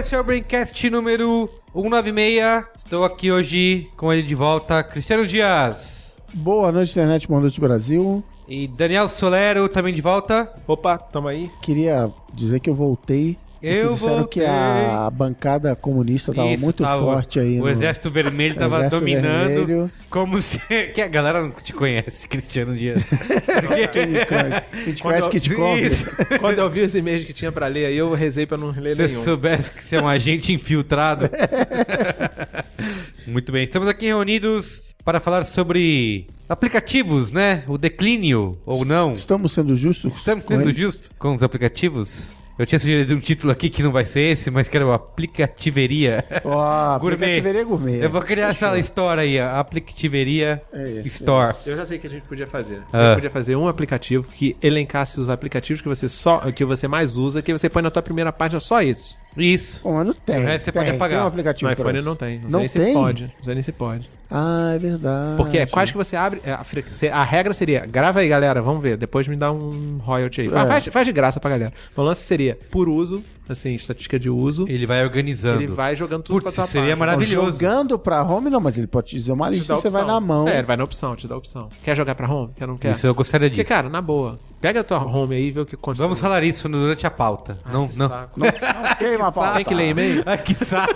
[0.00, 2.64] esse é o Braincast número 196.
[2.78, 6.16] Estou aqui hoje com ele de volta, Cristiano Dias.
[6.32, 8.24] Boa noite, internet, boa noite, Brasil.
[8.48, 10.50] E Daniel Solero também de volta.
[10.66, 11.50] Opa, tamo aí.
[11.60, 13.36] Queria dizer que eu voltei.
[13.62, 14.42] Eu disseram voltei.
[14.42, 17.58] que a bancada comunista estava muito tava- forte aí.
[17.58, 19.48] O no- Exército Vermelho estava dominando.
[19.66, 19.90] Vermelho.
[20.08, 20.58] Como se.
[20.94, 23.02] Que a galera não te conhece, Cristiano Dias.
[23.92, 24.12] Quem,
[24.84, 25.50] quem te Quando conhece eu- que te.
[25.86, 26.10] Isso.
[26.40, 28.96] Quando eu vi os e-mails que tinha pra ler aí, eu rezei pra não ler
[28.96, 29.24] Se nenhum.
[29.24, 31.28] soubesse que você é um agente infiltrado.
[33.26, 37.62] Muito bem, estamos aqui reunidos para falar sobre aplicativos, né?
[37.68, 39.12] O declínio ou não.
[39.12, 40.16] Estamos sendo justos?
[40.16, 42.34] Estamos sendo justos com os aplicativos.
[42.58, 44.92] Eu tinha sugerido um título aqui que não vai ser esse, mas que era o
[44.92, 46.24] Aplicativeria.
[46.44, 47.14] Ó, Gourmet.
[47.16, 48.04] aplicativeria gourmet.
[48.04, 51.54] Eu vou criar essa história aí, a Aplicativeria É esse, Store.
[51.64, 52.80] Eu já sei o que a gente podia fazer.
[52.92, 52.98] Ah.
[52.98, 56.86] A gente podia fazer um aplicativo que elencasse os aplicativos que você só que você
[56.86, 59.18] mais usa, que você põe na tua primeira página só isso.
[59.36, 59.80] Isso.
[59.80, 60.38] Pô, mas não tem.
[60.38, 61.18] O resto você tem, pode apagar.
[61.18, 62.08] Tem um aplicativo No iPhone isso.
[62.08, 62.40] não tem.
[62.40, 62.94] Não, Não sei nem se tem?
[62.94, 63.22] pode.
[63.24, 64.10] Não sei nem se pode.
[64.30, 65.36] Ah, é verdade.
[65.36, 66.40] Porque é quase que você abre.
[66.44, 66.62] é, A,
[67.20, 68.96] a regra seria: grava aí, galera, vamos ver.
[68.96, 70.46] Depois me dá um royalty aí.
[70.46, 70.50] É.
[70.50, 71.72] Faz, faz de graça pra galera.
[71.96, 74.66] O lance seria por uso, assim, estatística de uso.
[74.68, 75.62] Ele vai organizando.
[75.62, 76.96] Ele vai jogando tudo Putz, pra tua seria página.
[77.06, 77.52] maravilhoso.
[77.52, 80.20] Jogando pra home, não, mas ele pode te dizer uma lista e você vai na
[80.20, 80.46] mão.
[80.46, 81.68] É, ele vai na opção, te dá opção.
[81.82, 82.52] Quer jogar pra home?
[82.56, 82.92] Quer não quer?
[82.92, 83.68] Isso eu gostaria Porque, disso.
[83.74, 84.38] cara, na boa.
[84.60, 86.04] Pega a tua home aí e vê o que aconteceu.
[86.04, 87.58] Vamos falar isso durante a pauta.
[87.72, 88.08] não, que não.
[88.08, 88.38] saco.
[88.38, 88.46] Não
[88.98, 89.54] queima a pauta.
[89.54, 90.22] Tem que ler e-mail?
[90.26, 90.92] Ah, que saco.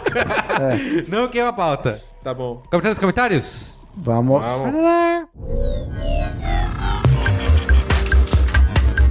[1.08, 2.02] Não queima a pauta.
[2.22, 2.62] Tá bom.
[2.70, 3.78] Comentários nos comentários?
[3.96, 4.42] Vamos.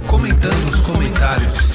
[0.06, 1.74] Comentando os comentários.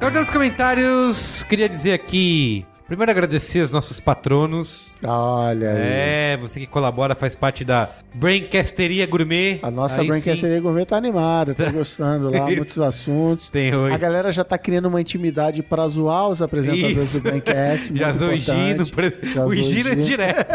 [0.00, 1.42] Comentários nos comentários.
[1.42, 2.64] Queria dizer aqui.
[2.88, 4.96] Primeiro agradecer aos nossos patronos.
[5.04, 5.76] Olha aí.
[5.78, 9.58] É, você que colabora, faz parte da Braincasteria Gourmet.
[9.62, 13.50] A nossa Aí Brancasteria Gourmet tá animada, tá gostando lá, muitos assuntos.
[13.50, 13.94] Tem hoje.
[13.94, 17.20] A galera já tá criando uma intimidade pra zoar os apresentadores Isso.
[17.20, 17.92] do Braincast.
[17.98, 18.84] Já zoou o Gino,
[19.34, 20.54] Já o Gino é direto.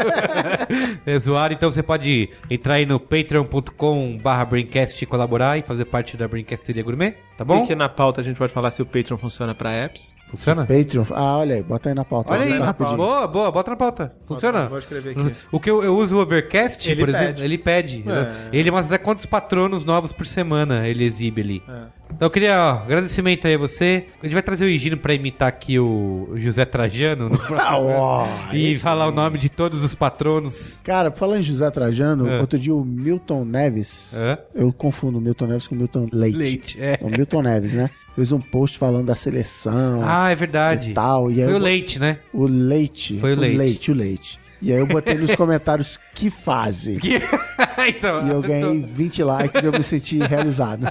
[1.05, 5.85] é zoado, então você pode entrar aí no patreon.com barra Braincast e colaborar e fazer
[5.85, 7.59] parte da Braincasteria Gourmet, tá bom?
[7.59, 10.15] Link na pauta a gente pode falar se o Patreon funciona pra apps.
[10.33, 10.65] Funciona?
[10.65, 11.05] Patreon.
[11.11, 12.33] Ah, olha aí, bota aí na pauta.
[12.33, 12.97] Olha aí, Tá rapidinho.
[12.97, 14.13] boa, boa, bota na pauta.
[14.25, 14.67] Funciona?
[14.67, 15.35] Vou escrever aqui.
[15.51, 17.43] O que eu, eu uso o Overcast, Ele por exemplo, pede.
[17.43, 18.03] ele pede.
[18.07, 18.49] É.
[18.51, 21.63] Ele mostra até quantos patronos novos por semana ele exibe ali.
[21.69, 22.03] É.
[22.15, 24.05] Então eu queria, ó, agradecimento aí a você.
[24.21, 28.27] A gente vai trazer o Higino pra imitar aqui o José Trajano no Ah, ó,
[28.53, 30.79] e falar o nome de todos os patronos.
[30.83, 32.39] Cara, falando em José Trajano, É.
[32.39, 34.37] outro dia o Milton Neves, É.
[34.53, 36.37] eu confundo o Milton Neves com o Milton Leite.
[36.37, 36.99] Leite, é.
[37.01, 37.89] O Milton Neves, né?
[38.15, 40.91] Fez um post falando da seleção Ah, é verdade.
[40.91, 41.31] e tal.
[41.31, 42.19] E Foi o Leite, né?
[42.31, 43.19] O Leite.
[43.19, 43.91] Foi o Leite.
[43.91, 44.39] o Leite.
[44.61, 46.97] E aí eu botei nos comentários que fase.
[46.97, 47.19] Que-
[47.87, 48.41] então, E eu acertou.
[48.41, 50.87] ganhei 20 likes e eu me senti realizado.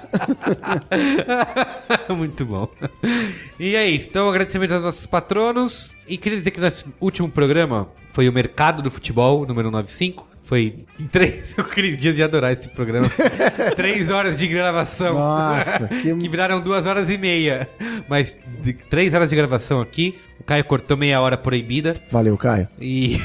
[2.15, 2.69] Muito bom.
[3.59, 4.09] E é isso.
[4.11, 5.95] Então, agradecimento aos nossos patronos.
[6.07, 10.29] E queria dizer que nosso último programa foi o Mercado do Futebol, número 95.
[10.45, 11.55] Foi em três.
[11.57, 13.07] O Cris Dias ia adorar esse programa.
[13.77, 15.15] três horas de gravação.
[15.15, 17.69] Nossa, que- que viraram duas horas e meia.
[18.09, 18.37] Mas
[18.91, 20.19] três horas de gravação aqui.
[20.43, 21.95] O Caio cortou meia hora proibida.
[22.11, 22.69] Valeu, Caio.
[22.81, 23.21] E,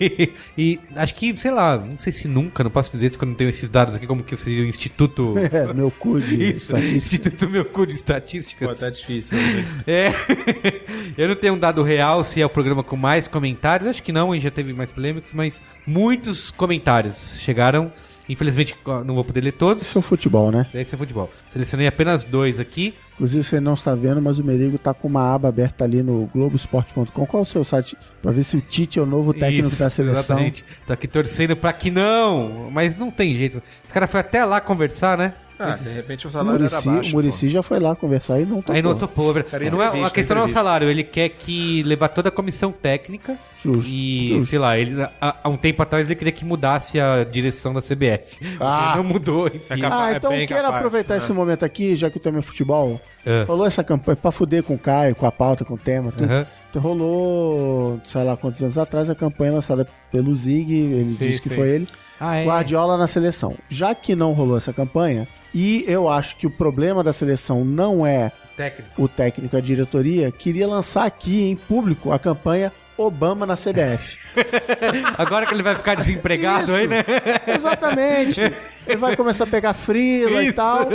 [0.56, 3.36] e acho que, sei lá, não sei se nunca, não posso dizer isso quando não
[3.36, 5.34] tenho esses dados aqui, como que seria o Instituto.
[5.52, 6.96] É, meu cu de Isso, estatística.
[6.96, 8.68] Instituto Meu Cu de Estatísticas.
[8.68, 9.36] Pô, tá difícil.
[9.36, 9.64] né?
[9.86, 10.08] É.
[11.18, 13.90] Eu não tenho um dado real se é o programa com mais comentários.
[13.90, 17.92] Acho que não, a gente já teve mais polêmicos, mas muitos comentários chegaram.
[18.28, 19.82] Infelizmente, não vou poder ler todos.
[19.82, 20.66] Isso é o futebol, né?
[20.72, 21.30] Esse é futebol.
[21.52, 22.94] Selecionei apenas dois aqui.
[23.22, 26.28] Inclusive, você não está vendo, mas o Merigo tá com uma aba aberta ali no
[26.34, 27.24] Globoesporte.com.
[27.24, 27.96] Qual é o seu site?
[28.20, 30.36] Pra ver se o Tite é o novo técnico Isso, da seleção.
[30.38, 30.64] Exatamente.
[30.84, 32.68] Tô aqui torcendo pra que não.
[32.72, 33.62] Mas não tem jeito.
[33.84, 35.34] Esse cara foi até lá conversar, né?
[35.64, 37.10] Ah, de repente o salário Muricy, era baixo.
[37.10, 38.74] o Muricy já foi lá conversar e não topou.
[38.74, 39.34] Aí não topou.
[39.44, 40.88] Cara, Não é, a questão não é o salário.
[40.90, 43.36] Ele quer que levar toda a comissão técnica.
[43.62, 44.50] Justo, E, justo.
[44.50, 47.80] sei lá, ele, há, há um tempo atrás ele queria que mudasse a direção da
[47.80, 48.36] CBF.
[48.60, 48.94] Ah.
[48.96, 49.46] Não mudou.
[49.46, 49.80] enfim.
[49.80, 49.92] capaz.
[49.92, 50.76] Ah, É então bem quero capaz.
[50.76, 53.00] aproveitar esse momento aqui, já que o tema é futebol.
[53.24, 53.44] É.
[53.44, 56.10] Falou essa campanha pra fuder com o Caio, com a pauta, com o tema.
[56.10, 56.28] Tudo.
[56.70, 61.40] Então rolou, sei lá quantos anos atrás, a campanha lançada pelo Zig, ele Sim, disse
[61.42, 61.54] que sim.
[61.54, 61.88] foi ele.
[62.24, 62.44] Ah, é?
[62.44, 63.56] Guardiola na seleção.
[63.68, 68.06] Já que não rolou essa campanha, e eu acho que o problema da seleção não
[68.06, 69.02] é Técnico.
[69.02, 74.18] o técnico e a diretoria, queria lançar aqui em público a campanha Obama na CBF.
[75.18, 76.74] Agora que ele vai ficar desempregado Isso.
[76.74, 77.04] aí, né?
[77.48, 78.40] Exatamente.
[78.86, 80.88] Ele vai começar a pegar frila e tal.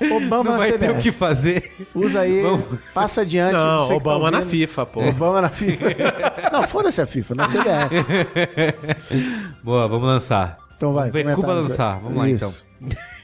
[0.00, 0.78] Obama Não na vai CBF.
[0.86, 1.72] ter o que fazer.
[1.94, 2.64] Usa aí, Vamos.
[2.94, 3.52] passa adiante.
[3.52, 4.50] Não, tá Obama na ouvindo.
[4.50, 5.04] FIFA, pô.
[5.08, 5.84] Obama na FIFA.
[6.52, 7.96] Não, foda-se a FIFA, na CBF.
[9.62, 10.58] Boa, vamos lançar.
[10.76, 11.10] Então vai.
[11.34, 12.00] Cuba lançar.
[12.00, 12.66] Vamos lá, Isso.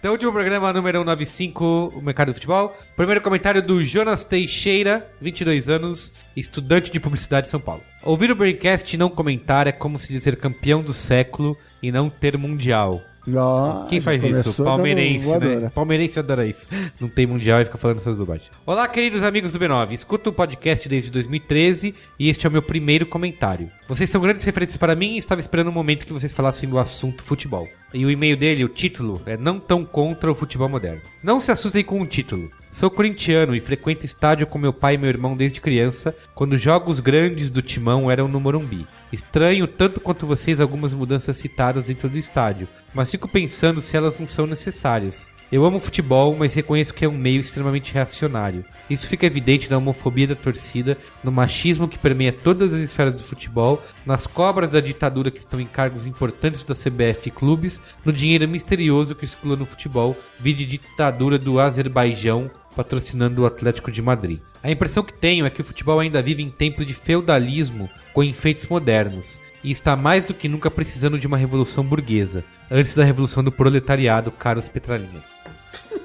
[0.00, 2.76] Então, último programa número 195, o Mercado do Futebol.
[2.96, 7.80] Primeiro comentário do Jonas Teixeira, 22 anos, estudante de publicidade de São Paulo.
[8.02, 12.10] Ouvir o Braincast e não comentar é como se dizer campeão do século e não
[12.10, 13.00] ter mundial.
[13.34, 14.64] Ó, Quem já faz isso?
[14.64, 15.70] Palmeirense, né?
[15.74, 16.68] Palmeirense adora isso.
[16.98, 18.50] Não tem mundial e fica falando essas bobagens.
[18.64, 19.92] Olá, queridos amigos do B9.
[19.92, 23.70] Escuto o podcast desde 2013 e este é o meu primeiro comentário.
[23.86, 26.78] Vocês são grandes referências para mim e estava esperando um momento que vocês falassem do
[26.78, 27.68] assunto futebol.
[27.92, 31.02] E o e-mail dele, o título, é Não Tão Contra o Futebol Moderno.
[31.22, 32.50] Não se assustem com o título.
[32.72, 37.00] Sou corintiano e frequento estádio com meu pai e meu irmão desde criança, quando jogos
[37.00, 38.86] grandes do Timão eram no Morumbi.
[39.12, 44.18] Estranho tanto quanto vocês algumas mudanças citadas dentro do estádio, mas fico pensando se elas
[44.18, 45.28] não são necessárias.
[45.50, 48.64] Eu amo futebol, mas reconheço que é um meio extremamente reacionário.
[48.88, 53.24] Isso fica evidente na homofobia da torcida, no machismo que permeia todas as esferas do
[53.24, 58.12] futebol, nas cobras da ditadura que estão em cargos importantes da CBF e clubes, no
[58.12, 64.40] dinheiro misterioso que circula no futebol, vide ditadura do Azerbaijão patrocinando o Atlético de Madrid.
[64.62, 68.22] A impressão que tenho é que o futebol ainda vive em tempos de feudalismo com
[68.22, 73.04] enfeites modernos e está mais do que nunca precisando de uma revolução burguesa, antes da
[73.04, 75.39] revolução do proletariado, caros petralinhas.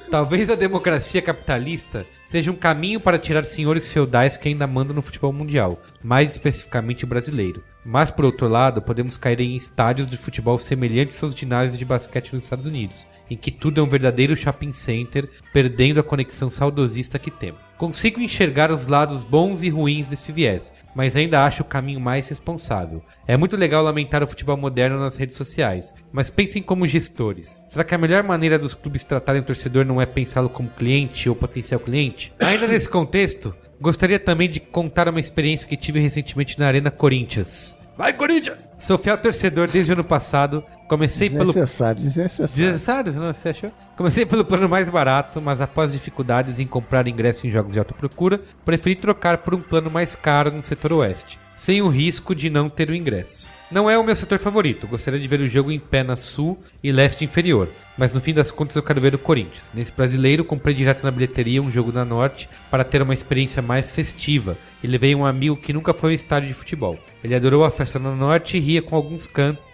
[0.09, 5.01] Talvez a democracia capitalista seja um caminho para tirar senhores feudais que ainda mandam no
[5.01, 7.63] futebol mundial, mais especificamente o brasileiro.
[7.83, 12.33] Mas, por outro lado, podemos cair em estádios de futebol semelhantes aos ginásios de basquete
[12.33, 17.19] nos Estados Unidos, em que tudo é um verdadeiro shopping center, perdendo a conexão saudosista
[17.19, 17.61] que temos.
[17.77, 22.29] Consigo enxergar os lados bons e ruins desse viés, mas ainda acho o caminho mais
[22.29, 23.03] responsável.
[23.27, 27.59] É muito legal lamentar o futebol moderno nas redes sociais, mas pensem como gestores.
[27.67, 31.27] Será que a melhor maneira dos clubes tratarem o torcedor não é pensá-lo como cliente
[31.27, 32.33] ou potencial cliente?
[32.39, 37.77] Ainda nesse contexto, gostaria também de contar uma experiência que tive recentemente na Arena Corinthians.
[37.97, 38.69] Vai, Corinthians!
[38.77, 40.63] Sou fiel torcedor desde o ano passado.
[40.87, 42.53] Comecei pelo Desnecessário, desnecessário.
[42.53, 43.71] Desnecessário, não você achou?
[43.97, 47.93] Comecei pelo plano mais barato, mas após dificuldades em comprar ingresso em jogos de alta
[47.93, 52.49] procura, preferi trocar por um plano mais caro no setor oeste, sem o risco de
[52.49, 53.47] não ter o ingresso.
[53.71, 56.59] Não é o meu setor favorito, gostaria de ver o jogo em pé na sul
[56.83, 57.67] e leste inferior,
[57.97, 59.71] mas no fim das contas eu quero ver o Corinthians.
[59.73, 63.91] Nesse brasileiro, comprei direto na bilheteria um jogo na norte para ter uma experiência mais
[63.91, 66.99] festiva e levei um amigo que nunca foi ao estádio de futebol.
[67.23, 69.65] Ele adorou a festa na norte e ria com alguns cantos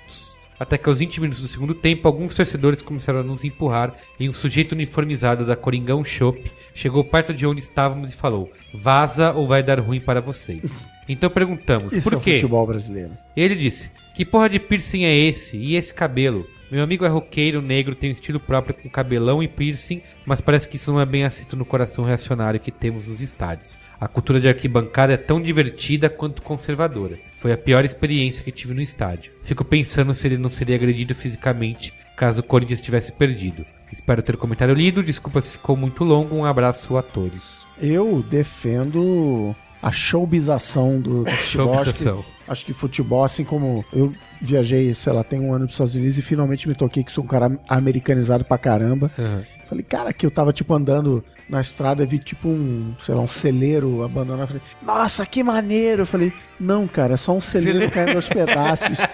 [0.62, 4.30] até que aos 20 minutos do segundo tempo, alguns torcedores começaram a nos empurrar e
[4.30, 6.40] um sujeito uniformizado da Coringão Shop
[6.76, 10.72] chegou perto de onde estávamos e falou: Vaza ou vai dar ruim para vocês.
[11.10, 12.36] Então perguntamos: Isso por é quê?
[12.36, 13.18] futebol brasileiro.
[13.36, 15.58] Ele disse: Que porra de piercing é esse?
[15.58, 16.46] E esse cabelo?
[16.72, 20.70] Meu amigo é roqueiro negro, tem um estilo próprio com cabelão e piercing, mas parece
[20.70, 23.78] que isso não é bem aceito no coração reacionário que temos nos estádios.
[24.00, 27.20] A cultura de arquibancada é tão divertida quanto conservadora.
[27.40, 29.34] Foi a pior experiência que tive no estádio.
[29.44, 33.66] Fico pensando se ele não seria agredido fisicamente caso o Corinthians tivesse perdido.
[33.92, 37.68] Espero ter o comentário lido, desculpa se ficou muito longo, um abraço a todos.
[37.82, 41.80] Eu defendo a showbização do, do futebol.
[41.80, 45.70] Acho que, acho que futebol, assim como eu viajei, sei lá, tem um ano para
[45.70, 49.12] os Estados Unidos e finalmente me toquei que sou um cara americanizado pra caramba.
[49.18, 49.42] Uhum.
[49.72, 53.28] Falei, cara, que eu tava, tipo, andando na estrada, vi, tipo, um, sei lá, um
[53.28, 54.48] celeiro abandonado.
[54.48, 56.02] Falei, nossa, que maneiro!
[56.02, 57.94] Eu falei, não, cara, é só um celeiro, Celeiro.
[57.94, 58.98] caindo aos pedaços.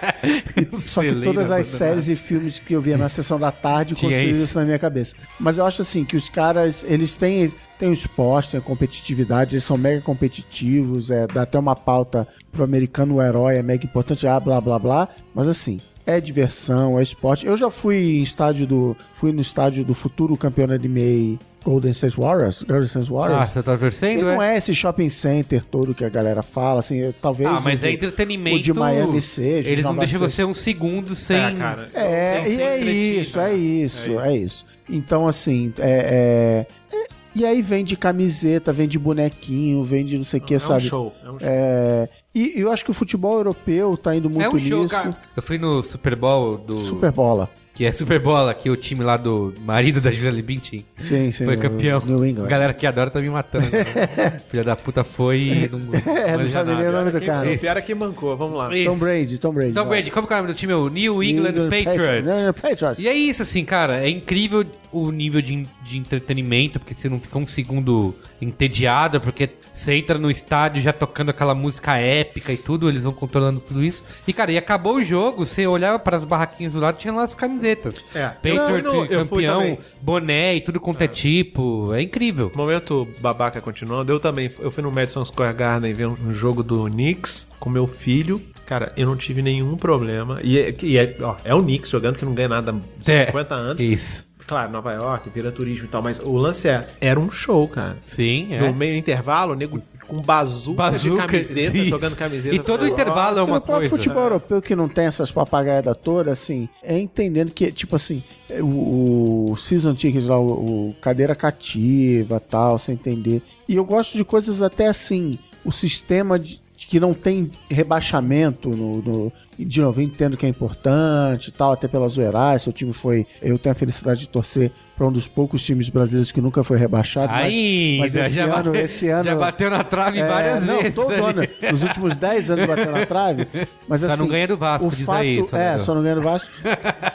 [0.56, 3.94] E- só que todas as séries e filmes que eu via na sessão da tarde
[3.94, 4.44] construíram isso.
[4.44, 5.14] isso na minha cabeça.
[5.38, 7.48] Mas eu acho, assim, que os caras, eles têm,
[7.78, 12.26] têm o esporte, têm a competitividade, eles são mega competitivos, é, dá até uma pauta
[12.50, 15.08] pro americano, o herói é mega importante, ah, blá, blá, blá.
[15.32, 15.78] Mas, assim,
[16.16, 17.46] é diversão, é esporte.
[17.46, 18.96] Eu já fui em estádio do.
[19.14, 22.62] Fui no estádio do futuro campeão da NBA Golden State Warriors.
[22.62, 23.48] Golden State Ah, Warriors.
[23.50, 24.10] você tá torcendo?
[24.20, 24.54] Ele não é?
[24.54, 27.48] é esse shopping center todo que a galera fala, assim, eu- talvez.
[27.50, 28.56] Ah, mas o é de- entretenimento.
[28.56, 29.68] O de Miami seja.
[29.68, 31.36] Eles de não deixam você um segundo sem.
[31.36, 31.86] É, cara.
[31.92, 33.50] É, sem e ser é entretido, isso, né?
[33.50, 34.66] é isso, é isso.
[34.88, 40.16] Então, assim, é, é- é- E aí vem de camiseta, vem de bonequinho, vem de
[40.16, 40.82] não sei o que, É um sabe?
[40.82, 41.12] show.
[41.22, 41.48] É um show.
[41.48, 44.94] É, e eu acho que o futebol europeu tá indo muito É um show, nisso.
[44.94, 45.16] cara.
[45.36, 46.78] Eu fui no Super Bowl do.
[46.80, 47.48] Super bola.
[47.74, 51.30] que é Super Bola, que é o time lá do marido da Gisele Bündchen Sim,
[51.30, 51.44] sim.
[51.44, 52.02] foi campeão.
[52.04, 52.48] New A England.
[52.48, 53.66] galera que adora tá me matando.
[53.70, 54.40] né?
[54.50, 55.78] Filha da puta foi e não,
[56.12, 56.98] É, não sabe nem o nada.
[56.98, 57.48] nome do cara.
[57.52, 58.76] O pior é que mancou, vamos lá.
[58.76, 58.90] Isso.
[58.90, 59.72] Tom Brady, Tom Brady.
[59.74, 59.84] Tom.
[59.86, 60.74] Brady, como que é o nome do time?
[60.74, 62.26] O New England, New Patriots.
[62.26, 62.98] Não, não, Patriots.
[62.98, 67.20] E é isso, assim, cara, é incrível o nível de, de entretenimento, porque você não
[67.20, 72.56] fica um segundo entediado, porque você entra no estádio já tocando aquela música épica e
[72.56, 74.02] tudo, eles vão controlando tudo isso.
[74.26, 77.22] E, cara, e acabou o jogo, você olhava para as barraquinhas do lado, tinha lá
[77.22, 78.04] as camisetas.
[78.14, 78.28] É.
[78.28, 82.50] Patriot, Não, não, eu fui campeão, boné e tudo quanto é tipo, é incrível.
[82.56, 84.10] Momento babaca continuando.
[84.10, 87.70] Eu também, eu fui no Madison Square Garden ver um, um jogo do Knicks com
[87.70, 88.40] meu filho.
[88.66, 90.40] Cara, eu não tive nenhum problema.
[90.42, 93.26] E, é- e é, ó, é o Knicks jogando que não ganha nada há É,
[93.26, 93.80] 50 anos.
[93.80, 94.27] Isso.
[94.48, 97.98] Claro, Nova York, vira turismo e tal, mas o lance é, era um show, cara.
[98.06, 98.60] Sim, é.
[98.66, 101.90] No meio do intervalo, o nego com bazuca, Bazuca, de camiseta, isso.
[101.90, 102.54] jogando camiseta.
[102.54, 104.02] E todo intervalo é "Nossa, uma o próprio coisa.
[104.02, 108.22] futebol europeu que não tem essas papagaiadas todas, assim, é entendendo que, tipo assim,
[108.58, 113.42] o, o season ticket lá, o, o cadeira cativa tal, sem entender.
[113.68, 119.02] E eu gosto de coisas até assim, o sistema de que não tem rebaixamento no,
[119.02, 123.26] no, de novo, entendo que é importante e tal, até pela zoeira, seu time foi,
[123.42, 126.76] eu tenho a felicidade de torcer para um dos poucos times brasileiros que nunca foi
[126.78, 129.24] rebaixado, mas- Aí, mas, esse, já, ano, bateu, esse ano...
[129.24, 130.94] já bateu na trave É, várias não, vezes.
[130.94, 131.42] todo ano.
[131.70, 133.46] Nos últimos 10 anos bateu na trave.
[133.88, 136.14] Mas, Só assim, não ganha do Vasco, o diz fato, aí, É, só não ganha
[136.16, 136.48] do Vasco.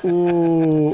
[0.03, 0.93] o...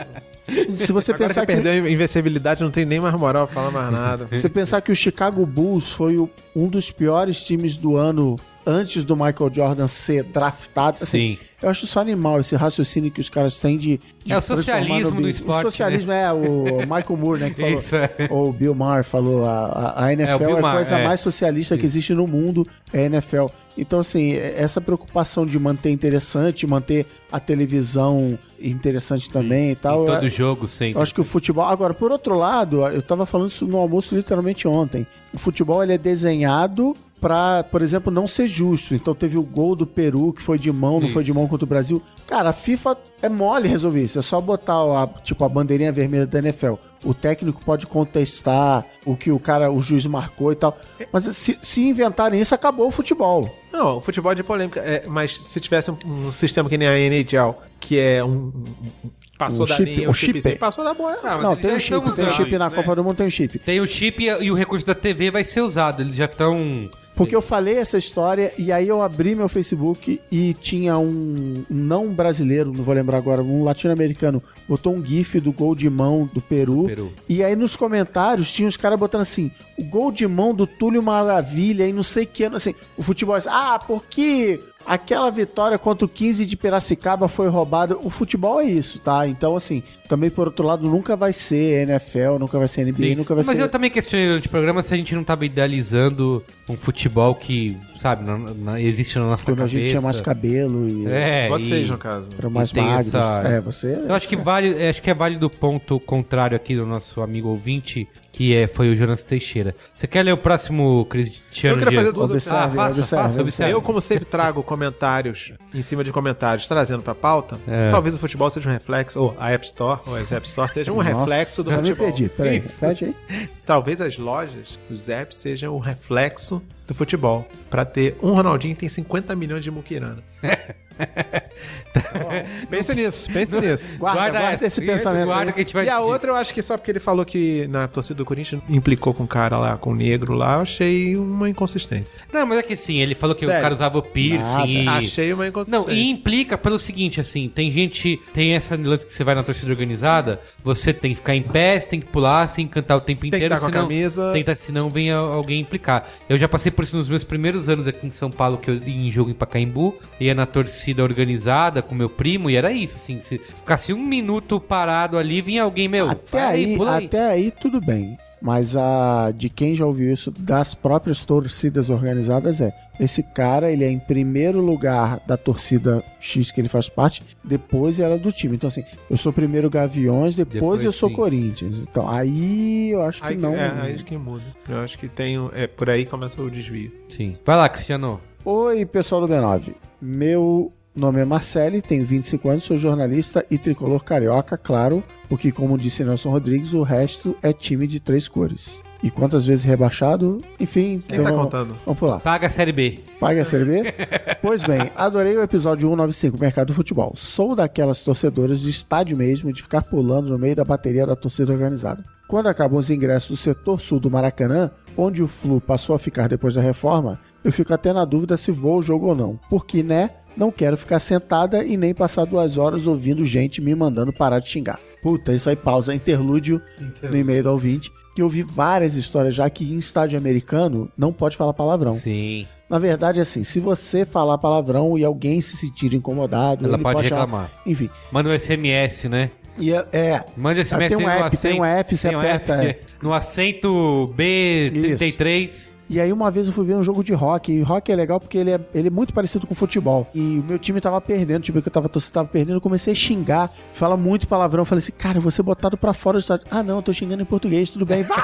[0.72, 1.62] Se você Agora pensar que que...
[1.62, 4.28] perdeu a invencibilidade, não tem nem mais moral pra falar mais nada.
[4.32, 8.36] Você pensar que o Chicago Bulls foi o- um dos piores times do ano
[8.66, 10.98] antes do Michael Jordan ser draftado.
[11.02, 11.38] Assim, Sim.
[11.62, 14.00] Eu acho isso animal, esse raciocínio que os caras têm de.
[14.24, 17.50] de É o socialismo no do esporte, O socialismo é o Michael Moore, né?
[17.50, 17.80] Que falou.
[17.80, 18.10] Isso, é.
[18.30, 21.04] Ou o Bill Maher falou: a, a- NFL É, é, a Maher, coisa é.
[21.06, 23.48] mais socialista que existe no mundo, é a NFL.
[23.78, 30.06] Então, assim, essa preocupação de manter interessante, manter a televisão interessante também e tal.
[30.06, 30.98] Todo é- jogo sempre.
[30.98, 31.66] eu acho que o futebol.
[31.66, 35.06] Agora, por outro lado, eu tava falando isso no almoço literalmente ontem.
[35.34, 38.94] O futebol ele é desenhado pra, por exemplo, não ser justo.
[38.96, 41.40] Então teve o gol do Peru que foi de mão, não foi de Isso.
[41.40, 42.02] mão contra o Brasil.
[42.26, 44.20] Cara, a FIFA é mole resolver isso.
[44.20, 46.74] É só botar a, tipo a bandeirinha vermelha da NFL.
[47.04, 50.78] O técnico pode contestar o que o cara, o juiz marcou e tal.
[51.14, 53.50] Mas se, se inventarem isso, acabou o futebol.
[53.72, 54.80] Não, o futebol é de polêmica.
[54.82, 58.30] é, mas se tivesse um, um sistema que nem a NHL, que é um.
[58.30, 58.64] um-
[59.06, 60.34] um- passou da chip- linha, um um chip.
[60.34, 61.18] chipzinho, passou da bola.
[61.24, 62.76] Ah, não, eles tem um chip, tem um usando chip isso, na né?
[62.76, 63.58] Copa do Mundo, tem um chip.
[63.60, 66.02] Tem o chip e, e o recurso da TV vai ser usado.
[66.02, 66.90] Eles já estão.
[67.20, 72.14] Porque eu falei essa história e aí eu abri meu Facebook e tinha um não
[72.14, 76.40] brasileiro, não vou lembrar agora, um latino-americano, botou um gif do gol de mão do
[76.40, 76.84] Peru.
[76.84, 77.14] Do Peru.
[77.28, 81.04] E aí nos comentários tinha os caras botando assim, o gol de mão do Túlio
[81.04, 86.06] Maravilha e não sei que ano, assim, o futebol, assim, ah, porque aquela vitória contra
[86.06, 87.98] o 15 de Piracicaba foi roubada.
[87.98, 89.28] O futebol é isso, tá?
[89.28, 93.16] Então, assim, também por outro lado, nunca vai ser NFL, nunca vai ser NBA, Sim.
[93.16, 93.64] nunca vai Mas ser...
[93.64, 97.78] eu também questionei durante o programa se a gente não tava idealizando um futebol que,
[98.00, 99.78] sabe, na- na- existe na nossa Quando a cabeça.
[99.80, 102.32] gente tinha mais cabelo e É, Vocês, e- no caso.
[102.38, 103.08] eram mais tem magros.
[103.08, 103.88] essa- É, você...
[104.08, 107.50] Eu acho que vale, acho que é válido o ponto contrário aqui do nosso amigo
[107.50, 108.08] ouvinte,
[108.40, 109.76] que é, foi o Jonas Teixeira.
[109.98, 113.42] Você quer ler o próximo Cristiano Eu queria fazer duas Observe, Ah, faça, observe, faça,
[113.42, 113.74] observe.
[113.74, 117.60] Eu, como sempre, trago comentários em cima de comentários, trazendo pra pauta.
[117.68, 117.90] É.
[117.90, 120.90] Talvez o futebol seja um reflexo, ou a App Store, ou as App Store seja
[120.90, 122.08] um Nossa, reflexo do já futebol.
[122.08, 123.50] me perdi, peraí, pede aí.
[123.66, 127.46] Talvez as lojas, os apps, sejam o reflexo do futebol.
[127.70, 130.24] Pra ter um Ronaldinho tem 50 milhões de muquirana.
[132.70, 133.98] Pensa nisso, pensa nisso.
[133.98, 136.54] Guarda, guarda essa, esse pensamento Guarda que a gente vai E a outra eu acho
[136.54, 139.78] que só porque ele falou que na torcida do Corinthians implicou com o cara lá,
[139.78, 142.22] com o negro lá, eu achei uma inconsistência.
[142.32, 143.60] Não, mas é que sim, ele falou que Sério?
[143.60, 144.88] o cara usava o piercing e...
[144.88, 145.88] Achei uma inconsistência.
[145.88, 149.44] Não, e implica pelo seguinte, assim, tem gente, tem essa lance que você vai na
[149.44, 153.02] torcida organizada, você tem que ficar em pé, você tem que pular, sem cantar o
[153.02, 154.32] tempo que inteiro, estar com a senão, camisa.
[154.34, 156.08] Tem que estar, senão vem alguém implicar.
[156.28, 158.76] Eu já passei por isso nos meus primeiros anos aqui em São Paulo, que eu
[158.76, 162.96] ia em jogo em Pacaembu, ia na torcida organizada com meu primo, e era isso,
[162.96, 167.06] assim, se ficasse um minuto parado ali, vinha alguém, meu, Até aí, aí.
[167.06, 168.18] até aí tudo bem.
[168.42, 173.84] Mas a de quem já ouviu isso das próprias torcidas organizadas é esse cara, ele
[173.84, 178.32] é em primeiro lugar da torcida X que ele faz parte, depois ela é do
[178.32, 178.56] time.
[178.56, 181.16] Então assim, eu sou primeiro Gaviões, depois, Depois eu sou sim.
[181.16, 181.82] Corinthians.
[181.82, 183.54] Então aí eu acho que Aí, não.
[183.54, 184.44] é, aí que muda.
[184.70, 185.36] Eu acho que tem.
[185.54, 186.94] É, por aí começa o desvio.
[187.10, 187.36] Sim.
[187.46, 188.22] Vai lá, Cristiano.
[188.46, 189.74] Oi, pessoal do B9.
[190.02, 195.78] Meu nome é Marcele, tenho 25 anos, sou jornalista e tricolor carioca, claro, porque, como
[195.78, 198.82] disse Nelson Rodrigues, o resto é time de três cores.
[199.02, 200.44] E quantas vezes rebaixado?
[200.60, 201.02] Enfim.
[201.08, 201.76] Quem então tá vamos- contando?
[201.86, 202.20] Vamos pular.
[202.20, 203.00] Paga a Série B.
[203.18, 203.84] Paga a Série B?
[204.42, 207.14] pois bem, adorei o episódio 195, Mercado do Futebol.
[207.16, 211.54] Sou daquelas torcedoras de estádio mesmo, de ficar pulando no meio da bateria da torcida
[211.54, 212.04] organizada.
[212.30, 216.28] Quando acabam os ingressos do setor sul do Maracanã, onde o Flu passou a ficar
[216.30, 219.40] depois da reforma, eu fico até na dúvida se vou ao jogo ou não.
[219.50, 224.14] Porque, né, não quero ficar sentada e nem passar duas horas ouvindo gente me mandando
[224.14, 224.80] parar de xingar.
[225.02, 226.62] Puta, isso aí pausa, interlúdio,
[227.02, 231.12] no e-mail do ouvinte, que eu vi várias histórias já que em estádio americano não
[231.12, 231.96] pode falar palavrão.
[231.96, 232.46] Sim.
[232.70, 237.16] Na verdade, assim, se você falar palavrão e alguém se sentir incomodado, Ela pode achar-
[237.22, 237.50] reclamar.
[237.66, 237.90] Enfim.
[238.12, 239.32] Manda um SMS, né?
[239.60, 241.42] E é, é, Manda SMS tem um no app, assento.
[241.42, 242.54] tem um app, você um aperta.
[242.54, 242.80] app é.
[243.02, 245.70] No assento B33.
[245.90, 248.20] E aí uma vez eu fui ver um jogo de rock, e rock é legal
[248.20, 250.08] porque ele é, ele é muito parecido com futebol.
[250.14, 252.62] E o meu time tava perdendo, o time que eu tava torcendo tava perdendo, eu
[252.62, 255.92] comecei a xingar, fala muito palavrão, eu falei assim, cara, eu vou ser botado pra
[255.92, 256.46] fora do estádio.
[256.52, 258.04] Ah não, eu tô xingando em português, tudo bem.
[258.10, 258.20] Vai,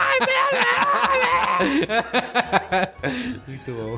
[3.47, 3.97] Muito bom.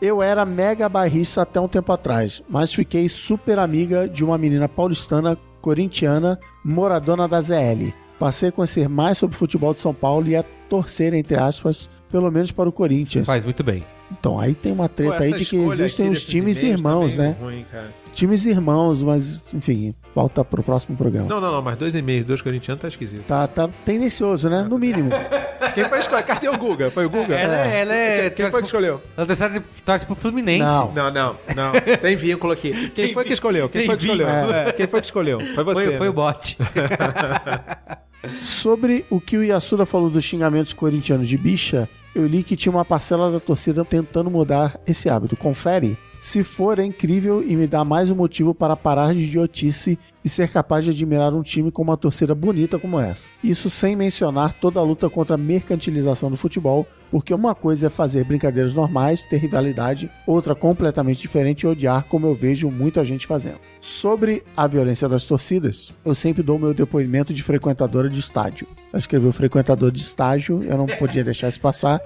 [0.00, 4.68] Eu era mega barrista até um tempo atrás, mas fiquei super amiga de uma menina
[4.68, 7.92] paulistana, corintiana, moradona da ZL.
[8.18, 11.90] Passei a conhecer mais sobre o futebol de São Paulo e a torcer, entre aspas,
[12.10, 13.26] pelo menos para o Corinthians.
[13.26, 13.84] Faz muito bem.
[14.10, 17.26] Então, aí tem uma Pô, treta aí essa de que existem os times irmãos, também
[17.26, 17.36] é né?
[17.40, 18.01] ruim, cara.
[18.14, 21.26] Times irmãos, mas, enfim, volta pro próximo programa.
[21.28, 23.24] Não, não, não, mas dois e-mails, dois corintianos tá esquisito.
[23.26, 24.62] Tá, tá tendencioso, né?
[24.68, 25.10] No mínimo.
[25.74, 26.22] Quem foi escolher?
[26.24, 26.90] Cadê o Guga?
[26.90, 27.34] Foi o Guga?
[27.34, 28.30] Ela, ela é.
[28.30, 29.00] Quem foi que escolheu?
[29.16, 30.64] Ela torce- torce pro Fluminense.
[30.64, 30.92] Não.
[30.92, 31.72] Não, não, não.
[32.00, 32.90] Tem vínculo aqui.
[32.90, 33.68] Quem foi que escolheu?
[33.68, 34.26] Quem foi que escolheu?
[34.26, 34.52] vínculo.
[34.52, 35.40] É, Quem foi que escolheu?
[35.54, 35.84] Foi você.
[35.86, 36.16] Foi, foi o né?
[36.16, 36.58] bot.
[38.42, 42.70] Sobre o que o Yasuda falou dos xingamentos corintianos de bicha, eu li que tinha
[42.72, 45.36] uma parcela da torcida tentando mudar esse hábito.
[45.36, 45.96] Confere?
[46.22, 50.28] Se for, é incrível e me dá mais um motivo para parar de idiotice e
[50.28, 53.28] ser capaz de admirar um time com uma torcida bonita como essa.
[53.42, 57.90] Isso sem mencionar toda a luta contra a mercantilização do futebol, porque uma coisa é
[57.90, 63.26] fazer brincadeiras normais, ter rivalidade, outra completamente diferente e odiar, como eu vejo muita gente
[63.26, 63.58] fazendo.
[63.80, 68.66] Sobre a violência das torcidas, eu sempre dou meu depoimento de frequentadora de estádio.
[68.92, 72.00] Ela escreveu frequentador de estágio, eu não podia deixar isso passar,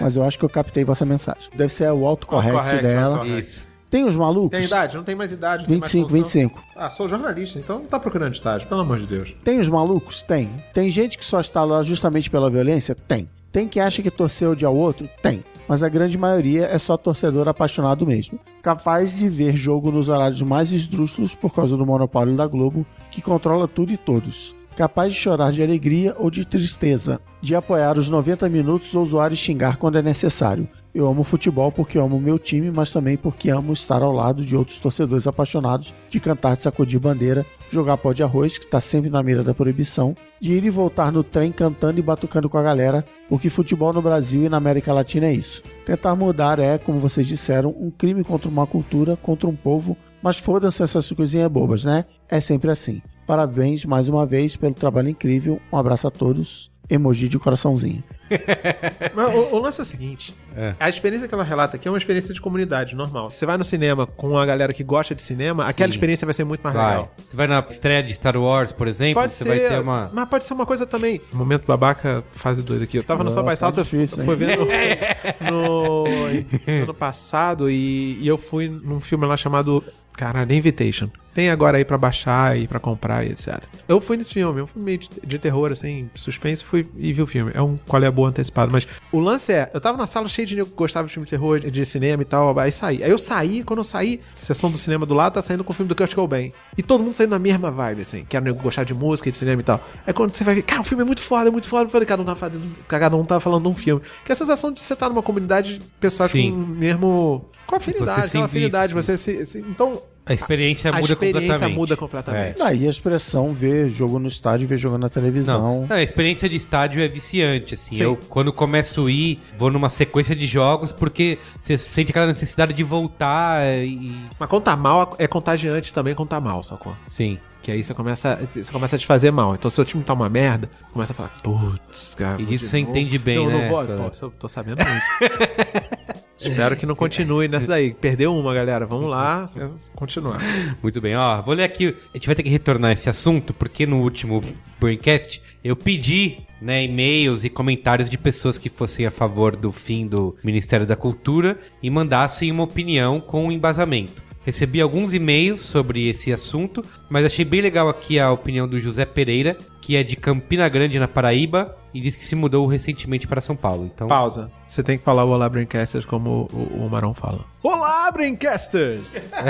[0.00, 1.50] mas eu acho que eu captei vossa mensagem.
[1.54, 3.16] Deve ser o autocorrect Autocorrect, dela.
[3.16, 3.48] autocorrect.
[3.48, 3.69] Isso.
[3.90, 4.56] Tem os malucos?
[4.56, 4.96] Tem idade?
[4.96, 5.62] Não tem mais idade.
[5.64, 6.22] não tem mais 25, função.
[6.22, 6.64] 25.
[6.76, 9.34] Ah, sou jornalista, então não tá procurando estágio, pelo amor de Deus.
[9.44, 10.22] Tem os malucos?
[10.22, 10.48] Tem.
[10.72, 12.94] Tem gente que só está lá justamente pela violência?
[12.94, 13.28] Tem.
[13.50, 15.08] Tem que acha que torcer odiar o outro?
[15.20, 15.42] Tem.
[15.66, 18.38] Mas a grande maioria é só torcedor apaixonado mesmo.
[18.62, 23.20] Capaz de ver jogo nos horários mais esdrúxulos por causa do monopólio da Globo, que
[23.20, 24.54] controla tudo e todos.
[24.76, 27.20] Capaz de chorar de alegria ou de tristeza.
[27.42, 30.68] De apoiar os 90 minutos ou zoar e xingar quando é necessário.
[30.92, 34.56] Eu amo futebol porque amo meu time, mas também porque amo estar ao lado de
[34.56, 39.08] outros torcedores apaixonados, de cantar, de sacudir bandeira, jogar pó de arroz, que está sempre
[39.08, 42.62] na mira da proibição, de ir e voltar no trem cantando e batucando com a
[42.62, 45.62] galera, porque futebol no Brasil e na América Latina é isso.
[45.86, 50.38] Tentar mudar é, como vocês disseram, um crime contra uma cultura, contra um povo, mas
[50.38, 52.04] foda-se essas coisinhas bobas, né?
[52.28, 53.00] É sempre assim.
[53.28, 55.60] Parabéns mais uma vez pelo trabalho incrível.
[55.72, 56.68] Um abraço a todos.
[56.88, 58.02] Emoji de coraçãozinho.
[59.14, 60.74] Mas o, o lance é o seguinte: É.
[60.78, 63.30] a experiência que ela relata aqui é uma experiência de comunidade normal.
[63.30, 66.44] Você vai no cinema com a galera que gosta de cinema, aquela experiência vai ser
[66.44, 66.88] muito mais Vai.
[66.90, 67.14] legal.
[67.28, 70.10] Você vai na estreia de Star Wars, por exemplo, Pode você ser, vai ter uma.
[70.12, 71.20] mas pode ser uma coisa também.
[71.32, 72.96] Momento babaca, fase 2 aqui.
[72.98, 74.64] Eu tava no Só tá Salto, eu fui vendo
[75.50, 79.82] no, no ano passado e, e eu fui num filme lá chamado,
[80.16, 81.10] cara, The Invitation.
[81.34, 83.62] Tem agora aí pra baixar e pra comprar e etc.
[83.86, 87.12] Eu fui nesse filme, é um filme meio de, de terror, assim, suspense, fui e
[87.12, 87.52] vi o filme.
[87.54, 90.28] É um qual é a boa antecipado, mas o lance é, eu tava na sala
[90.28, 93.02] cheio de nego que gostava de filme de terror, de cinema e tal, aí saí.
[93.02, 95.74] Aí eu saí, quando eu saí, sessão do cinema do lado tá saindo com o
[95.74, 96.52] filme do Kurt Cobain.
[96.76, 99.30] E todo mundo saindo na mesma vibe, assim, que era nego que gostava de música,
[99.30, 99.80] de cinema e tal.
[100.06, 101.90] Aí quando você vai ver, cara, o filme é muito foda, é muito foda, eu
[101.90, 104.02] falei, cada um tava fazendo, cada um tava falando de um filme.
[104.24, 106.50] Que é a sensação de você estar numa comunidade de pessoas Sim.
[106.52, 107.44] com o mesmo.
[107.66, 109.44] com afinidade, se aquela afinidade, você se.
[109.46, 110.02] se- então.
[110.30, 111.74] A experiência a muda experiência completamente.
[111.76, 112.58] muda completamente.
[112.58, 115.80] Daí a expressão ver jogo no estádio, ver jogo na televisão.
[115.80, 117.96] Não, não, a experiência de estádio é viciante, assim.
[117.96, 118.02] Sim.
[118.04, 122.72] Eu, quando começo a ir, vou numa sequência de jogos, porque você sente aquela necessidade
[122.72, 124.14] de voltar e...
[124.38, 126.94] Mas quando tá mal, é contagiante também quando tá mal, sacou?
[127.08, 127.36] Sim.
[127.62, 129.54] Que aí você começa, você começa a te fazer mal.
[129.54, 132.40] Então, se o time tá uma merda, começa a falar, putz, cara.
[132.40, 135.90] E de você novo." entende bem, não, né, Não vou, essa- pô, tô sabendo muito.
[136.40, 137.92] Espero que não continue nessa daí.
[137.92, 138.86] Perdeu uma, galera.
[138.86, 139.46] Vamos lá,
[139.94, 140.40] continuar.
[140.82, 141.94] Muito bem, ó, vou ler aqui.
[142.12, 144.42] A gente vai ter que retornar esse assunto, porque no último
[144.80, 150.06] Braincast eu pedi, né, e-mails e comentários de pessoas que fossem a favor do fim
[150.06, 154.29] do Ministério da Cultura e mandassem uma opinião com um embasamento.
[154.50, 159.04] Recebi alguns e-mails sobre esse assunto, mas achei bem legal aqui a opinião do José
[159.04, 163.40] Pereira, que é de Campina Grande, na Paraíba, e disse que se mudou recentemente para
[163.40, 163.88] São Paulo.
[163.94, 164.50] Então, Pausa.
[164.66, 167.44] Você tem que falar o Olá Braincasters como o, o Marão fala.
[167.62, 169.30] Olá, Braincasters!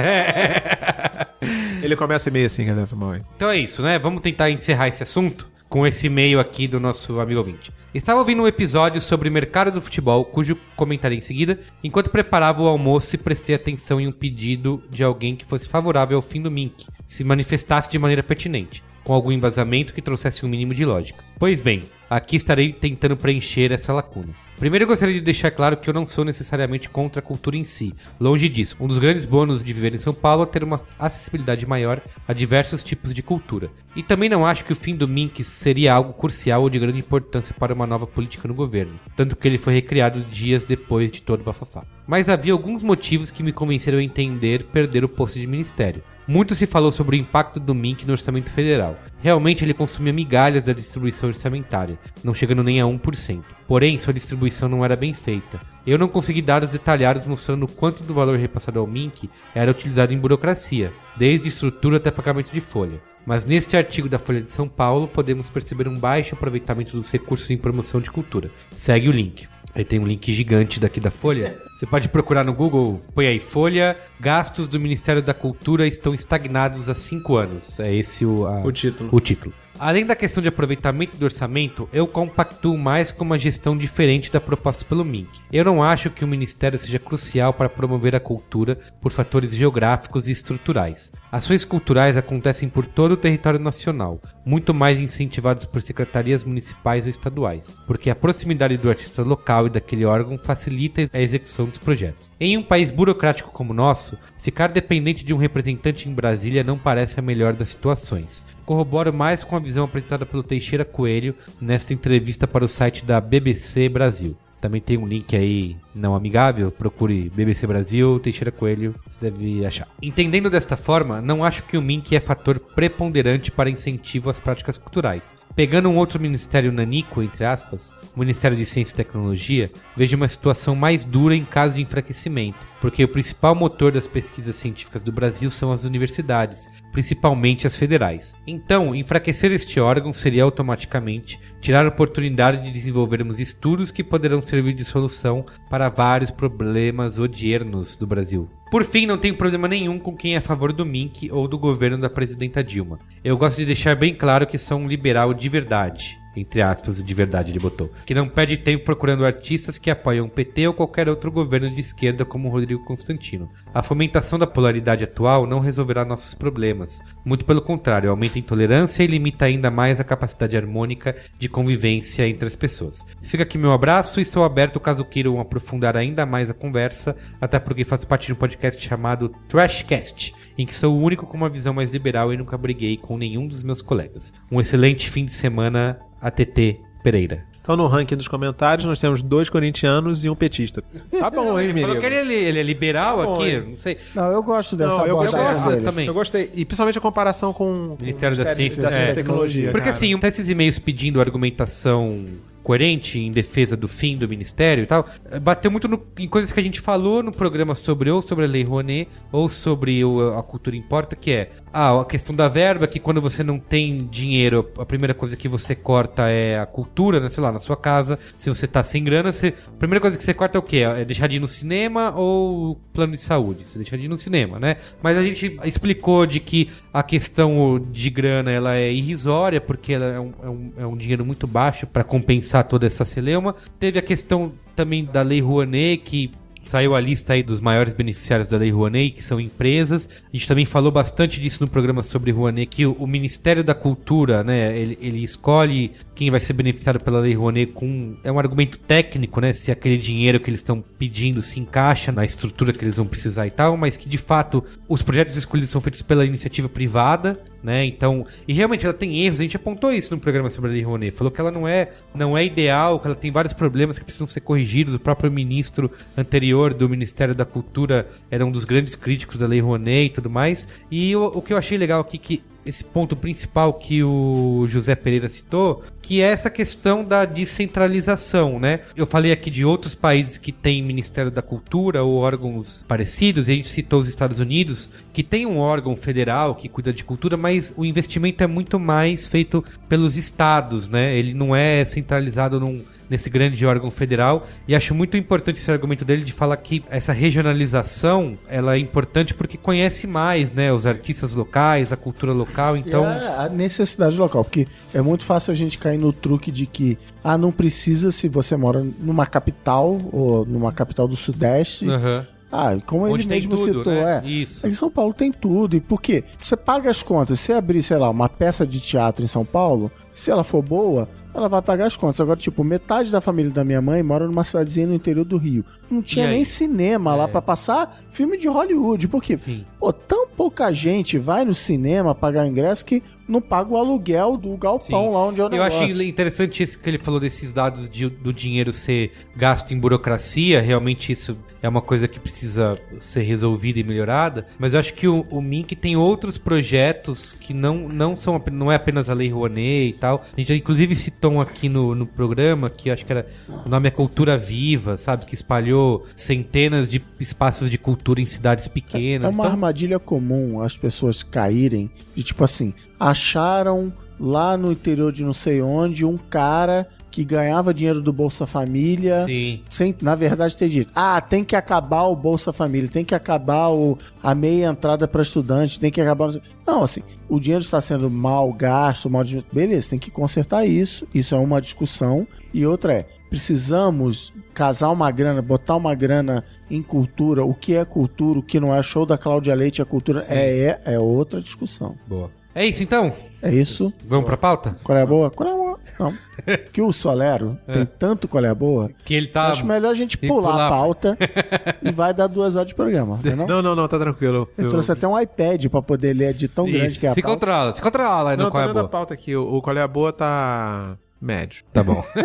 [1.83, 2.87] Ele começa meio assim, galera.
[3.15, 3.23] Aí.
[3.37, 3.99] Então é isso, né?
[3.99, 7.73] Vamos tentar encerrar esse assunto com esse e-mail aqui do nosso amigo ouvinte.
[7.95, 12.67] Estava ouvindo um episódio sobre mercado do futebol, cujo comentarei em seguida, enquanto preparava o
[12.67, 16.51] almoço e prestei atenção em um pedido de alguém que fosse favorável ao fim do
[16.51, 21.25] Mink, se manifestasse de maneira pertinente, com algum embasamento que trouxesse um mínimo de lógica.
[21.37, 24.33] Pois bem, aqui estarei tentando preencher essa lacuna.
[24.57, 27.65] Primeiro eu gostaria de deixar claro que eu não sou necessariamente contra a cultura em
[27.65, 27.93] si.
[28.21, 28.77] Longe disso.
[28.79, 32.33] Um dos grandes bônus de viver em São Paulo é ter uma acessibilidade maior a
[32.33, 33.71] diversos tipos de cultura.
[33.97, 37.01] E também não acho que o fim do Mink seria algo crucial ou de grande
[37.01, 41.21] importância para uma nova política no governo, tanto que ele foi recriado dias depois de
[41.21, 41.85] todo o bafafá.
[42.07, 46.05] Mas havia alguns motivos que me convenceram a entender perder o posto de ministério.
[46.31, 48.97] Muito se falou sobre o impacto do Mink no orçamento federal.
[49.21, 53.43] Realmente ele consumia migalhas da distribuição orçamentária, não chegando nem a 1%.
[53.67, 55.59] Porém, sua distribuição não era bem feita.
[55.85, 60.19] Eu não consegui dados detalhados mostrando quanto do valor repassado ao Mink era utilizado em
[60.19, 63.03] burocracia, desde estrutura até pagamento de folha.
[63.27, 67.51] Mas neste artigo da Folha de São Paulo podemos perceber um baixo aproveitamento dos recursos
[67.51, 68.53] em promoção de cultura.
[68.71, 69.49] Segue o link.
[69.75, 71.57] Aí tem um link gigante daqui da Folha.
[71.79, 76.89] Você pode procurar no Google, põe aí Folha, gastos do Ministério da Cultura estão estagnados
[76.89, 77.79] há cinco anos.
[77.81, 79.09] É esse o, a- O título.
[79.13, 79.55] o título.
[79.79, 84.39] Além da questão de aproveitamento do orçamento, eu compactuo mais com uma gestão diferente da
[84.39, 85.29] proposta pelo MINC.
[85.51, 90.29] Eu não acho que o Ministério seja crucial para promover a cultura por fatores geográficos
[90.29, 91.11] e estruturais.
[91.33, 97.11] Ações culturais acontecem por todo o território nacional, muito mais incentivados por secretarias municipais ou
[97.11, 102.29] estaduais, porque a proximidade do artista local e daquele órgão facilita a execução dos projetos.
[102.41, 106.77] Em um país burocrático como o nosso, ficar dependente de um representante em Brasília não
[106.77, 111.93] parece a melhor das situações corroboro mais com a visão apresentada pelo Teixeira Coelho nesta
[111.93, 114.37] entrevista para o site da BBC Brasil.
[114.61, 119.89] Também tem um link aí não amigável, procure BBC Brasil, Teixeira Coelho, você deve achar.
[120.03, 124.77] Entendendo desta forma, não acho que o MINC é fator preponderante para incentivo às práticas
[124.77, 125.35] culturais.
[125.55, 130.29] Pegando um outro ministério nanico, entre aspas, o Ministério de Ciência e Tecnologia, vejo uma
[130.29, 135.13] situação mais dura em caso de enfraquecimento, porque o principal motor das pesquisas científicas do
[135.13, 138.35] Brasil são as universidades, principalmente as federais.
[138.47, 144.73] Então, enfraquecer este órgão seria automaticamente tirar a oportunidade de desenvolvermos estudos que poderão servir
[144.73, 148.49] de solução para vários problemas odiernos do Brasil.
[148.71, 151.59] Por fim, não tenho problema nenhum com quem é a favor do MINC ou do
[151.59, 153.01] governo da presidenta Dilma.
[153.25, 156.20] Eu gosto de deixar bem claro que sou um liberal de verdade.
[156.37, 157.91] Entre aspas, de verdade ele botou.
[158.07, 161.81] Que não perde tempo procurando artistas que apoiam o PT ou qualquer outro governo de
[161.81, 163.51] esquerda como Rodrigo Constantino.
[163.75, 167.01] A fomentação da polaridade atual não resolverá nossos problemas.
[167.25, 172.29] Muito pelo contrário, aumenta a intolerância e limita ainda mais a capacidade harmônica de convivência
[172.29, 173.05] entre as pessoas.
[173.23, 177.59] Fica aqui meu abraço e estou aberto caso queiram aprofundar ainda mais a conversa, até
[177.59, 181.49] porque faço parte de um podcast chamado Trashcast, em que sou o único com uma
[181.49, 184.33] visão mais liberal e nunca briguei com nenhum dos meus colegas.
[184.51, 187.45] Um excelente fim de semana, ATT Pereira.
[187.63, 190.83] Então, no ranking dos comentários, nós temos dois corintianos e um petista.
[191.19, 192.01] Tá bom, hein, Falou menino?
[192.01, 193.65] que ele, é- ele é liberal Tá bom, aqui, hein?
[193.69, 193.99] não sei.
[194.15, 195.83] Não, eu gosto dessa Não, eu abordagem gosto dele.
[195.85, 196.07] também.
[196.07, 196.51] Eu gostei.
[196.55, 199.13] E principalmente a comparação com o Ministério da Ciência, da Ciência é.
[199.13, 199.67] e Tecnologia.
[199.71, 199.91] Porque cara.
[199.93, 202.25] assim, até esses e-mails pedindo argumentação
[202.63, 206.53] coerente em defesa do fim do ministério e tal, eh, bateu muito no- em coisas
[206.53, 210.37] que a gente falou no programa sobre ou sobre a Lei Rouanet ou sobre o-
[210.39, 214.09] a cultura importa, que é ah, a questão da verba, que quando você não tem
[214.11, 217.31] dinheiro, a primeira coisa que você corta é a cultura, né?
[217.31, 220.25] sei lá, na sua casa, se você tá sem grana, você, a primeira coisa que
[220.25, 220.79] você corta é o quê?
[220.79, 223.67] É deixar de ir no cinema ou plano de saúde?
[223.67, 224.77] Você deixa de ir no cinema, né?
[225.03, 230.07] Mas a gente explicou de que a questão de grana ela é irrisória, porque ela
[230.07, 233.55] é um, é um, é um dinheiro muito baixo para compensar toda essa celeuma.
[233.79, 236.33] Teve a questão também da Lei Rouanet, que
[236.65, 240.09] saiu a lista aí dos maiores beneficiários da Lei Rouanet, que são empresas.
[240.09, 244.45] A gente também falou bastante disso no programa sobre Rouanet, que o, Ministério da Cultura,
[244.45, 248.15] né, ele, ele escolhe quem vai ser beneficiado pela Lei Rouanet com...
[248.23, 252.27] É um argumento técnico, né, se aquele dinheiro que eles estão pedindo se encaixa na
[252.27, 255.81] estrutura que eles vão precisar e tal, mas que de fato os projetos escolhidos são
[255.81, 257.87] feitos pela iniciativa privada, né?
[257.87, 260.83] Então, e realmente ela tem erros, a gente apontou isso no programa sobre a Lei
[260.83, 264.05] Rouanet, falou que ela não é, não é ideal, que ela tem vários problemas que
[264.05, 264.95] precisam ser corrigidos.
[264.95, 269.61] O próprio ministro anterior do Ministério da Cultura era um dos grandes críticos da Lei
[269.61, 270.69] Rouanet e tudo mais.
[270.91, 274.95] E o, o que eu achei legal aqui que esse ponto principal que o José
[274.95, 278.81] Pereira citou, que é essa questão da descentralização, né?
[278.97, 283.53] Eu falei aqui de outros países que têm Ministério da Cultura ou órgãos parecidos, e
[283.53, 287.37] a gente citou os Estados Unidos, que tem um órgão federal que cuida de cultura,
[287.37, 291.17] mas o investimento é muito mais feito pelos estados, né?
[291.17, 294.47] Ele não é centralizado num nesse grande órgão federal.
[294.67, 299.35] E acho muito importante esse argumento dele de falar que essa regionalização ela é importante
[299.35, 302.77] porque conhece mais, né, os artistas locais, a cultura local.
[302.77, 306.67] Então, É a necessidade local, porque é muito fácil a gente cair no truque de
[306.67, 311.89] que ah, não precisa se você mora numa capital ou numa capital do Sudeste.
[311.89, 312.27] aham.
[312.53, 314.23] Ah, como ele Onde tem mesmo tudo, citou, né?
[314.25, 314.29] é.
[314.29, 314.67] Isso.
[314.67, 315.77] Em São Paulo tem tudo.
[315.77, 316.25] E por quê?
[316.43, 317.39] Você paga as contas.
[317.39, 321.09] Se abrir, sei lá, uma peça de teatro em São Paulo, se ela for boa,
[321.33, 322.21] ela vai pagar as contas.
[322.21, 325.65] Agora, tipo, metade da família da minha mãe mora numa cidadezinha no interior do Rio.
[325.89, 327.27] Não tinha nem cinema lá É.
[327.29, 329.07] pra passar filme de Hollywood.
[329.07, 329.39] Por quê?
[329.45, 329.65] Sim.
[329.79, 334.57] Pô, tão pouca gente vai no cinema pagar ingresso que não paga o aluguel do
[334.57, 335.13] galpão Sim.
[335.13, 335.85] lá onde é o Eu negócio.
[335.85, 340.61] achei interessante isso que ele falou desses dados de- do dinheiro ser gasto em burocracia.
[340.61, 344.47] Realmente isso é uma coisa que precisa ser resolvida e melhorada.
[344.59, 348.71] Mas eu acho que o, o Mink tem outros projetos que não, não são não
[348.71, 350.25] é apenas a Lei Rouanet e tal.
[350.37, 353.27] A gente inclusive citou um aqui no, no programa que acho que era
[353.65, 355.25] o nome é Cultura Viva, sabe?
[355.25, 359.35] Que espalhou centenas de espaços de cultura em cidades É pequenas.
[359.35, 365.25] uma Então, armadilha comum as pessoas caírem de tipo assim, acharam lá no interior de
[365.25, 369.25] não sei onde um cara que ganhava dinheiro do Bolsa Família.
[369.27, 369.61] sim.
[369.69, 373.69] Sem, na verdade, ter dito: ah, tem que acabar o Bolsa Família, tem que acabar
[373.69, 376.31] o, a meia entrada para estudante, tem que acabar.
[376.67, 379.25] Não, assim, o dinheiro está sendo mal gasto, mal.
[379.53, 381.07] Beleza, tem que consertar isso.
[381.15, 382.27] Isso é uma discussão.
[382.53, 387.45] E outra é: precisamos casar uma grana, botar uma grana em cultura.
[387.45, 390.25] O que é cultura, o que não é show da Cláudia Leite, é cultura.
[390.29, 391.97] É, é, é outra discussão.
[392.07, 392.31] Boa.
[392.55, 393.13] É isso então?
[393.43, 393.93] É isso.
[394.05, 394.77] Vamos pra pauta?
[394.83, 395.31] Qual é a boa?
[395.31, 395.81] Qual é a boa?
[395.99, 396.15] Não.
[396.73, 398.91] Que o Solero tem tanto qual é a boa.
[399.05, 399.49] Que ele tá.
[399.49, 400.67] Acho melhor a gente pular, pular.
[400.67, 401.19] a pauta
[401.83, 403.47] e vai dar duas horas de programa, não é não?
[403.47, 404.49] Não, não, não, tá tranquilo.
[404.57, 407.15] Eu trouxe até um iPad pra poder ler de tão Isso, grande que é a
[407.15, 407.35] Se pauta.
[407.37, 408.91] controla, se controla aí no Não, qual tá é vendo a boa.
[408.91, 409.37] pauta aqui.
[409.37, 411.63] O, o qual é a boa tá médio.
[411.73, 412.03] Tá bom.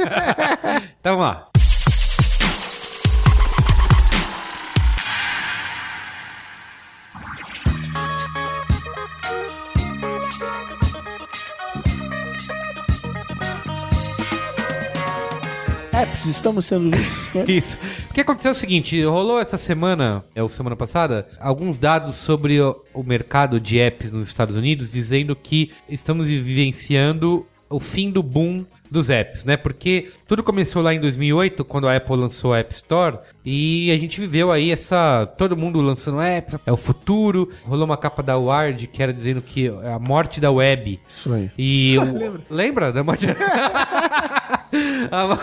[1.00, 1.48] então vamos lá.
[15.96, 16.92] Apps, estamos sendo?
[17.48, 17.80] Isso.
[18.10, 22.18] O que aconteceu é o seguinte, rolou essa semana, é o semana passada, alguns dados
[22.18, 28.12] sobre o, o mercado de apps nos Estados Unidos, dizendo que estamos vivenciando o fim
[28.12, 29.58] do boom dos apps, né?
[29.58, 33.98] Porque tudo começou lá em 2008, quando a Apple lançou a App Store, e a
[33.98, 35.26] gente viveu aí essa...
[35.38, 37.52] Todo mundo lançando apps, é o futuro.
[37.64, 41.00] Rolou uma capa da Wired que era dizendo que é a morte da web.
[41.08, 41.50] Isso aí.
[41.58, 41.96] E
[42.50, 43.26] o- lembra da morte?
[45.12, 45.40] a,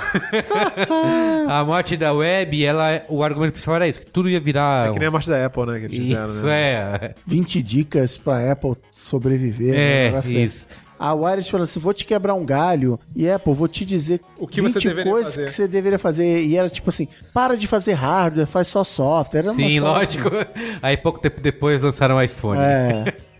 [1.60, 4.88] a morte da web, ela, o argumento principal era isso, que tudo ia virar.
[4.88, 5.78] É que nem a morte da Apple, né?
[5.80, 6.72] Que eles fizeram, Isso né?
[6.72, 7.14] é.
[7.26, 9.72] 20 dicas pra Apple sobreviver.
[9.72, 10.06] né?
[10.06, 10.42] É, desse.
[10.42, 10.68] isso.
[11.02, 12.96] A Wired falou assim: vou te quebrar um galho.
[13.14, 15.46] E Apple, vou te dizer O que você deveria coisas fazer.
[15.46, 16.44] que você deveria fazer.
[16.44, 19.40] E era tipo assim: para de fazer hardware, faz só software.
[19.40, 20.30] Era Sim, lógico.
[20.80, 22.60] Aí pouco tempo depois lançaram o iPhone.
[22.60, 23.14] É.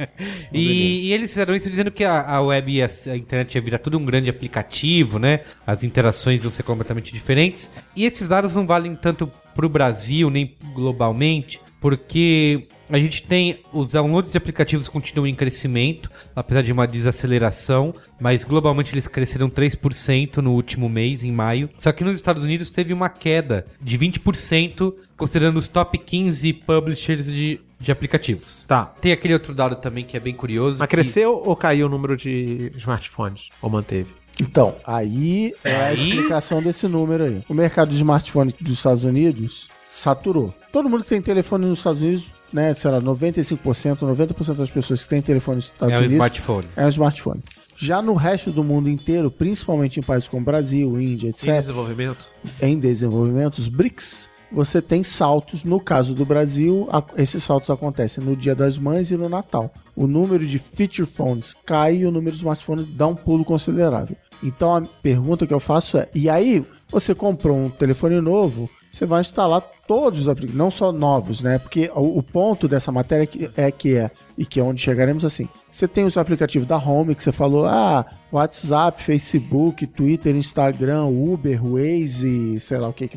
[0.53, 3.61] E, e eles fizeram isso dizendo que a, a web e a, a internet ia
[3.61, 5.41] virar tudo um grande aplicativo, né?
[5.65, 7.71] As interações iam ser completamente diferentes.
[7.95, 13.89] E esses dados não valem tanto pro Brasil nem globalmente, porque a gente tem os
[13.91, 20.39] downloads de aplicativos continuam em crescimento, apesar de uma desaceleração, mas globalmente eles cresceram 3%
[20.39, 21.71] no último mês, em maio.
[21.79, 27.27] Só que nos Estados Unidos teve uma queda de 20%, considerando os top 15 publishers
[27.27, 28.65] de, de aplicativos.
[28.67, 28.87] Tá.
[29.01, 30.79] Tem aquele outro dado também que é bem curioso.
[30.79, 33.49] Mas que- cresceu ou caiu o número de smartphones?
[33.61, 34.11] Ou manteve?
[34.41, 37.43] Então, aí é a Aí- explicação desse número aí.
[37.49, 40.53] O mercado de smartphone dos Estados Unidos saturou.
[40.73, 45.03] Todo mundo que tem telefone nos Estados Unidos, né, sei lá, 95%, 90% das pessoas
[45.03, 46.67] que têm telefone nos Estados É um Unidos smartphone.
[46.77, 47.41] é um smartphone.
[47.77, 52.27] Já no resto do mundo inteiro, principalmente em países como Brasil, Índia, etc., Em desenvolvimento?
[52.61, 55.65] em desenvolvimento, os BRICS, você tem saltos.
[55.65, 59.73] No caso do Brasil, a- esses saltos acontecem no Dia das Mães e no Natal.
[59.97, 64.15] O número de feature phones cai e o número de smartphones dá um pulo considerável.
[64.43, 68.69] Então a pergunta que eu faço é: e aí, você comprou um telefone novo?
[68.93, 71.59] Você vai instalar todos os aplicativos, não só novos, né?
[71.59, 74.83] Porque o, o ponto dessa matéria é que, é que é, e que é onde
[74.83, 75.49] chegaremos assim.
[75.71, 81.59] Você tem os aplicativos da Home, que você falou, ah, WhatsApp, Facebook, Twitter, Instagram, Uber,
[81.65, 83.09] Waze, sei lá o que,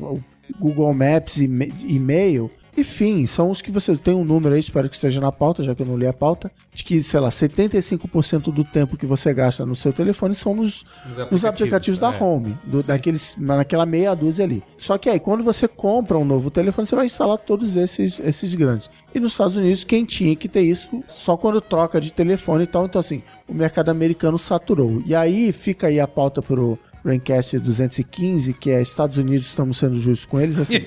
[0.59, 2.49] Google Maps e e-mail.
[2.77, 5.73] Enfim, são os que você tem um número aí, espero que esteja na pauta, já
[5.73, 9.33] que eu não li a pauta, de que, sei lá, 75% do tempo que você
[9.33, 10.85] gasta no seu telefone são nos,
[11.17, 12.21] Nos nos aplicativos da é.
[12.21, 14.61] Home, do, daqueles, naquela meia dúzia ali.
[14.77, 18.53] Só que aí, quando você compra um novo telefone, você vai instalar todos esses, esses
[18.55, 18.89] grandes.
[19.13, 22.67] E nos Estados Unidos, quem tinha que ter isso só quando troca de telefone e
[22.67, 22.85] tal.
[22.85, 25.01] Então, assim, o mercado americano saturou.
[25.05, 29.95] E aí fica aí a pauta pro Braincast 215, que é Estados Unidos, estamos sendo
[29.95, 30.77] justos com eles, assim,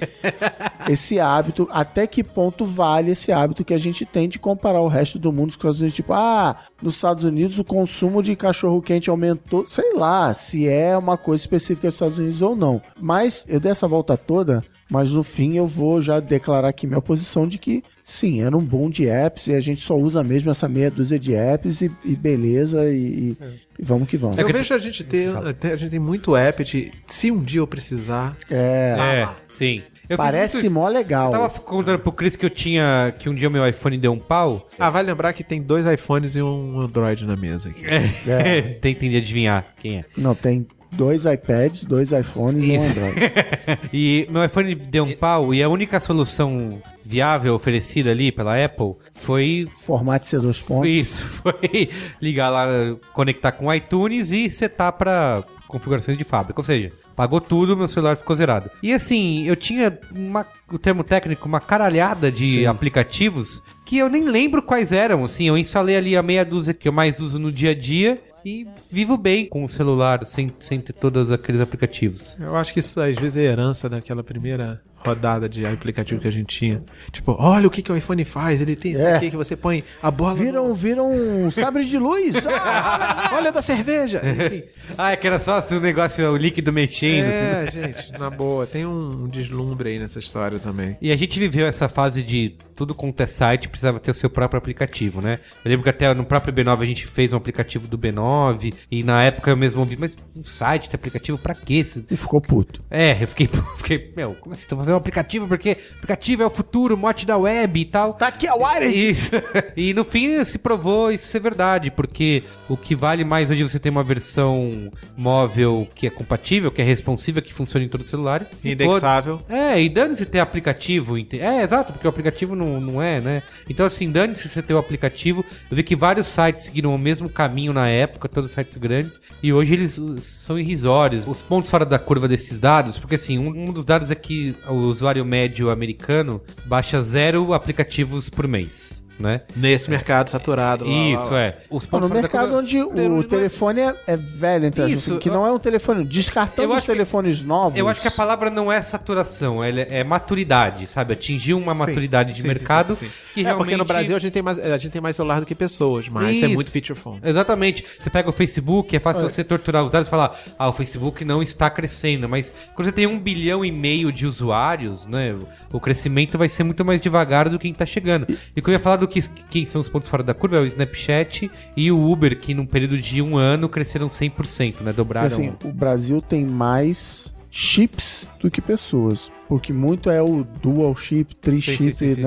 [0.90, 4.88] esse hábito, até que ponto vale esse hábito que a gente tem de comparar o
[4.88, 8.35] resto do mundo com os Estados Unidos, tipo, ah, nos Estados Unidos o consumo de
[8.35, 12.83] cachorro quente aumentou, sei lá, se é uma coisa específica dos Estados Unidos ou não.
[13.00, 17.01] Mas eu dei essa volta toda, mas no fim eu vou já declarar aqui minha
[17.01, 20.51] posição de que sim, era um boom de apps e a gente só usa mesmo
[20.51, 23.37] essa meia dúzia de apps e, e beleza e,
[23.79, 24.38] e vamos que vamos.
[24.38, 27.66] Eu vejo a gente ter, a gente tem muito app de se um dia eu
[27.66, 28.37] precisar.
[28.51, 29.83] É, É, sim.
[30.09, 31.27] Eu parece mó legal.
[31.35, 33.14] Eu tava contando pro Chris que eu tinha.
[33.18, 34.66] que um dia o meu iPhone deu um pau.
[34.79, 37.85] Ah, vai lembrar que tem dois iPhones e um Android na mesa aqui.
[37.87, 38.62] É.
[38.81, 40.05] Tentem de adivinhar quem é.
[40.16, 42.85] Não, tem dois iPads, dois iPhones e um.
[42.85, 43.16] Android.
[43.92, 48.94] e meu iPhone deu um pau e a única solução viável oferecida ali pela Apple
[49.14, 50.90] foi Formato C2 Foi pontos.
[50.90, 52.66] Isso, foi ligar lá,
[53.12, 56.61] conectar com o iTunes e setar para configurações de fábrica.
[56.61, 58.70] Ou seja, pagou tudo, meu celular ficou zerado.
[58.83, 64.24] E assim, eu tinha uma, o termo técnico, uma caralhada de aplicativos que eu nem
[64.24, 65.24] lembro quais eram.
[65.24, 68.20] Assim, eu instalei ali a meia dúzia que eu mais uso no dia a dia.
[68.44, 72.37] E vivo bem com o celular, sem, sem ter todos aqueles aplicativos.
[72.38, 76.31] Eu acho que isso às vezes é herança daquela primeira rodada de aplicativo que a
[76.33, 76.83] gente tinha.
[77.13, 78.61] Tipo, olha o que, que o iPhone faz.
[78.61, 79.17] Ele tem isso É.
[79.17, 80.31] aqui que você põe a bola.
[80.33, 82.35] no- Viram, viram um sabre de luz.
[82.71, 84.21] Ah, Olha da cerveja!
[84.25, 84.63] Enfim.
[84.97, 87.27] Ah, é que era só assim, o negócio, o líquido mexendo.
[87.27, 87.79] assim.
[87.79, 90.97] É, gente, na boa, tem um deslumbre aí nessa história também.
[91.01, 94.31] E a gente viveu essa fase de tudo quanto é site precisava ter o seu
[94.31, 95.41] próprio aplicativo, né?
[95.65, 99.03] Eu lembro que até no próprio B9 a gente fez um aplicativo do B9 e
[99.03, 101.75] na época eu mesmo ouvi, mas um site tem aplicativo pra quê?
[101.75, 102.83] Isso- e ficou puto.
[102.91, 104.67] É, eu fiquei, fiquei meu, como assim?
[104.69, 108.14] Tô fazendo um aplicativo porque aplicativo é o futuro, mote da web e tal.
[108.14, 109.11] Tá aqui a Wired!
[109.11, 109.31] Isso.
[109.77, 113.68] E no fim se provou isso ser verdade, porque o que vale mais hoje é
[113.68, 118.07] você ter uma versão móvel que é compatível, que é responsível, que funciona em todos
[118.07, 118.57] os celulares.
[118.64, 119.40] E Indexável.
[119.48, 121.16] é, e dane-se ter aplicativo.
[121.18, 123.42] É, exato, porque o aplicativo não, não é, né?
[123.68, 125.44] Então, assim, dane-se você ter o aplicativo.
[125.70, 129.20] Eu vi que vários sites seguiram o mesmo caminho na época, todos os sites grandes,
[129.42, 131.29] e hoje eles uh, são irrisórios.
[131.29, 134.57] Os pontos fora da curva desses dados, porque assim, um, um dos dados é que
[134.66, 139.05] o usuário médio americano baixa zero aplicativos por mês.
[139.18, 139.40] Né?
[139.57, 140.85] Nesse mercado saturado.
[140.85, 141.40] lá, lá, Isso, lá.
[141.40, 141.57] é.
[141.70, 145.28] Os No da mercado curva- onde o telefone é, é velho, aspas, Isso, assim, que
[145.28, 146.04] eu- não é um telefone.
[146.04, 147.76] Descartando os acho que- telefones novos.
[147.78, 151.12] Eu acho que a palavra não é saturação, ela é maturidade, sabe?
[151.14, 153.12] Atingir uma maturidade de Sim, sim, mercado sim, sim, sim.
[153.35, 153.64] que é, realmente...
[153.64, 156.09] porque no Brasil a gente, tem mais, a gente tem mais celular do que pessoas,
[156.09, 156.48] mas é Isso.
[156.50, 157.20] muito feature phone.
[157.24, 157.85] Exatamente.
[157.98, 161.24] Você pega o Facebook, é fácil você torturar os dados e falar, ah, o Facebook
[161.24, 162.28] não está crescendo.
[162.28, 165.35] Mas quando você tem um bilhão e meio de usuários, né?
[165.72, 168.26] O crescimento vai ser muito mais devagar do que quem tá chegando.
[168.57, 170.57] E o que eu ia falar do que quem são os pontos fora da curva
[170.57, 174.92] é o Snapchat e o Uber, que num período de um ano cresceram 100%, né?
[174.92, 175.27] Dobraram.
[175.27, 179.31] Assim, o Brasil tem mais chips do que pessoas.
[179.49, 181.94] Porque muito é o dual chip, tri Sim, chip.
[181.94, 182.23] sim, sim.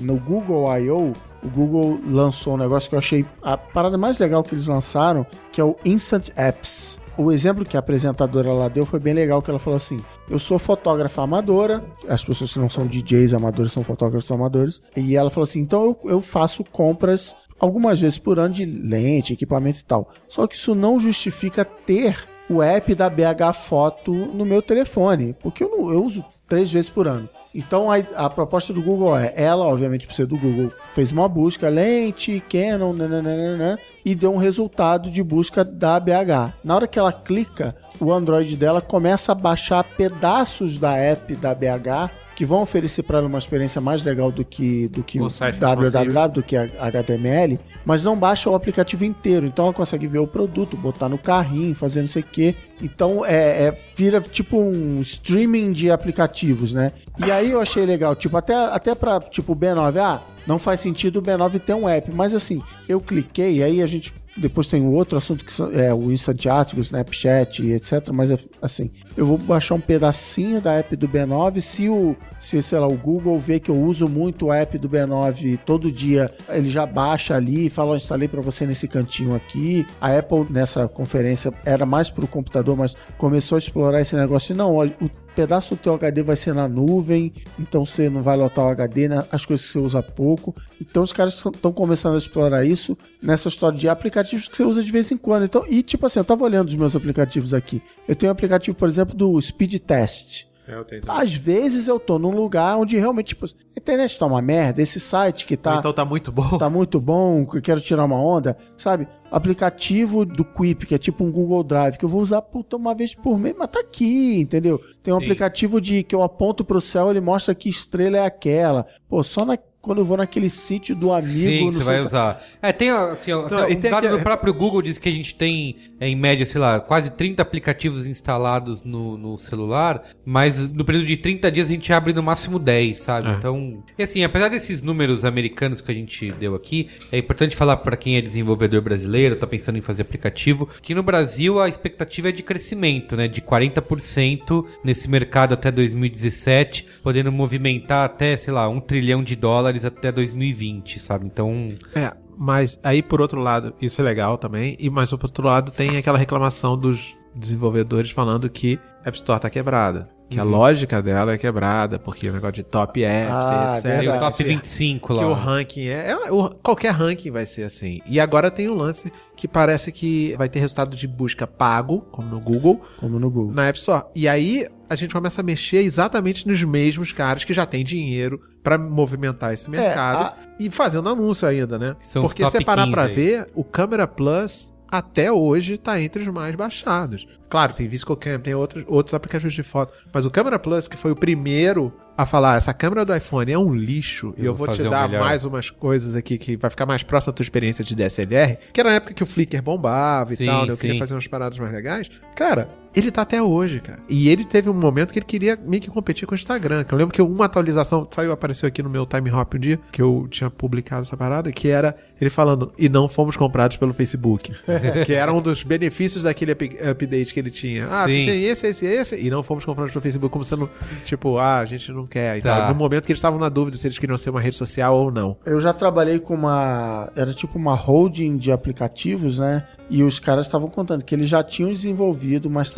[0.00, 4.42] No Google I.O., o Google lançou um negócio que eu achei a parada mais legal
[4.42, 6.97] que eles lançaram, que é o Instant Apps.
[7.18, 10.00] O exemplo que a apresentadora lá deu foi bem legal, que ela falou assim,
[10.30, 15.16] eu sou fotógrafa amadora, as pessoas que não são DJs amadores são fotógrafos amadores, e
[15.16, 19.80] ela falou assim, então eu, eu faço compras algumas vezes por ano de lente, equipamento
[19.80, 20.08] e tal.
[20.28, 25.62] Só que isso não justifica ter o app da BH Foto no meu telefone, porque
[25.62, 27.28] eu, não, eu uso três vezes por ano.
[27.54, 31.28] Então a, a proposta do Google é, ela, obviamente, por ser do Google, fez uma
[31.28, 36.54] busca lente, Canon, nananana, e deu um resultado de busca da BH.
[36.64, 41.54] Na hora que ela clica, o Android dela começa a baixar pedaços da app da
[41.54, 45.26] BH que vão oferecer para ela uma experiência mais legal do que do que O
[45.58, 49.44] www, do que a HTML, mas não baixa o aplicativo inteiro.
[49.44, 52.54] Então ela consegue ver o produto, botar no carrinho, fazer não sei o quê.
[52.80, 56.92] Então é, é- vira tipo um streaming de aplicativos, né?
[57.26, 60.78] E aí eu achei legal, tipo até até para tipo o B9, ah, não faz
[60.78, 64.82] sentido o B9 ter um app, mas assim, eu cliquei, aí a gente depois tem
[64.82, 68.08] o outro assunto que é o Instant Articles, Snapchat e etc.
[68.12, 71.60] Mas é, assim, eu vou baixar um pedacinho da app do B9.
[71.60, 74.88] Se o, se, sei lá, o Google vê que eu uso muito o app do
[74.88, 79.34] B9 todo dia, ele já baixa ali e fala: ó, instalei para você nesse cantinho
[79.34, 79.86] aqui.
[80.00, 84.54] A Apple nessa conferência era mais para o computador, mas começou a explorar esse negócio.
[84.54, 88.24] De, não, olha, o pedaço do teu HD vai ser na nuvem, então você não
[88.24, 89.24] vai lotar o HD, né?
[89.30, 90.52] as coisas que você usa pouco.
[90.80, 94.82] Então os caras estão começando a explorar isso nessa história de aplicativos que você usa
[94.82, 95.44] de vez em quando.
[95.44, 97.80] Então, e tipo assim, eu tava olhando os meus aplicativos aqui.
[98.08, 100.47] Eu tenho um aplicativo, por exemplo, do Speed Test.
[100.68, 103.48] É, eu tenho Às vezes eu tô num lugar onde realmente, tipo, a
[103.80, 106.58] internet tá uma merda, esse site que tá, Então tá muito bom.
[106.58, 109.08] tá muito bom, que eu quero tirar uma onda, sabe?
[109.30, 112.94] Aplicativo do Quip, que é tipo um Google Drive, que eu vou usar puta, uma
[112.94, 114.78] vez por mês, mas tá aqui, entendeu?
[115.02, 115.24] Tem um Sim.
[115.24, 118.84] aplicativo de que eu aponto pro céu, ele mostra que estrela é aquela.
[119.08, 122.42] Pô, só na- quando eu vou naquele sítio do amigo, Sim, você vai usar.
[122.60, 125.12] É, tem assim, ó, Não, até tem dado aquele- do próprio Google diz que a
[125.12, 130.84] gente tem, em média, sei lá, quase 30 aplicativos instalados no, no celular, mas no
[130.84, 133.28] período de 30 dias a gente abre no máximo 10, sabe?
[133.28, 133.32] É.
[133.32, 137.78] Então, e assim, apesar desses números americanos que a gente deu aqui, é importante falar
[137.78, 142.28] para quem é desenvolvedor brasileiro, tá pensando em fazer aplicativo, que no Brasil a expectativa
[142.28, 143.28] é de crescimento, né?
[143.28, 149.84] De 40% nesse mercado até 2017, podendo movimentar até, sei lá, um trilhão de dólares
[149.84, 151.26] até 2020, sabe?
[151.26, 155.46] Então, É, mas aí por outro lado, isso é legal também, e mas por outro
[155.46, 160.08] lado tem aquela reclamação dos desenvolvedores falando que a App Store tá quebrada.
[160.30, 163.98] Que a lógica dela é quebrada, porque o negócio de top apps Ah, e etc.
[164.00, 165.20] tem o top 25 lá.
[165.20, 168.00] Que o ranking é, é- o- Qualquer ranking vai ser assim.
[168.04, 172.28] E agora tem um lance que parece que vai ter resultado de busca pago, como
[172.28, 173.54] no Google, Como no Google.
[173.54, 174.04] na App Store.
[174.14, 178.40] E aí a gente começa a mexer exatamente nos mesmos caras que já têm dinheiro
[178.62, 181.96] pra movimentar esse mercado a- e fazendo anúncio ainda, né?
[182.02, 183.12] São Porque se você parar 15 pra aí.
[183.14, 187.26] ver, o Camera Plus até hoje tá entre os mais baixados.
[187.50, 191.10] Claro, tem ViscoCam, tem outros, outros aplicativos de foto, mas o Camera Plus, que foi
[191.10, 194.74] o primeiro a falar, essa câmera do iPhone é um lixo, e eu vou vou
[194.74, 195.24] te um dar melhor.
[195.24, 198.80] mais umas coisas aqui que vai ficar mais próximo da tua experiência de DSLR, que
[198.80, 200.72] era na época que o Flickr bombava Sim, e tal, né?
[200.72, 200.80] Eu sim.
[200.82, 202.10] queria fazer umas paradas mais legais.
[202.34, 203.98] Cara, ele tá até hoje, cara.
[204.08, 206.84] E ele teve um momento que ele queria meio que competir com o Instagram.
[206.84, 209.78] Que eu lembro que uma atualização saiu, apareceu aqui no meu time hop um dia,
[209.92, 213.92] que eu tinha publicado essa parada, que era ele falando, e não fomos comprados pelo
[213.94, 214.52] Facebook.
[215.06, 217.86] que era um dos benefícios daquele up- update que ele tinha.
[217.88, 218.26] Ah, Sim.
[218.26, 220.68] tem esse, esse, esse, e não fomos comprados pelo Facebook, como sendo,
[221.04, 222.38] tipo, ah, a gente não quer.
[222.38, 222.56] E Tá.
[222.62, 222.68] tal.
[222.70, 225.10] No momento que eles estavam na dúvida se eles queriam ser uma rede social ou
[225.12, 225.36] não.
[225.46, 227.10] Eu já trabalhei com uma.
[227.14, 229.64] Era tipo uma holding de aplicativos, né?
[229.90, 232.77] E os caras estavam contando que eles já tinham desenvolvido uma estratégia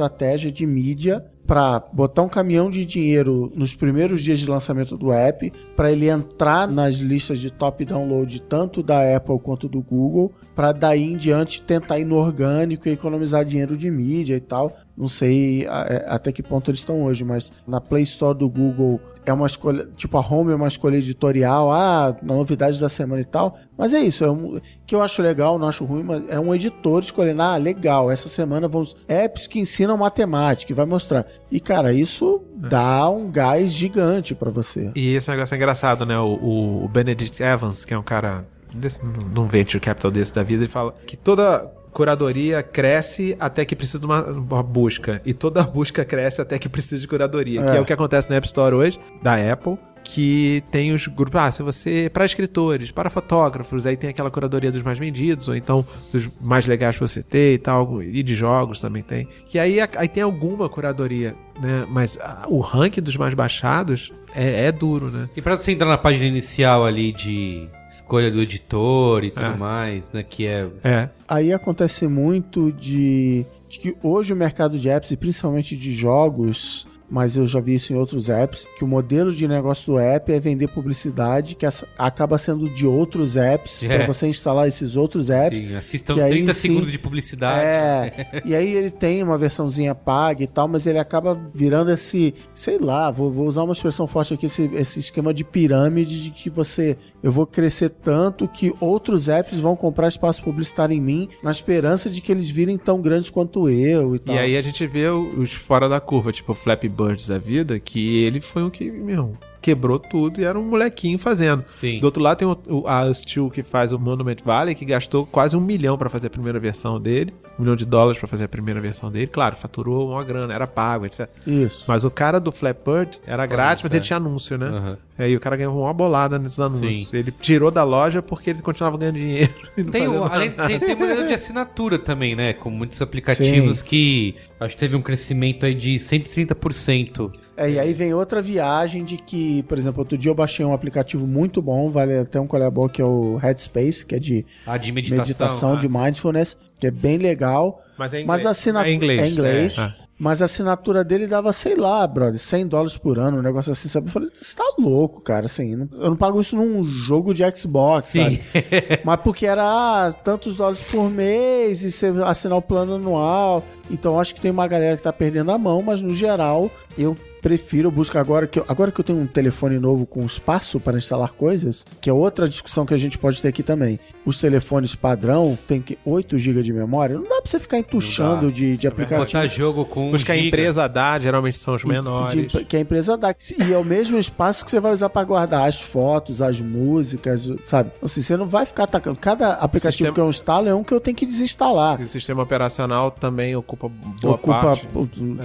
[0.51, 5.53] de mídia para botar um caminhão de dinheiro nos primeiros dias de lançamento do app,
[5.75, 10.73] para ele entrar nas listas de top download tanto da Apple quanto do Google, para
[10.73, 14.77] daí em diante tentar ir no orgânico e economizar dinheiro de mídia e tal.
[14.97, 19.01] Não sei é, até que ponto eles estão hoje, mas na Play Store do Google
[19.25, 23.21] é uma escolha, tipo a Home é uma escolha editorial, ah, na novidade da semana
[23.21, 23.57] e tal.
[23.77, 26.55] Mas é isso, é um, que eu acho legal, não acho ruim, mas é um
[26.55, 31.27] editor escolhendo, ah, legal, essa semana vamos apps que ensinam matemática, vai mostrar.
[31.51, 34.91] E cara, isso dá um gás gigante pra você.
[34.95, 36.19] E esse negócio é engraçado, né?
[36.19, 40.63] O, o Benedict Evans, que é um cara desse, num venture capital desse da vida,
[40.65, 45.21] ele fala que toda curadoria cresce até que precisa de uma, uma busca.
[45.27, 47.63] E toda busca cresce até que precisa de curadoria.
[47.65, 47.77] Que É.
[47.77, 49.77] é o que acontece na App Store hoje, da Apple.
[50.03, 52.11] Que tem os grupos, ah, se você.
[52.13, 56.67] para escritores, para fotógrafos, aí tem aquela curadoria dos mais vendidos, ou então dos mais
[56.67, 59.29] legais pra você ter e tal, e de jogos também tem.
[59.47, 61.87] Que aí, aí tem alguma curadoria, né?
[61.89, 65.29] Mas ah, o ranking dos mais baixados é, é duro, né?
[65.37, 69.57] E pra você entrar na página inicial ali de escolha do editor e tudo É.
[69.57, 70.23] mais, né?
[70.23, 70.67] Que é.
[70.83, 71.09] É.
[71.29, 76.87] Aí acontece muito de, de que hoje o mercado de apps, e principalmente de jogos,
[77.11, 80.33] mas eu já vi isso em outros apps, que o modelo de negócio do app
[80.33, 81.67] é vender publicidade que
[81.99, 83.97] acaba sendo de outros apps, É.
[83.99, 85.59] para você instalar esses outros apps.
[85.59, 87.61] Sim, assistam que aí 30 sim- segundos de publicidade.
[87.65, 92.35] É, e aí ele tem uma versãozinha paga e tal, mas ele acaba virando esse,
[92.55, 96.31] sei lá, vou, vou usar uma expressão forte aqui, esse, esse esquema de pirâmide de
[96.31, 101.29] que você, eu vou crescer tanto que outros apps vão comprar espaço publicitário em mim,
[101.43, 104.35] na esperança de que eles virem tão grandes quanto eu e tal.
[104.35, 107.81] E aí a gente vê os fora da curva, tipo o Flappy Birds da vida,
[107.81, 111.65] que ele foi o que, meu, quebrou tudo e era um molequinho fazendo.
[111.81, 112.01] Sim.
[112.01, 115.27] Do outro lado tem o, o, a Steel que faz o Monument Valley, que gastou
[115.27, 117.35] quase um milhão pra fazer a primeira versão dele.
[117.59, 119.27] Um milhão de dólares pra fazer a primeira versão dele.
[119.27, 121.29] Claro, faturou uma grana, era pago, etc.
[121.47, 121.85] Isso.
[121.87, 123.97] Mas o cara do Flatbird era grátis, mas é.
[123.97, 124.67] ele tinha anúncio, né?
[124.67, 124.99] Aham.
[125.19, 127.09] Aí o cara ganhou uma bolada nesses anúncios.
[127.09, 127.17] Sim.
[127.17, 129.53] Ele tirou da loja porque ele continuava ganhando dinheiro.
[129.93, 132.53] Tem, o, além, tem, tem modelo de assinatura também, né?
[132.55, 137.33] Com muitos aplicativos que acho que teve um crescimento aí de 130%.
[137.61, 140.73] É, e aí vem outra viagem de que, por exemplo, outro dia eu baixei um
[140.73, 144.47] aplicativo muito bom, vale até um colher bom, que é o Headspace, que é de
[144.67, 145.25] Ah, de meditação.
[145.27, 145.99] meditação, Ah, de sim.
[145.99, 147.83] mindfulness, que é bem legal.
[147.99, 148.47] Mas é Mas inglês.
[148.47, 149.21] a assinatura É inglês.
[149.21, 149.79] É inglês.
[149.79, 149.95] É.
[150.19, 153.89] Mas a assinatura dele dava, sei lá, brother, 100 dólares por ano, um negócio assim,
[153.89, 154.09] sabe?
[154.09, 158.11] Eu falei, você tá louco, cara, assim, eu não pago isso num jogo de Xbox,
[158.11, 158.23] Sim.
[158.37, 158.41] sabe?
[159.05, 163.63] Mas porque era ah, tantos dólares por mês e você assinar o plano anual.
[163.91, 167.17] Então acho que tem uma galera que tá perdendo a mão, mas no geral eu
[167.41, 170.99] prefiro, busco agora que eu, agora que eu tenho um telefone novo com espaço para
[170.99, 173.99] instalar coisas, que é outra discussão que a gente pode ter aqui também.
[174.25, 178.53] Os telefones padrão tem que 8 GB de memória, não dá pra você ficar entuchando
[178.53, 179.25] de, de aplicativo.
[179.25, 180.11] Botar jogo com.
[180.11, 182.51] Os que a empresa dá, geralmente são os menores.
[182.53, 183.35] De- que a empresa dá.
[183.59, 187.51] E é o mesmo espaço que você vai usar para guardar as fotos, as músicas,
[187.67, 187.91] sabe?
[188.03, 189.19] Assim, você não vai ficar atacando.
[189.19, 192.01] Cada aplicativo Sistema- que eu instalo é um que eu tenho que desinstalar.
[192.01, 193.89] E o sistema operacional também ocupa
[194.21, 194.87] boa Ocupa- parte.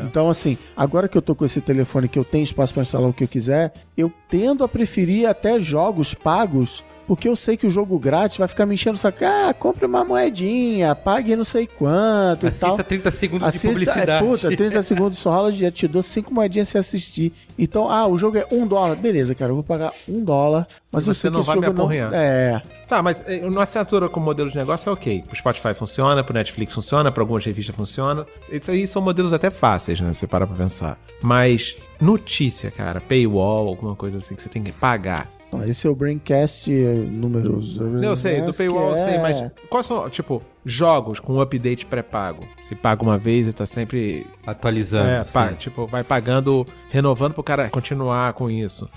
[0.05, 3.09] Então, assim, agora que eu tô com esse telefone que eu tenho espaço para instalar
[3.09, 6.83] o que eu quiser, eu tendo a preferir até jogos pagos.
[7.07, 9.23] Porque eu sei que o jogo grátis vai ficar me enchendo o saco.
[9.23, 12.69] Ah, compre uma moedinha, pague não sei quanto e tal.
[12.69, 14.11] Assista 30 segundos de Assista, publicidade.
[14.11, 17.31] É, puta, 30 segundos só rola de te dou 5 moedinhas se assistir.
[17.57, 18.95] Então, ah, o jogo é 1 dólar.
[18.95, 20.67] Beleza, cara, eu vou pagar 1 dólar.
[20.91, 21.91] Mas E eu você que não esse vai me jogo não.
[21.91, 22.61] É.
[22.87, 25.23] Tá, mas eh, uma assinatura com modelo de negócio é ok.
[25.27, 28.25] Pro Spotify funciona, pro Netflix funciona, pra algumas revistas funciona.
[28.49, 30.13] Esses aí são modelos até fáceis, né?
[30.13, 30.97] Você para pra pensar.
[31.21, 35.34] Mas notícia, cara, paywall, alguma coisa assim que você tem que pagar.
[35.67, 37.61] Esse é o Braincast é, número.
[38.03, 42.43] Eu sei, do paywall eu sei, é- mas quais são, tipo, jogos com update pré-pago?
[42.59, 45.07] Você paga uma vez e tá sempre Atualizando.
[45.07, 48.89] É, pá, tipo, vai pagando, renovando pro cara continuar com isso.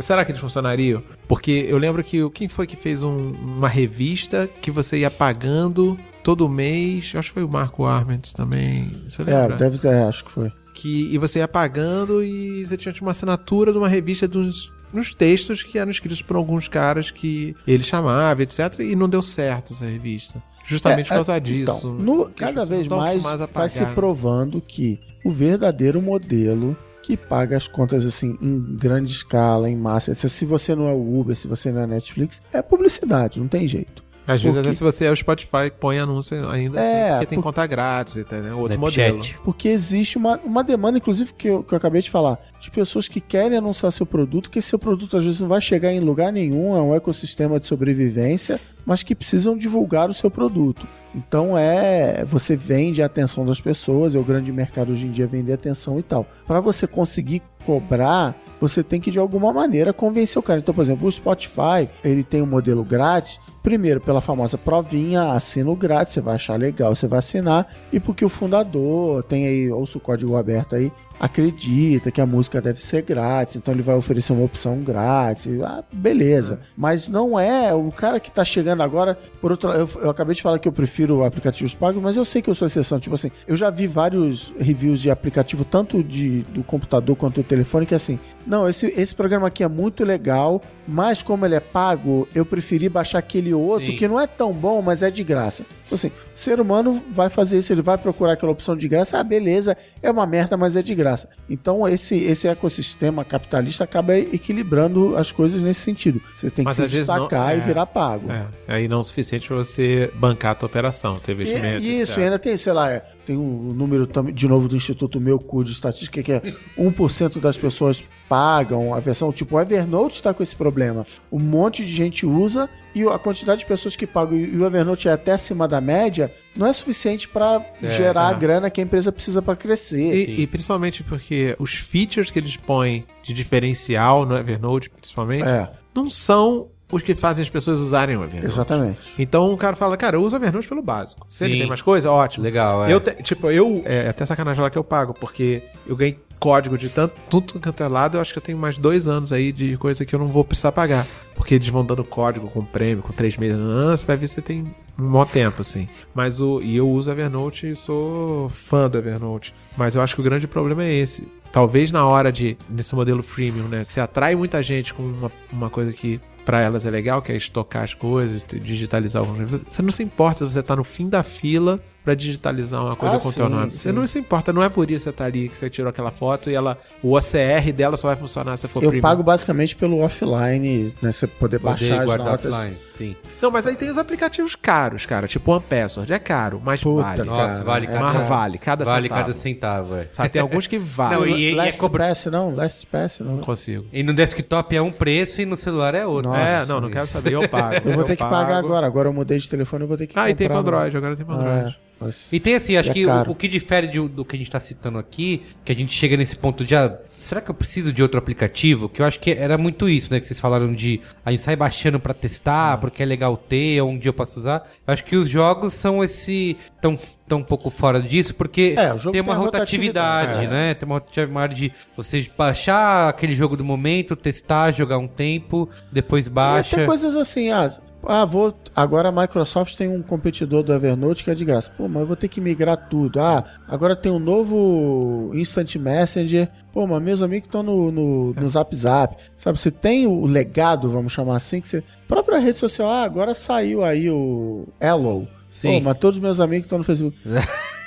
[0.00, 1.02] Será que eles funcionariam?
[1.26, 5.10] Porque eu lembro que o- quem foi que fez um- uma revista que você ia
[5.10, 7.12] pagando todo mês?
[7.16, 8.92] Acho que foi o Marco Arment também.
[9.08, 9.56] Você É, lembra?
[9.56, 10.52] deve ter, acho que foi.
[10.74, 15.14] Que, e você ia pagando e você tinha uma assinatura de uma revista dos nos
[15.14, 18.80] textos que eram escritos por alguns caras que ele chamava, etc.
[18.80, 20.42] E não deu certo essa revista.
[20.64, 21.72] Justamente por É, causa é, disso.
[21.78, 23.22] Então, no- cada vez mais
[23.52, 29.68] vai se provando que o verdadeiro modelo que paga as contas assim em grande escala,
[29.68, 32.40] em massa, se- se você não é o Uber, se você não é a Netflix,
[32.52, 34.02] é publicidade, não tem jeito.
[34.24, 37.26] Às vezes, Porque- até se você é o Spotify, põe anúncio ainda É, assim, porque
[37.26, 38.56] tem por- conta grátis, entendeu?
[38.56, 39.10] Outro Snapchat.
[39.16, 39.34] modelo.
[39.44, 43.08] Porque existe uma, uma demanda, inclusive, que eu, que eu acabei de falar, de pessoas
[43.08, 46.32] que querem anunciar seu produto, que seu produto às vezes não vai chegar em lugar
[46.32, 50.86] nenhum, é um ecossistema de sobrevivência, mas que precisam divulgar o seu produto.
[51.14, 52.24] Então é.
[52.24, 55.98] Você vende a atenção das pessoas, é o grande mercado hoje em dia vender atenção
[55.98, 56.24] e tal.
[56.46, 60.60] Para você conseguir cobrar, você tem que de alguma maneira convencer o cara.
[60.60, 65.70] Então, por exemplo, o Spotify, ele tem um modelo grátis, primeiro pela famosa provinha, assina
[65.70, 69.70] o grátis, você vai achar legal, você vai assinar, e porque o fundador tem aí,
[69.70, 70.90] ouça o código aberto aí,
[71.22, 75.84] acredita que a música deve ser grátis, então ele vai oferecer uma opção grátis, ah,
[75.92, 76.58] beleza.
[76.76, 80.34] Mas não é o cara que tá chegando agora, por outro lado, eu, eu acabei
[80.34, 83.14] de falar que eu prefiro aplicativos pagos, mas eu sei que eu sou exceção, tipo
[83.14, 87.86] assim, eu já vi vários reviews de aplicativo, tanto de, do computador quanto do telefone,
[87.86, 91.60] que é assim, não, esse, esse programa aqui é muito legal, mas como ele é
[91.60, 93.96] pago, eu preferi baixar aquele outro Sim.
[93.96, 95.64] que não é tão bom, mas é de graça.
[95.86, 99.20] Então assim, o ser humano vai fazer isso, ele vai procurar aquela opção de graça,
[99.20, 101.11] ah, beleza, é uma merda, mas é de graça.
[101.48, 106.20] Então esse, esse ecossistema capitalista acaba equilibrando as coisas nesse sentido.
[106.36, 107.60] Você tem que Mas se às vezes não- destacar e é.
[107.60, 108.30] virar pago.
[108.30, 111.82] É, aí não o suficiente pra você bancar a tua operação, teu E- investimento.
[111.82, 115.20] E, isso, ainda tem, sei lá, é, tem um número também, de novo do Instituto
[115.20, 116.40] Meu Cu de Estatística, que é
[116.78, 121.06] 1% das pessoas pagam a versão, tipo, o Evernote está com esse problema.
[121.30, 125.08] Um monte de gente usa e a quantidade de pessoas que pagam e o Evernote
[125.08, 128.38] é até acima da média, não é suficiente para gerar a tá.
[128.38, 130.28] grana que a empresa precisa para crescer.
[130.28, 135.70] E, e principalmente porque os features que eles põem de diferencial no Evernote, principalmente, É.
[135.94, 138.46] não são os que fazem as pessoas usarem o Evernote.
[138.46, 138.98] Exatamente.
[139.18, 141.26] Então o cara fala, cara, eu uso o Evernote pelo básico.
[141.28, 141.58] Se ele Sim.
[141.60, 142.44] tem mais coisa, ótimo.
[142.44, 142.92] Legal, é.
[142.92, 143.82] Eu te- tipo, eu.
[143.84, 147.82] É até sacanagem lá que eu pago, porque eu ganhei código de tanto, tudo quanto
[147.84, 147.86] é
[148.16, 150.44] eu acho que eu tenho mais dois anos aí de coisa que eu não vou
[150.44, 151.06] precisar pagar.
[151.36, 153.56] Porque eles vão dando código com prêmio, com três meses.
[153.58, 154.62] Ah, você vai ver se você tem
[155.00, 155.88] um maior tempo, assim.
[156.14, 156.60] Mas o.
[156.60, 159.54] E eu uso Evernote e sou fã do Evernote.
[159.76, 161.26] Mas eu acho que o grande problema é esse.
[161.52, 163.84] talvez na hora de, nesse modelo freemium, né?
[163.84, 167.36] Você atrai muita gente com uma, uma coisa que pra elas é legal, que é
[167.36, 169.64] estocar as coisas, digitalizar alguma coisa.
[169.68, 173.16] Você não se importa se você tá no fim da fila pra digitalizar uma coisa
[173.16, 173.70] Ah, com o teu sim, nome.
[173.70, 173.78] sim.
[173.78, 175.88] Você não se importa, não é por isso que você tá ali, que você tirou
[175.90, 179.76] aquela foto e ela, o OCR dela só vai funcionar se for Eu pago basicamente
[179.76, 181.12] pelo offline, né?
[181.12, 182.52] Você poder, Poder baixar as guardar notas.
[182.54, 182.76] offline.
[182.90, 183.16] Sim.
[183.40, 187.02] Não, mas aí tem os aplicativos caros, cara, tipo One Password, é caro, mas Puta,
[187.02, 187.22] vale.
[187.24, 189.20] Nossa, Cara, vale é cada, Mas vale, cada vale centavo.
[189.22, 190.08] cada centavo, é.
[190.12, 191.18] Sabe, tem alguns que valem.
[191.18, 192.54] Não, e- Last é cobra- Pass, não?
[192.54, 193.32] Last Pass, não.
[193.36, 193.86] Não consigo.
[193.92, 196.30] E no desktop é um preço e no celular é outro.
[196.30, 197.76] Nossa, é, não, não quero saber, eu pago.
[197.84, 198.34] Eu vou ter que pago.
[198.34, 198.86] pagar agora.
[198.86, 201.16] Agora eu mudei de telefone, eu vou ter que Ah, e tem comprar, Android, agora
[201.16, 201.76] tem pra Android.
[202.02, 204.36] É, mas- E tem assim, acho É que o, o que difere de- do que
[204.36, 207.50] a gente tá citando aqui, que a gente chega nesse ponto de, ah, será que
[207.50, 208.88] eu preciso de outro aplicativo?
[208.88, 210.18] Que eu acho que era muito isso, né?
[210.18, 213.90] Que vocês falaram de, a gente sai baixando pra testar, porque é legal ter, ou
[213.90, 214.68] um dia eu posso usar.
[214.86, 216.98] Eu acho que os jogos são esse, tão,
[217.28, 220.74] tão um pouco fora disso, porque É, tem uma tem rotatividade, rotatividade, né?
[220.74, 225.68] Tem uma rotatividade maior de você baixar aquele jogo do momento, testar, jogar um tempo,
[225.92, 226.76] depois E baixa.
[226.76, 227.70] até coisas assim, ah,
[228.06, 228.54] ah, vou.
[228.74, 231.70] Agora a Microsoft tem um competidor do Evernote que é de graça.
[231.70, 233.20] Pô, mas eu vou ter que migrar tudo.
[233.20, 236.48] Ah, agora tem um novo Instant Messenger.
[236.72, 239.16] Pô, mas meus amigos estão no, no, no Zap Zap.
[239.36, 241.82] Sabe, você tem o legado, vamos chamar assim, que você.
[242.08, 245.26] Própria rede social, ah, agora saiu aí o Hello.
[245.50, 245.74] Sim.
[245.74, 247.16] Pô, mas todos os meus amigos estão no Facebook.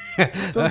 [0.50, 0.64] Então,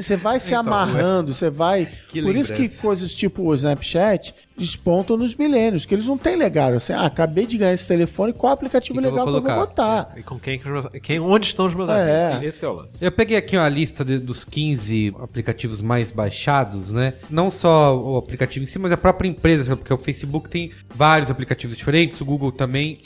[0.00, 1.88] você vai se amarrando, você vai.
[2.08, 6.36] Que Por isso que coisas tipo o Snapchat despontam nos milênios, que eles não têm
[6.36, 6.74] legado.
[6.74, 9.48] Assim, ah, acabei de ganhar esse telefone, qual aplicativo Que que eu legal vou que
[9.50, 10.12] eu vou botar?
[10.16, 12.28] E com quem, que os meus- quem onde estão os meus É.
[12.32, 12.48] amigos?
[12.48, 13.04] Esse que é o lance.
[13.04, 17.14] Eu peguei aqui uma lista de- dos 15 aplicativos mais baixados, né?
[17.28, 21.30] Não só o aplicativo em si, mas a própria empresa, porque o Facebook tem vários
[21.30, 22.98] aplicativos diferentes, o Google também.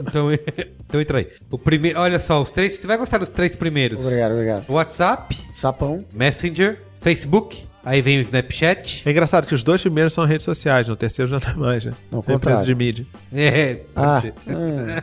[0.00, 0.28] Então,
[0.86, 1.28] então entra aí.
[1.50, 4.04] O primeiro, olha só, os três, você vai gostar dos três primeiros.
[4.04, 4.64] Obrigado, obrigado.
[4.68, 5.98] WhatsApp, Sapão.
[6.14, 9.02] Messenger, Facebook, aí vem o Snapchat.
[9.06, 11.84] É engraçado que os dois primeiros são redes sociais, no terceiro já não é mais,
[11.84, 11.92] né?
[12.10, 13.06] Não, Tem empresa de mídia.
[13.32, 14.34] É, pode Ah, ser.
[14.48, 15.02] ah.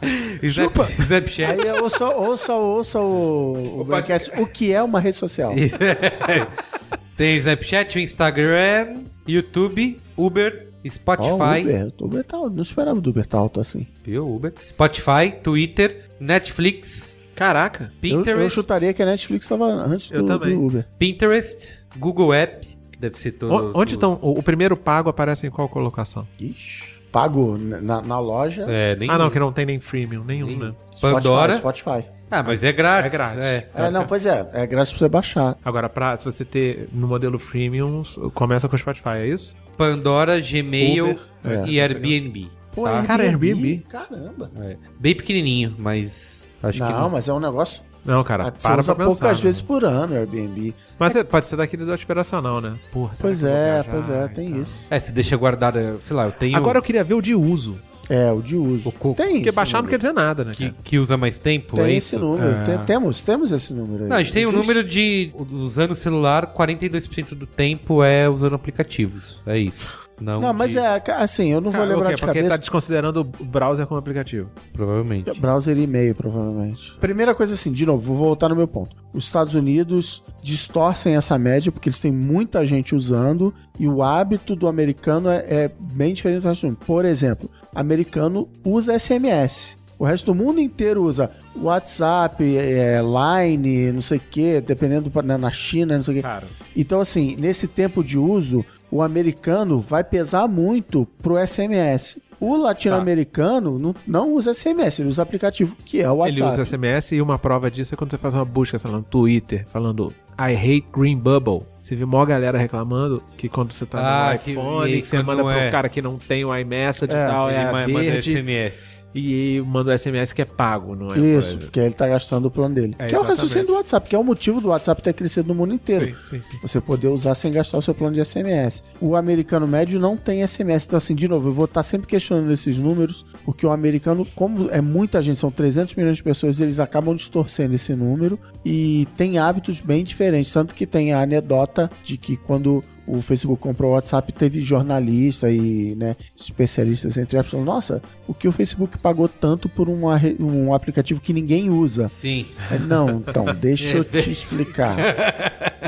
[0.42, 1.60] Snap, Snapchat.
[1.60, 5.52] Aí ouça, ouça, ouça o, o, podcast, o que é uma rede social.
[7.16, 8.94] Tem o Snapchat, o Instagram,
[9.26, 11.60] YouTube, Uber, Spotify.
[11.62, 13.86] Uber, o Uber tá, não esperava do Uber tá alto assim.
[14.04, 14.24] Viu?
[14.24, 14.52] Uber.
[14.68, 17.84] Spotify, Twitter, Netflix, Caraca.
[18.02, 20.54] Eu, eu Pinterest, chutaria que a Netflix estava antes Eu do, também.
[20.56, 20.84] do Uber.
[20.98, 23.52] Pinterest, Google App, que deve ser todo.
[23.52, 24.30] O- onde todo- estão?
[24.30, 26.26] O, o primeiro pago aparece em qual colocação?
[26.40, 26.98] Ixi.
[27.12, 28.64] Pago na, na loja.
[28.68, 29.08] É, nem...
[29.08, 30.74] Ah, não, que não tem nem freemium, nenhum, Nem- né?
[31.00, 31.56] Pandora.
[31.56, 31.88] Spotify.
[31.90, 32.08] Spotify.
[32.30, 33.14] Ah, mas é grátis.
[33.14, 33.38] É grátis.
[33.74, 34.46] É, não, pois é.
[34.52, 35.56] É grátis pra você baixar.
[35.64, 38.02] Agora, pra, se você ter no modelo freemium,
[38.34, 39.54] começa com o Spotify, é isso?
[39.78, 41.66] Pandora, Gmail Uber, é.
[41.68, 42.48] e Airbnb.
[42.74, 43.02] Pô, tá?
[43.02, 43.84] Cara, Airbnb.
[43.88, 44.50] Caramba.
[44.60, 44.76] É.
[44.98, 47.82] Bem pequenininho, mas acho que Não, mas é um negócio.
[48.04, 49.18] Não, cara, Ah, você para usa pra pensar.
[49.20, 49.44] poucas né?
[49.44, 50.74] vezes por ano Airbnb.
[50.98, 52.76] Mas é- pode ser daquele do aspiracional, né?
[52.92, 54.60] Porra, será Pois é, viajar pois é, tem tal?
[54.62, 54.86] isso.
[54.90, 57.80] É, se deixa guardada, sei lá, eu tenho Agora eu queria ver o de uso.
[58.08, 58.88] É, o de uso.
[58.88, 60.52] O co- Tem Porque baixar não quer dizer nada, né?
[60.56, 62.18] que, que usa mais tempo, Tem é esse isso?
[62.24, 62.56] número.
[62.56, 62.64] É.
[62.64, 64.08] Tem- temos, temos esse número aí.
[64.08, 64.60] Não, a gente tem o Existe.
[64.66, 69.36] número de usando o celular, 42% do tempo é usando aplicativos.
[69.46, 70.07] É isso.
[70.20, 72.14] Não, Não, mas de- é, assim, eu não vou lembrar o quê?
[72.16, 72.58] de Porque ele tá cabeça.
[72.58, 74.50] desconsiderando o browser como aplicativo.
[74.72, 75.30] Provavelmente.
[75.40, 76.96] Browser e e-mail, provavelmente.
[77.00, 78.96] Primeira coisa assim, de novo, vou voltar no meu ponto.
[79.12, 84.54] Os Estados Unidos distorcem essa média porque eles têm muita gente usando e o hábito
[84.56, 86.78] do americano é, é bem diferente do resto do mundo.
[86.84, 89.77] Por exemplo, americano usa SMS.
[89.98, 95.22] O resto do mundo inteiro usa WhatsApp, é, Line, não sei o que, dependendo do,
[95.22, 96.22] na na China, não sei o que.
[96.22, 96.46] Cara.
[96.76, 102.20] Então, assim, nesse tempo de uso, o americano vai pesar muito pro SMS.
[102.40, 106.40] O latino-americano não, não usa SMS, ele usa aplicativo, que é o WhatsApp.
[106.40, 108.98] Ele usa SMS e uma prova disso é quando você faz uma busca, sei lá,
[108.98, 111.62] no Twitter, falando I hate green bubble.
[111.82, 115.06] Você vê mó galera reclamando que quando você tá Ah, no que- iPhone, e que,
[115.08, 117.62] você manda pro é- cara que não tem o iMessage É, e tal, é Ele
[117.64, 118.97] a ma- manda verde, SMS.
[119.14, 121.18] E manda o SMS que é pago, não é?
[121.18, 121.58] Isso, coisa.
[121.58, 122.94] porque ele tá gastando o plano dele.
[122.98, 125.48] É, que é o raciocínio do WhatsApp, que é o motivo do WhatsApp ter crescido
[125.48, 126.06] no mundo inteiro.
[126.22, 126.58] Sim, sim, sim.
[126.60, 128.82] Você poder usar sem gastar o seu plano de SMS.
[129.00, 130.84] O americano médio não tem SMS.
[130.86, 134.68] Então, assim, de novo, eu vou estar sempre questionando esses números, porque o americano, como
[134.70, 139.38] é muita gente, são 300 milhões de pessoas, eles acabam distorcendo esse número e tem
[139.38, 140.52] hábitos bem diferentes.
[140.52, 145.50] Tanto que tem a anedota de que quando o Facebook comprou o WhatsApp, teve jornalista
[145.50, 150.20] e né, especialistas entre aspas falando, nossa, o que o Facebook pagou tanto por uma
[150.38, 152.08] um aplicativo que ninguém usa?
[152.08, 152.46] Sim.
[152.70, 154.96] É, Não, então, deixa eu te explicar.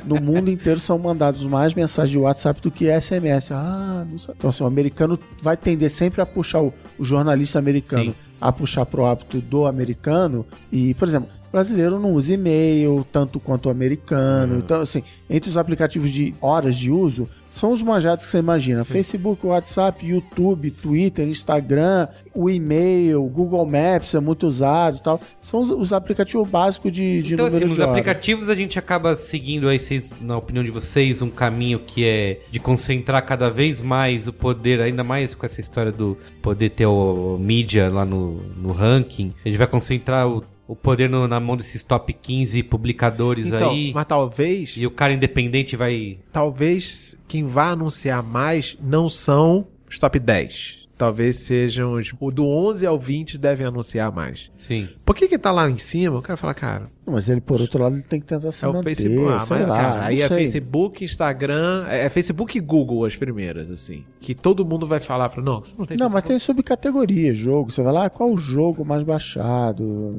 [0.07, 3.53] No mundo inteiro são mandados mais mensagens de WhatsApp do que SMS.
[3.53, 4.35] Ah, não sei.
[4.37, 8.15] Então, assim, o americano vai tender sempre a puxar o, o jornalista americano Sim.
[8.41, 10.47] a puxar pro hábito do americano.
[10.73, 14.59] E, por exemplo, brasileiro não usa e-mail tanto quanto o americano.
[14.59, 18.85] Então, assim, entre os aplicativos de horas de uso, são os manjados que você imagina.
[18.85, 25.21] Facebook, WhatsApp, YouTube, Twitter, Instagram, o e-mail, Google Maps é muito usado e tal.
[25.43, 27.91] São os, os aplicativos básicos de, de Então, assim, número nos de hora.
[27.91, 32.39] aplicativos a gente acaba seguindo aí, vocês, na opinião de vocês, um caminho que é
[32.51, 36.87] de concentrar cada vez mais o poder, ainda mais com essa história do poder ter
[36.87, 39.35] o mídia lá no, no ranking.
[39.45, 43.71] A gente vai concentrar o, o poder no- na mão desses top 15 publicadores Então,
[43.71, 43.93] aí.
[43.95, 46.19] mas talvez, E o cara independente vai.
[46.33, 50.79] talvez quem vá anunciar mais não são os top 10.
[50.97, 54.51] Talvez sejam os, o do 11 ao 20 devem anunciar mais.
[54.57, 54.87] Sim.
[55.05, 56.17] Por que que tá lá em cima?
[56.19, 58.69] Eu quero falar, cara, Mas ele, por outro lado, ele tem que tentar se é
[58.69, 59.33] o manter, Facebook.
[59.33, 60.37] Ah, sei mas, lá, cara, não aí é sei.
[60.39, 64.05] Facebook, Instagram, é, é Facebook e Google as primeiras, assim.
[64.21, 65.43] Que todo mundo vai falar pra.
[65.43, 67.71] Não, você não tem Não, mas tem subcategoria, jogo.
[67.71, 70.19] Você vai lá, qual o jogo mais baixado?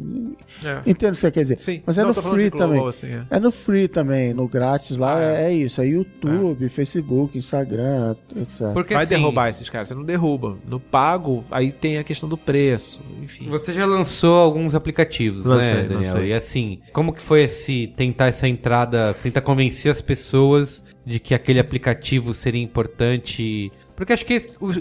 [0.63, 0.81] É.
[0.89, 1.57] Entendo o que você quer dizer.
[1.57, 1.81] Sim.
[1.85, 2.87] Mas é Não, no free global, também.
[2.89, 3.25] assim, é.
[3.29, 3.39] é.
[3.39, 4.33] no free também.
[4.33, 5.43] No grátis lá Ah, é.
[5.45, 5.81] é isso.
[5.81, 8.67] É YouTube, Facebook, Instagram, etc.
[8.73, 10.57] Porque Vai assim, derrubar esses caras, você não derruba.
[10.67, 13.47] No pago, aí tem a questão do preço, enfim.
[13.49, 16.13] Você já lançou alguns aplicativos, Lancei, né, Daniel?
[16.15, 16.29] lancei.
[16.29, 21.33] E assim, como que foi esse tentar essa entrada, tentar convencer as pessoas de que
[21.33, 23.71] aquele aplicativo seria importante?
[23.95, 24.37] Porque acho que é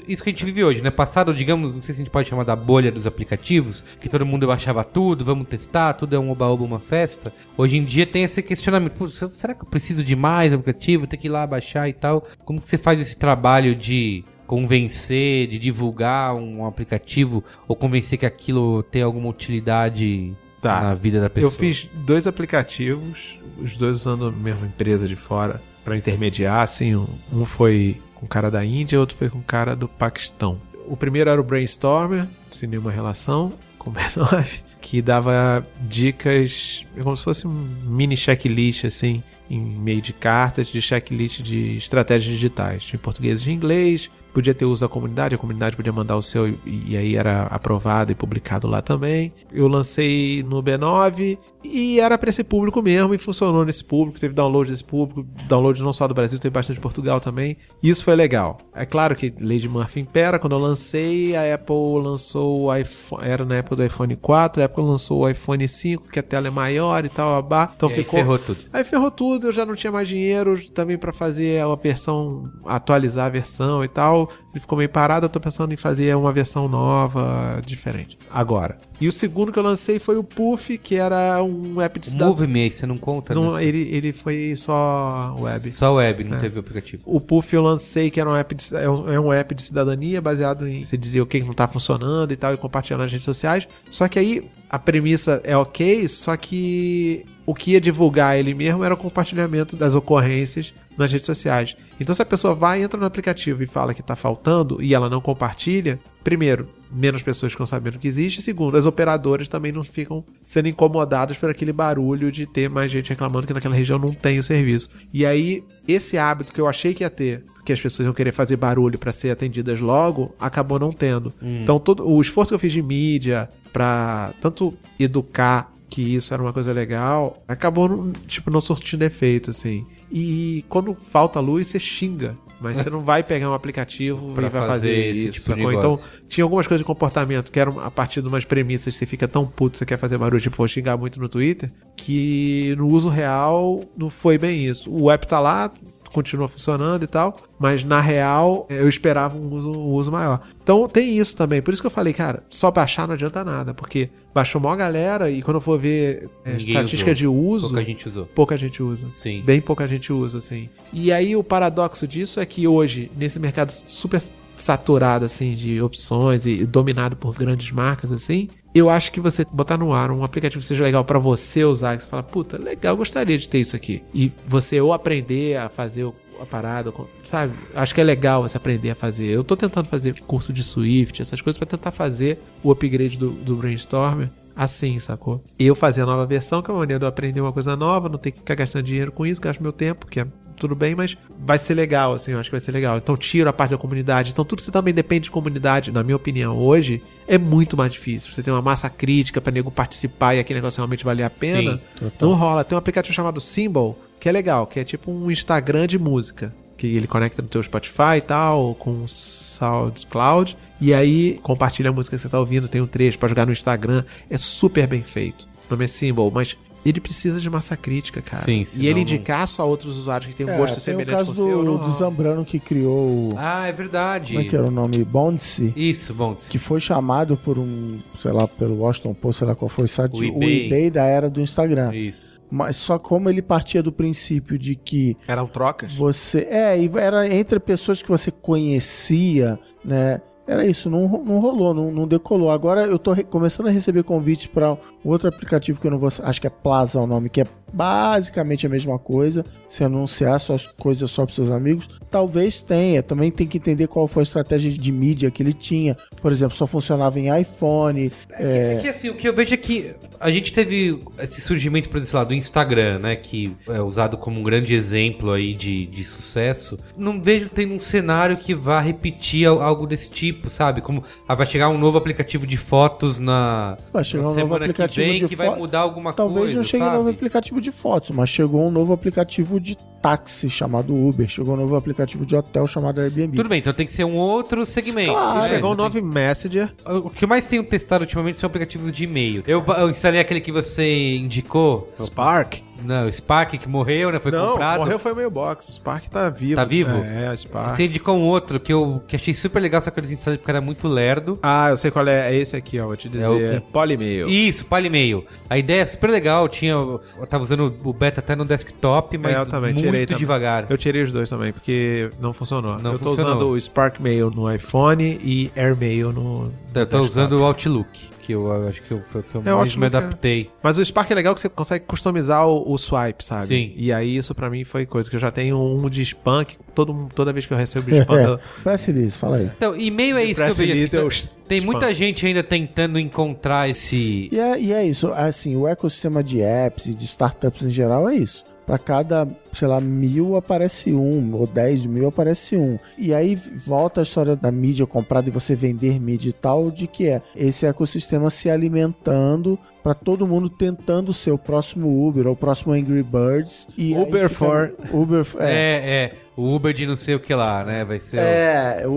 [0.08, 0.90] isso que a gente vive hoje, né?
[0.90, 4.24] Passado, digamos, não sei se a gente pode chamar da bolha dos aplicativos, que todo
[4.24, 7.30] mundo baixava tudo, vamos testar, tudo é um oba-oba, uma festa.
[7.56, 11.06] Hoje em dia tem esse questionamento, "Pô, será que eu preciso de mais aplicativo?
[11.06, 12.26] Ter que ir lá baixar e tal?
[12.44, 18.26] Como que você faz esse trabalho de convencer, de divulgar um aplicativo ou convencer que
[18.26, 20.82] aquilo tem alguma utilidade Tá.
[20.82, 21.52] na vida da pessoa?
[21.52, 26.94] Eu fiz dois aplicativos, os dois usando a mesma empresa de fora para intermediar, assim,
[26.94, 30.60] um, foi com cara da Índia, outro foi com cara do Paquistão.
[30.86, 37.02] O primeiro era o Brainstormer, sem nenhuma relação, com o B9, que dava dicas, é
[37.02, 42.34] como se fosse um mini checklist, assim, em meio de cartas, de checklist de estratégias
[42.34, 44.10] digitais, em português e em inglês.
[44.32, 46.58] Podia ter uso da comunidade, a comunidade podia mandar o seu e,
[46.88, 49.32] e aí era aprovado e publicado lá também.
[49.52, 54.18] Eu lancei no B9 e era para esse público mesmo e funcionou nesse público.
[54.18, 57.56] Teve download desse público, download não só do Brasil, teve bastante de Portugal também.
[57.82, 58.58] E isso foi legal.
[58.74, 60.38] É claro que Lady Murphy impera.
[60.38, 64.66] Quando eu lancei, a Apple lançou o iPhone, era na época do iPhone 4, a
[64.66, 67.70] Apple lançou o iPhone 5, que a tela é maior e tal, abá.
[67.76, 68.18] Então E aí ficou.
[68.20, 68.58] ferrou tudo.
[68.72, 73.26] Aí ferrou tudo, eu já não tinha mais dinheiro também pra fazer a versão, atualizar
[73.26, 74.28] a versão e tal.
[74.52, 78.16] Ele ficou meio parado, eu tô pensando em fazer uma versão nova, diferente.
[78.30, 78.76] Agora.
[79.00, 82.28] E o segundo que eu lancei foi o Puff, que era um app de cidadão.
[82.28, 83.32] Move Me, você não conta?
[83.34, 85.70] Não, ele, ele foi só web.
[85.70, 86.40] Só web, não É.
[86.40, 87.02] teve o aplicativo.
[87.06, 89.62] O Puff eu lancei, que era um app de, é um, é um app de
[89.62, 92.98] cidadania baseado em você dizer o que que não tá funcionando e tal, e compartilhar
[92.98, 93.66] nas redes sociais.
[93.88, 98.84] Só que aí a premissa é ok, só que o que ia divulgar ele mesmo
[98.84, 101.76] era o compartilhamento das ocorrências nas redes sociais.
[101.98, 105.08] Então se a pessoa vai, entra no aplicativo e fala que tá faltando e ela
[105.08, 108.42] não compartilha, primeiro, menos pessoas ficam sabendo que existe.
[108.42, 113.10] Segundo, as operadoras também não ficam sendo incomodadas por aquele barulho de ter mais gente
[113.10, 114.90] reclamando que naquela região não tem o serviço.
[115.12, 118.32] E aí, esse hábito que eu achei que ia ter, que as pessoas iam querer
[118.32, 121.32] fazer barulho para ser atendidas logo, acabou não tendo.
[121.62, 126.42] Então, todo o esforço que eu fiz de mídia para tanto educar que isso era
[126.42, 129.84] uma coisa legal, acabou, tipo, não surtindo efeito, assim.
[130.10, 132.36] E quando falta luz, você xinga.
[132.60, 135.72] Mas você não vai pegar um aplicativo Pra e vai fazer fazer, isso, tipo sacou?
[135.72, 135.98] Então,
[136.28, 139.46] tinha algumas coisas de comportamento que eram a partir de umas premissas, você fica tão
[139.46, 143.82] puto, você quer fazer barulho, tipo, vou xingar muito no Twitter, que no uso real
[143.96, 144.90] não foi bem isso.
[144.92, 145.72] O app tá lá,
[146.12, 150.40] continua funcionando e tal, mas na real eu esperava um uso, um uso maior.
[150.62, 151.62] Então tem isso também.
[151.62, 155.30] Por isso que eu falei, cara, só baixar não adianta nada, porque baixou maior galera
[155.30, 157.14] e quando eu for ver é, estatística usou.
[157.14, 158.26] de uso, Pouca gente usou.
[158.26, 159.06] pouca gente usa.
[159.12, 159.42] Sim.
[159.44, 160.68] Bem pouca gente usa, assim.
[160.92, 164.20] E aí o paradoxo disso é que hoje, nesse mercado super
[164.56, 169.76] saturado, assim, de opções e dominado por grandes marcas, assim, eu acho que você botar
[169.76, 172.96] no ar um aplicativo que seja legal pra você usar, que você fala, puta, legal,
[172.96, 174.02] gostaria de ter isso aqui.
[174.14, 176.10] E você ou aprender a fazer
[176.40, 176.92] a parada,
[177.22, 177.52] sabe?
[177.74, 179.26] Acho que é legal você aprender a fazer.
[179.26, 183.30] Eu tô tentando fazer curso de Swift, essas coisas, pra tentar fazer o upgrade do,
[183.30, 185.42] do Brainstormer assim, sacou?
[185.58, 188.10] Eu fazer a nova versão, que é uma maneira de eu aprender uma coisa nova,
[188.10, 190.26] não ter que ficar gastando dinheiro com isso, gasto meu tempo, que é
[190.60, 192.98] tudo bem, mas vai ser legal, assim, eu acho que vai ser legal.
[192.98, 194.30] Então tiro a parte da comunidade.
[194.30, 197.92] Então tudo que você também depende de comunidade, na minha opinião, hoje, é muito mais
[197.92, 198.32] difícil.
[198.32, 201.80] Você tem uma massa crítica pra nego participar e aquele negócio realmente valer a pena.
[201.98, 202.62] Sim, não rola.
[202.62, 206.54] Tem um aplicativo chamado Symbol, que é legal, que é tipo um Instagram de música.
[206.76, 210.56] Que ele conecta no teu Spotify e tal, com SoundCloud.
[210.80, 213.52] E aí compartilha a música que você tá ouvindo, tem um trecho pra jogar no
[213.52, 214.02] Instagram.
[214.30, 215.46] É super bem feito.
[215.70, 218.44] nome é Symbol, mas ele precisa de massa crítica, cara.
[218.44, 221.26] Sim, e ele não- indicar só outros usuários que têm um É, gosto semelhante caso
[221.34, 221.58] com o seu.
[221.58, 223.32] do, não- do Zambrano que criou.
[223.36, 224.32] Ah, é verdade.
[224.32, 225.04] Como é que era o nome?
[225.04, 225.72] Bouncy.
[225.76, 226.34] Isso, bom.
[226.34, 230.14] Que foi chamado por um, sei lá, pelo Washington Post, sei lá qual foi site,
[230.14, 230.66] O o eBay.
[230.66, 231.94] eBay, da era do Instagram.
[231.94, 232.40] Isso.
[232.50, 235.94] Mas só como ele partia do princípio de que Eram trocas?
[235.94, 236.40] você.
[236.50, 240.20] É, e era entre pessoas que você conhecia, né?
[240.50, 242.50] Era isso, não, não rolou, não, não decolou.
[242.50, 246.08] Agora eu tô começando a receber convites para outro aplicativo que eu não vou.
[246.24, 249.44] Acho que é Plaza o nome, que é basicamente a mesma coisa.
[249.68, 251.88] Você anunciar suas coisas só para seus amigos.
[252.10, 253.02] Talvez tenha.
[253.02, 255.96] Também tem que entender qual foi a estratégia de mídia que ele tinha.
[256.20, 258.10] Por exemplo, só funcionava em iPhone.
[258.30, 261.98] É que assim, o que eu vejo é que a gente teve esse surgimento, por
[261.98, 263.16] exemplo, lá, do Instagram, né?
[263.16, 266.78] Que é usado como um grande exemplo aí de, de sucesso.
[266.96, 270.80] Não vejo tendo um cenário que vá repetir al- algo desse tipo, sabe?
[270.80, 274.46] Como ah, vai chegar um novo aplicativo de fotos na, Vai chegar na um novo
[274.46, 276.56] semana aplicativo que vem de que vai mudar alguma Talvez coisa.
[276.56, 276.96] não chegue um sabe?
[276.98, 281.28] novo aplicativo de fotos, mas chegou um novo aplicativo de táxi chamado Uber.
[281.28, 283.36] Chegou um novo aplicativo de hotel chamado Airbnb.
[283.36, 285.12] Tudo bem, então tem que ser um outro segmento.
[285.12, 285.44] Claro.
[285.44, 286.68] É, Chegou um novo Messenger.
[286.72, 289.42] tem- O que eu mais tenho testado ultimamente são aplicativos de e-mail.
[289.46, 291.88] Eu, eu instalei aquele que você indicou.
[292.00, 292.62] Spark.
[292.84, 294.18] Não, o Spark que morreu, né?
[294.18, 294.78] Foi não, comprado.
[294.80, 295.68] morreu foi o Mailbox.
[295.68, 296.56] O Spark tá vivo.
[296.56, 296.90] Tá vivo?
[296.90, 297.76] É, o Spark.
[297.76, 300.50] Você indicou um outro que eu que achei super legal, só que eu desinstalei porque
[300.50, 301.38] era muito lerdo.
[301.42, 302.32] Ah, eu sei qual é.
[302.32, 302.86] É esse aqui, ó.
[302.86, 303.24] Vou te dizer.
[303.24, 304.28] É o É que- Polymail.
[304.28, 305.24] Isso, Palemail.
[305.48, 309.34] A ideia é super legal, tinha, eu tava usando o beta até no desktop, mas
[309.34, 310.18] É, eu também muito tirei também.
[310.18, 310.66] devagar.
[310.68, 312.78] Eu tirei os dois também, porque não funcionou.
[312.78, 313.36] Não eu tô funcionou.
[313.36, 316.44] usando o Spark Mail no iPhone e AirMail no.
[316.74, 317.04] Eu tô desktop.
[317.04, 319.84] usando o Outlook, que eu acho que eu, foi o que eu É, mais me
[319.84, 320.50] é- adaptei.
[320.62, 323.46] Mas o Spark é legal que você consegue customizar o, o swipe, sabe?
[323.46, 323.72] Sim.
[323.76, 326.56] E aí isso pra mim foi coisa que eu já tenho um de spam que
[326.74, 328.20] todo, toda vez que eu recebo spam.
[328.20, 329.50] eu- Press release, fala aí.
[329.56, 330.72] Então, e-mail é isso que eu Press vejo.
[330.72, 331.72] release, assim, eu- tem spam.
[331.72, 334.28] muita gente ainda tentando encontrar esse...
[334.30, 338.08] E é, e é isso, assim, o ecossistema de apps e de startups em geral
[338.08, 338.44] é isso.
[338.66, 342.78] Pra cada, sei lá, mil aparece um, ou dez mil aparece um.
[342.96, 346.86] E aí volta a história da mídia comprada e você vender mídia e tal, de
[346.86, 352.34] que é esse ecossistema se alimentando pra todo mundo tentando ser o próximo Uber ou
[352.34, 353.66] o próximo Angry Birds.
[353.76, 357.34] E Uber fica- for- Uber é, É, é, o Uber de não sei o que
[357.34, 357.84] lá, né?
[357.84, 358.18] Vai ser...
[358.18, 358.90] É, o,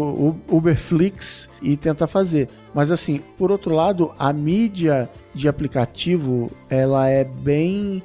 [0.48, 2.48] o Uberflix e tentar fazer.
[2.76, 8.04] Mas assim, por outro lado, a mídia de aplicativo, ela é bem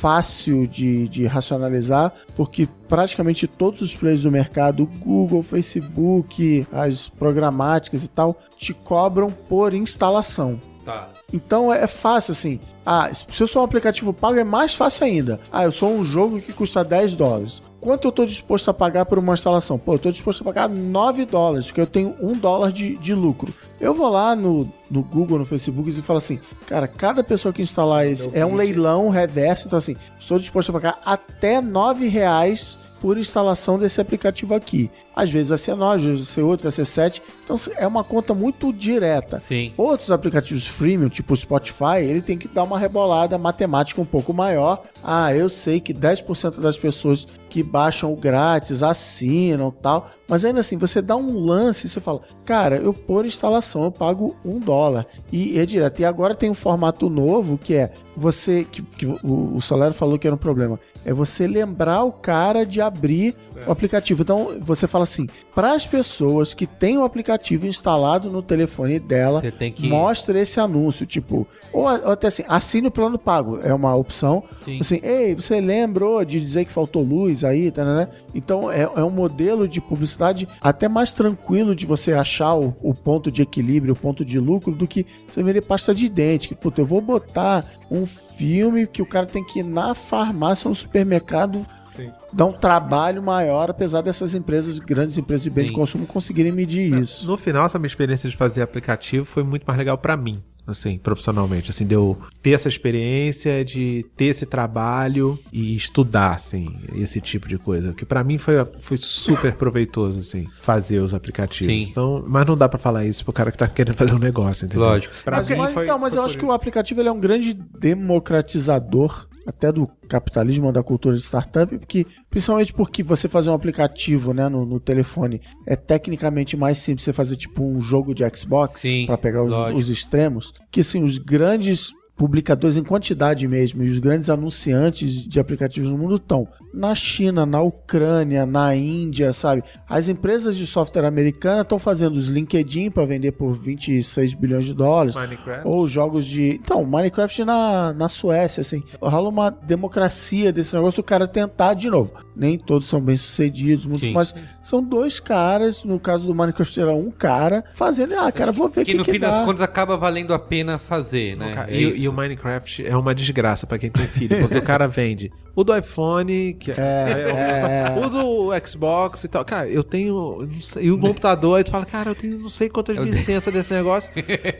[0.00, 8.02] fácil de, de racionalizar, porque praticamente todos os players do mercado, Google, Facebook, as programáticas
[8.02, 10.58] e tal, te cobram por instalação.
[10.86, 11.10] Tá.
[11.30, 12.58] Então é fácil assim.
[12.84, 15.38] Ah, se eu sou um aplicativo pago é mais fácil ainda.
[15.52, 17.62] Ah, eu sou um jogo que custa 10 dólares.
[17.80, 19.78] Quanto eu tô disposto a pagar por uma instalação?
[19.78, 23.14] Pô, eu tô disposto a pagar 9 dólares, porque eu tenho 1 dólar de, de
[23.14, 23.54] lucro.
[23.80, 27.62] Eu vou lá no, no Google, no Facebook e falo assim, cara, cada pessoa que
[27.62, 32.78] instalar esse é um leilão reverso, então assim, estou disposto a pagar até 9 reais
[33.00, 34.90] por instalação desse aplicativo aqui.
[35.16, 37.22] Às vezes vai ser 9, às vezes vai ser 8, vai ser 7.
[37.42, 39.38] Então é uma conta muito direta.
[39.38, 39.72] Sim.
[39.76, 44.32] Outros aplicativos freemium, tipo o Spotify, ele tem que dar uma rebolada matemática um pouco
[44.32, 44.82] maior.
[45.02, 50.60] Ah, eu sei que 10% das pessoas que baixam o grátis assinam tal, mas ainda
[50.60, 54.58] assim, você dá um lance e você fala, cara, eu por instalação eu pago um
[54.58, 56.00] dólar e é direto.
[56.00, 60.18] E agora tem um formato novo que é você, que, que o, o Solero falou
[60.18, 63.34] que era um problema, é você lembrar o cara de abrir
[63.66, 64.22] o aplicativo.
[64.22, 69.40] Então você fala assim, para as pessoas que têm o aplicativo instalado no telefone dela,
[69.40, 73.58] Você tem que- mostra esse anúncio, tipo, ou, ou até assim, assine o plano pago,
[73.62, 74.42] é uma opção.
[74.64, 74.78] Sim.
[74.80, 78.08] Assim, ei, você lembrou de dizer que faltou luz aí, tá, né?
[78.34, 82.92] Então é, é um modelo de publicidade até mais tranquilo de você achar o, o
[82.94, 86.48] ponto de equilíbrio, o ponto de lucro, do que você vender pasta de dente.
[86.48, 90.66] Que, puta, eu vou botar um filme que o cara tem que ir na farmácia
[90.66, 92.10] ou no supermercado Sim.
[92.32, 96.92] Dá um trabalho maior, apesar dessas empresas, grandes empresas de bens de consumo, conseguirem medir
[97.00, 97.26] isso.
[97.26, 100.98] No final, essa minha experiência de fazer aplicativo foi muito mais legal pra mim, assim,
[100.98, 101.70] profissionalmente.
[101.70, 107.48] Assim, de eu ter essa experiência, de ter esse trabalho e estudar, assim, esse tipo
[107.48, 107.92] de coisa.
[107.92, 111.72] Que pra mim foi, foi super proveitoso, assim, fazer os aplicativos.
[111.74, 111.86] Sim.
[111.90, 114.64] Então, mas não dá pra falar isso pro cara que tá querendo fazer um negócio,
[114.66, 114.86] entendeu?
[114.86, 115.12] Lógico.
[115.24, 116.50] Pra mas, mim mas foi- então, mas foi eu acho que isso.
[116.52, 121.76] o aplicativo ele é um grande democratizador até do capitalismo ou da cultura de startup,
[121.76, 127.04] porque, principalmente porque você fazer um aplicativo né, no, no telefone é tecnicamente mais simples
[127.04, 131.02] você fazer tipo um jogo de Xbox Sim, para pegar os, os extremos, que assim,
[131.02, 136.46] os grandes publicadores em quantidade mesmo, e os grandes anunciantes de aplicativos no mundo estão
[136.72, 139.64] na China, na Ucrânia, na Índia, sabe?
[139.88, 144.74] As empresas de software americana estão fazendo os LinkedIn para vender por 26 bilhões de
[144.74, 145.16] dólares.
[145.16, 145.66] Minecraft.
[145.66, 146.60] Ou jogos de.
[146.62, 148.82] Então, Minecraft na, na Suécia, assim.
[149.00, 152.12] Rola uma democracia desse negócio do cara tentar de novo.
[152.36, 154.12] Nem todos são bem sucedidos, muitos, Sim.
[154.12, 158.68] mas são dois caras, no caso do Minecraft era um cara, fazendo, ah, cara, vou
[158.68, 159.30] ver o Que que, no que fim dá.
[159.30, 161.64] das contas acaba valendo a pena fazer, né?
[161.66, 164.86] É e, e o Minecraft é uma desgraça pra quem tem filho, porque o cara
[164.86, 169.44] vende o do iPhone, que é, o, o do Xbox e tal.
[169.44, 170.38] Cara, eu tenho.
[170.40, 172.96] eu não sei, e o computador, aí tu fala, cara, eu tenho não sei quantas
[172.96, 174.10] licenças desse negócio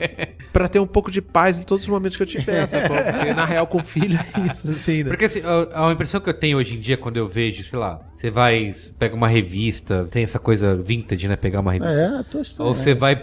[0.52, 2.96] pra ter um pouco de paz em todos os momentos que eu tiver, sacou?
[2.96, 5.10] Porque na real, com filho é isso, assim, né?
[5.10, 7.78] Porque assim, a, a impressão que eu tenho hoje em dia quando eu vejo, sei
[7.78, 11.36] lá, você vai, pega uma revista, tem essa coisa vintage, né?
[11.36, 11.98] Pegar uma revista.
[11.98, 12.68] É, tô estranho.
[12.68, 13.18] Ou você vai,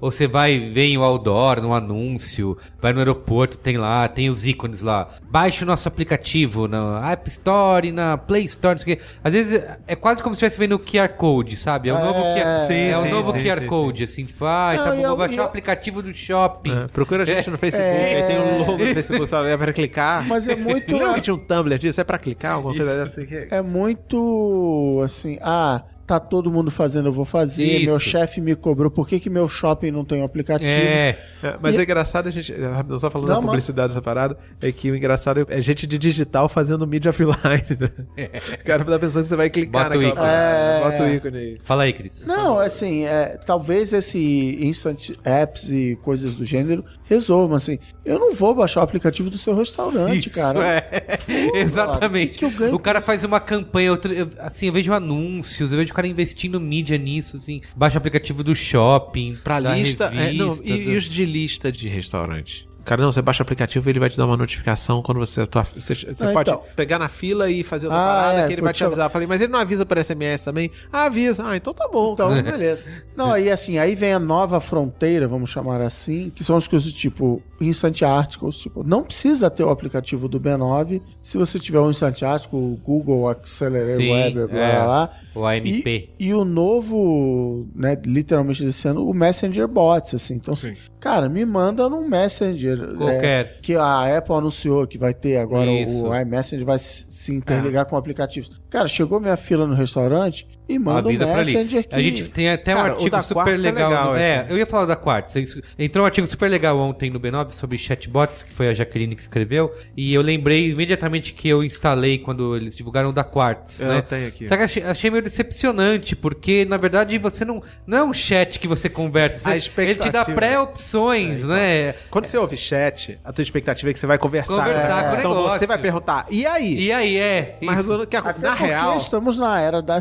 [0.00, 4.28] ou você vai ver em o outdoor, no anúncio, vai no aeroporto, tem lá, tem
[4.28, 5.10] os ícones lá.
[5.30, 6.66] Baixe o nosso aplicativo
[7.02, 9.02] na App Store, na Play Store, não sei o quê.
[9.24, 11.88] Às vezes é quase como se estivesse vendo o QR Code, sabe?
[11.88, 14.72] É o novo QR, sim, é o sim, novo sim, QR Code, assim, tipo, ah,
[14.76, 16.84] Não, tá bom, eu- vou baixar e o eu- aplicativo do shopping.
[16.84, 20.24] É, procura a gente no Facebook, aí tem o logo do Facebook pra, pra clicar.
[20.26, 22.00] Mas é muito- Lembra que tinha um Tumblr disso?
[22.00, 23.26] É pra clicar, alguma coisa assim.
[23.50, 27.64] É muito assim, ah, tá todo mundo fazendo, eu vou fazer.
[27.64, 27.84] Isso.
[27.86, 30.68] Meu chefe me cobrou, por que, que meu shopping não tem um aplicativo?
[30.70, 32.52] É, É, mas é engraçado a gente.
[32.88, 35.98] Não só falando Não, da publicidade dessa parada, é que o engraçado é gente de
[35.98, 37.32] digital fazendo mídia offline.
[37.78, 38.28] Né?
[38.60, 40.28] O cara tá pensando que você vai clicar Bota naquela.
[40.30, 40.80] É.
[40.82, 41.58] Bota o ícone aí.
[41.64, 42.24] fala aí, Cris.
[42.26, 47.78] Não, assim, é, talvez esse instant apps e coisas do gênero resolvam, assim.
[48.04, 50.84] Eu não vou baixar o aplicativo do seu restaurante, cara.
[50.88, 51.18] é.
[51.60, 52.38] Exatamente.
[52.38, 55.91] que que ganho o cara faz uma campanha, eu- assim, eu vejo anúncios, eu vejo
[55.92, 60.06] o cara investindo mídia nisso, assim, baixa o aplicativo do shopping, Pra lista.
[60.06, 62.66] é, não, revista, e, do- e os de lista de restaurante?
[62.84, 65.46] Cara, não, você baixa o aplicativo e ele vai te dar uma notificação quando você.
[65.46, 66.62] Tua, você você Ah, pode então.
[66.74, 69.06] pegar na fila e fazer outra Ah, parada é, que ele vai te avisar.
[69.06, 70.70] Eu falei, mas ele não avisa por SMS também?
[70.92, 71.46] Ah, avisa.
[71.46, 72.12] Ah, então tá bom.
[72.14, 72.84] Então, beleza.
[73.16, 76.92] Não, aí assim, aí vem a nova fronteira, vamos chamar assim, que são as coisas
[76.92, 81.88] tipo Instant Articles, tipo, não precisa ter o aplicativo do B9 se você tiver o
[81.90, 84.84] Instant Article, o Google Accelerator Sim, Web, blá, blá, é.
[84.84, 85.10] blá.
[85.34, 85.66] O AMP.
[85.66, 90.34] E, e o novo, né, literalmente desse ano, o Messenger Bots, assim.
[90.34, 92.71] Então, assim, cara, me manda num Messenger.
[92.76, 93.24] Qualquer.
[93.24, 96.06] é, que a Apple anunciou que vai ter agora Isso.
[96.06, 98.50] o iMessenger, vai se se interligar com aplicativos.
[98.68, 101.36] Cara, chegou minha fila no restaurante e manda avisa um.
[101.36, 101.94] Messenger que...
[101.94, 103.90] A gente tem até Cara, um artigo super Quartz é legal.
[103.90, 104.50] legal, é, assim.
[104.50, 105.34] eu ia falar da Quartz.
[105.78, 109.22] Entrou um artigo super legal ontem no B9 sobre chatbots, que foi a Jaqueline que
[109.22, 109.74] escreveu.
[109.96, 113.80] E eu lembrei imediatamente que eu instalei quando eles divulgaram o da Quartz.
[113.80, 113.98] É, né?
[113.98, 114.48] eu tenho aqui.
[114.48, 117.62] Só que achei, achei meio decepcionante, porque na verdade você não.
[117.86, 119.50] Não é um chat que você conversa.
[119.50, 121.94] A Você- ele te dá pré-opções, né?
[122.10, 124.56] Quando você ouve chat, a tua expectativa é que você vai conversar.
[124.56, 125.58] Conversar com o então negócio.
[125.58, 126.78] você vai perguntar, e aí?
[126.78, 127.58] E aí é.
[127.62, 128.02] Mas isso.
[128.02, 128.96] o que Até na real.
[128.96, 130.00] estamos na era da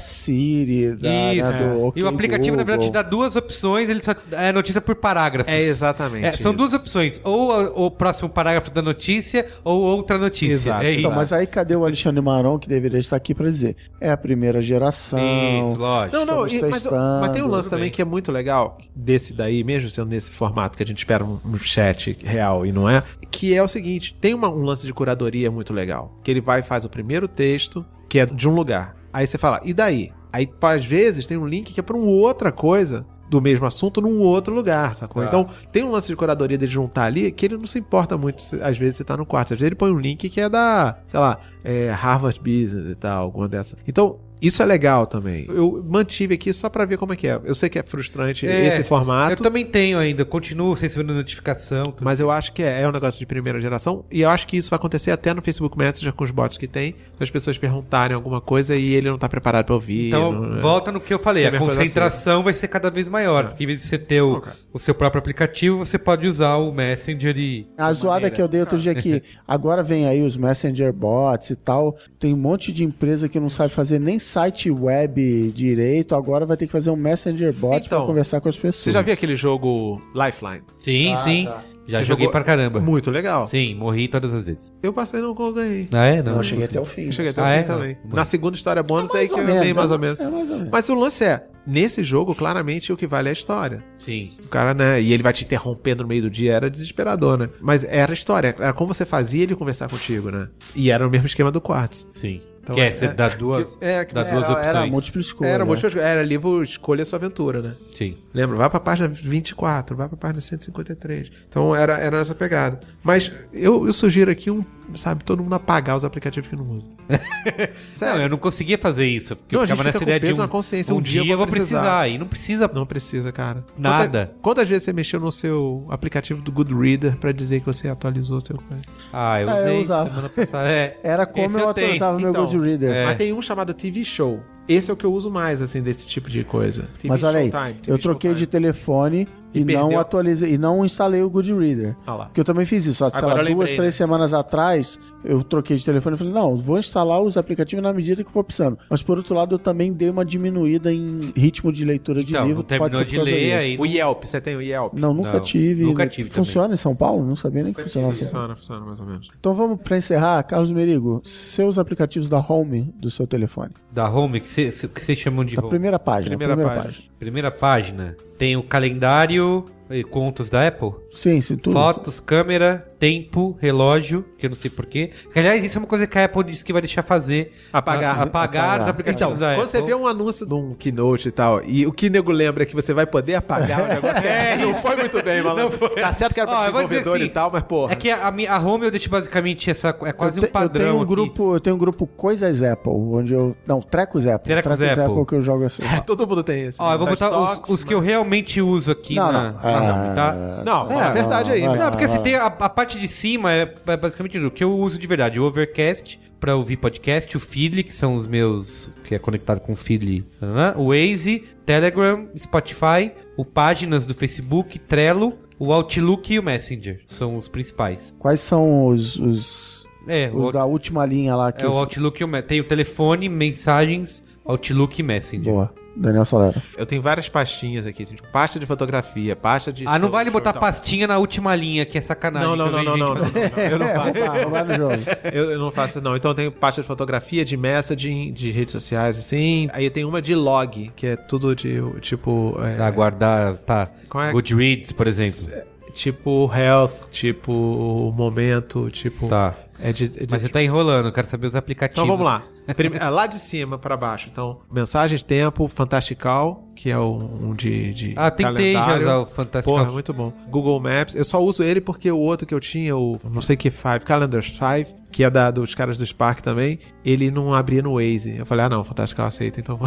[0.51, 1.49] Siri, da, Isso.
[1.51, 4.51] né, do OK e o aplicativo, na verdade, te dá duas opções, ele só é
[4.51, 5.51] notícia por parágrafos.
[5.51, 6.57] É exatamente É, são isso.
[6.57, 10.53] duas opções, ou a- o próximo parágrafo da notícia, ou outra notícia.
[10.53, 10.83] Exato.
[10.85, 10.99] É isso.
[10.99, 13.75] Então, mas aí cadê o Alexandre Maron, que deveria estar aqui para dizer?
[13.99, 15.19] É a primeira geração.
[15.19, 16.15] Isso, lógico.
[16.17, 17.91] Não, não, e- mas, mas tem um lance também bem.
[17.91, 21.39] que é muito legal, desse daí, mesmo sendo nesse formato que a gente espera um,
[21.45, 24.93] um chat real e não é, que é o seguinte: tem uma- um lance de
[24.93, 26.15] curadoria muito legal.
[26.23, 28.95] Que ele vai e faz o primeiro texto, que é de um lugar.
[29.13, 30.11] Aí você fala, e daí?
[30.31, 34.01] Aí, às vezes, tem um link que é pra uma outra coisa do mesmo assunto
[34.01, 35.21] num outro lugar, sacou?
[35.21, 35.27] Tá.
[35.27, 38.41] Então, tem um lance de curadoria dele juntar ali que ele não se importa muito,
[38.41, 39.53] se- às vezes, você tá no quarto.
[39.53, 42.95] Às vezes ele põe um link que é da, sei lá, é, Harvard Business e
[42.95, 43.77] tal, alguma dessa.
[43.87, 45.45] Então, isso é legal também.
[45.49, 47.39] Eu mantive aqui só pra ver como é que é.
[47.43, 49.33] Eu sei que é frustrante É, esse formato.
[49.33, 51.85] Eu também tenho ainda, continuo recebendo notificação.
[51.85, 52.03] tudo.
[52.03, 54.03] Mas eu acho que é, é um negócio de primeira geração.
[54.11, 56.67] E eu acho que isso vai acontecer até no Facebook Messenger com os bots que
[56.67, 56.95] tem.
[57.17, 60.07] Se as pessoas perguntarem alguma coisa e ele não tá preparado pra ouvir.
[60.07, 60.61] Então, não- é.
[60.61, 63.49] volta no que eu falei, É a concentração vai ser cada vez maior.
[63.49, 64.51] Porque em vez de você ter o, Ok.
[64.73, 67.67] o seu próprio aplicativo, você pode usar o Messenger e.
[67.77, 69.21] A zoada que eu dei outro dia aqui.
[69.47, 71.97] Agora vem aí os Messenger bots e tal.
[72.19, 76.15] Tem um monte de empresa que não sabe fazer nem site web direito.
[76.15, 78.77] Agora vai ter que fazer um Messenger bot Então, pra conversar com as pessoas.
[78.77, 80.63] Você já viu aquele jogo Lifeline?
[80.79, 81.43] Sim, Ah, sim.
[81.45, 81.61] já.
[81.87, 82.79] Já Você joguei pra caramba.
[82.79, 83.47] Muito legal.
[83.47, 84.71] Sim, morri todas as vezes.
[84.83, 85.89] Eu passei no gol ganhei.
[85.91, 86.21] Ah, é?
[86.21, 87.07] Não, Não, eu cheguei até o fim.
[87.07, 87.63] Eu cheguei até Ah, o fim é?
[87.63, 87.97] também.
[88.05, 88.15] Não.
[88.15, 90.19] Na segunda história bônus É aí que eu meio mais é- ou menos.
[90.19, 90.71] é mais ou menos.
[90.71, 93.83] Mas o lance é, nesse jogo, claramente o que vale é a história.
[93.95, 94.29] Sim.
[94.45, 95.01] O cara, né?
[95.01, 97.49] E ele vai te interrompendo no meio do dia, era desesperador, né?
[97.59, 100.47] Mas era a história, era como você fazia ele conversar contigo, né?
[100.75, 102.05] E era o mesmo esquema do Quartz.
[102.09, 102.39] Sim.
[102.63, 104.75] Então, que é, você dá duas, que- é, que dá você- duas Era, opções.
[104.75, 105.47] era múltipla escolha.
[105.49, 107.75] Era, múltiplas- era livro Escolha Sua Aventura, né?
[107.95, 108.17] Sim.
[108.33, 108.55] Lembra?
[108.55, 111.31] Vai pra página 24, vai pra página 153.
[111.49, 112.79] Então era, era nessa pegada.
[113.03, 114.63] Mas eu, eu sugiro aqui um,
[114.95, 116.89] sabe, todo mundo apagar os aplicativos que não usa.
[118.01, 119.35] Não, eu não conseguia fazer isso.
[119.35, 121.23] Porque Não, eu a gente ficava nessa ideia de um, na consciência, um, um dia,
[121.25, 122.07] eu vou precisar.
[122.07, 122.69] E não precisa.
[122.73, 123.63] Não precisa, cara.
[123.77, 124.27] Nada.
[124.27, 128.37] Quanta- quantas vezes você mexeu no seu aplicativo do Goodreader pra dizer que você atualizou
[128.37, 128.83] o seu coisa?
[129.13, 130.09] Ah, eu É, eu usei usava.
[130.09, 130.69] semana passada.
[130.69, 130.99] É.
[131.03, 132.91] Era como Esse eu, atualizava meu Então, Goodreader.
[132.91, 133.05] é.
[133.05, 134.39] Mas tem um chamado TV Show.
[134.67, 136.83] Esse é o que eu uso mais, assim, desse tipo de coisa.
[136.97, 140.83] TV Mas olha aí, TV eu troquei de telefone e, E não atualizei e não
[140.85, 141.95] instalei o Goodreader.
[142.05, 142.25] Ah lá.
[142.25, 142.95] Porque eu também fiz isso.
[142.97, 143.91] Só, sei lá, eu lembrei, duas, três né?
[143.91, 148.23] semanas atrás, eu troquei de telefone e falei, não, vou instalar os aplicativos na medida
[148.23, 148.77] que for precisando.
[148.89, 152.43] Mas por outro lado, eu também dei uma diminuída em ritmo de leitura de Então,
[152.45, 152.59] livro.
[152.59, 154.93] não terminou por de ler, aí- O Yelp, você tem o Yelp?
[154.93, 155.83] Não, nunca Não, tive.
[155.83, 156.09] nunca né?
[156.09, 157.25] tive Funciona em São Paulo?
[157.25, 158.13] Não sabia nem que funcionava.
[158.13, 158.25] Paulo.
[158.25, 159.29] Funciona, funciona mais ou menos.
[159.39, 163.71] Então vamos pra encerrar, Carlos Merigo, seus aplicativos da home do seu telefone.
[163.91, 165.69] Da home, que vocês que vocês chamam de Da home.
[165.69, 166.29] primeira página.
[166.29, 166.93] Primeira Primeira, página.
[166.93, 167.13] página.
[167.19, 168.15] Primeira página.
[168.41, 170.91] Tem o calendário, e contos da Apple.
[171.09, 171.73] Sim, sim, tudo.
[171.73, 175.11] Fotos, câmera, tempo, relógio, que eu não sei porquê.
[175.35, 177.53] Aliás, isso é uma coisa que a Apple disse que vai deixar fazer.
[177.73, 178.21] Apagar.
[178.21, 178.81] Apagar, Apagar.
[178.83, 179.81] os aplicativos Então, da quando Apple.
[179.81, 182.65] você vê um anúncio de um keynote e tal, e o que nego lembra é
[182.65, 185.89] que você vai poder apagar o negócio, é, não foi muito bem, malandro.
[185.89, 187.93] Tá certo que era Ó, pra dizer desenvolvedor assim, e tal, mas porra.
[187.93, 189.89] É que a, a, home eu deixo basicamente essa.
[190.03, 190.81] É quase eu, um te- padrão.
[190.85, 191.09] eu tenho um aqui.
[191.09, 193.55] grupo, eu tenho um grupo Coisas Apple, onde eu.
[193.67, 194.51] Não, Trecos Apple.
[194.53, 195.25] Trecos Apple.
[195.25, 195.83] que eu jogo assim.
[196.05, 196.81] Todo mundo tem esse.
[196.81, 199.51] Ó, eu vou Touch botar os, Talks, os que eu realmente uso aqui Não, na,
[199.51, 199.59] não.
[199.87, 200.31] Na home, tá?
[200.31, 201.75] Ah, Não, fala a É, verdade não, aí, lá.
[201.75, 204.73] Não, porque assim, tem a, a parte de cima é, é basicamente o que eu
[204.77, 205.39] uso de verdade.
[205.39, 209.73] O Overcast pra ouvir podcast, o Feedly, que são os meus, que é conectado com
[209.73, 210.73] o Feedly, né?
[210.75, 217.01] o Waze, Telegram, Spotify, o Páginas do Facebook, Trello, o Outlook e o Messenger.
[217.05, 218.13] São os principais.
[218.17, 221.77] Quais são os, os, É, os o, da última linha lá que é o os-
[221.77, 225.53] Outlook e o Me- Tem o telefone, mensagens, Outlook e Messenger.
[225.53, 225.73] Boa.
[225.95, 226.61] Daniel Solera.
[226.77, 229.85] Eu tenho várias pastinhas aqui, assim, tipo, pasta de fotografia, pasta de.
[229.87, 232.47] Ah, não vale botar pastinha na última linha, que é sacanagem.
[232.47, 234.17] Não, não, não, não, não, gente não, Eu não faço.
[234.23, 235.03] Ah, vai no jogo.
[235.31, 236.15] Eu, eu não faço não.
[236.15, 239.69] Então eu tenho pasta de fotografia, de messaging, de redes sociais, assim.
[239.71, 242.57] Aí eu tenho uma de log, que é tudo de, tipo...
[242.63, 243.89] é, guardar, tá.
[244.09, 244.31] Qual é?
[244.31, 245.47] Goodreads, por exemplo.
[245.93, 249.27] Tipo health, tipo momento, tipo...
[249.27, 249.55] Tá.
[249.83, 252.03] É de, é de- Mas você tá enrolando, eu quero saber os aplicativos.
[252.03, 252.41] Então vamos lá.
[252.75, 254.29] Prime- ah, lá de cima pra baixo.
[254.31, 259.03] Então, mensagens, tempo, Fantastical, que é um, de, de Ah, tentei já calendário.
[259.05, 259.77] usar o Fantastical.
[259.79, 260.33] Porra, muito bom.
[260.49, 261.15] Google Maps.
[261.15, 264.05] Eu só uso ele porque o outro que eu tinha, o não sei que 5,
[264.05, 268.37] Calendar 5, que é da, dos caras do Spark também, ele não abria no Waze.
[268.37, 269.77] Eu falei, ah não, Fantastical aceita, então...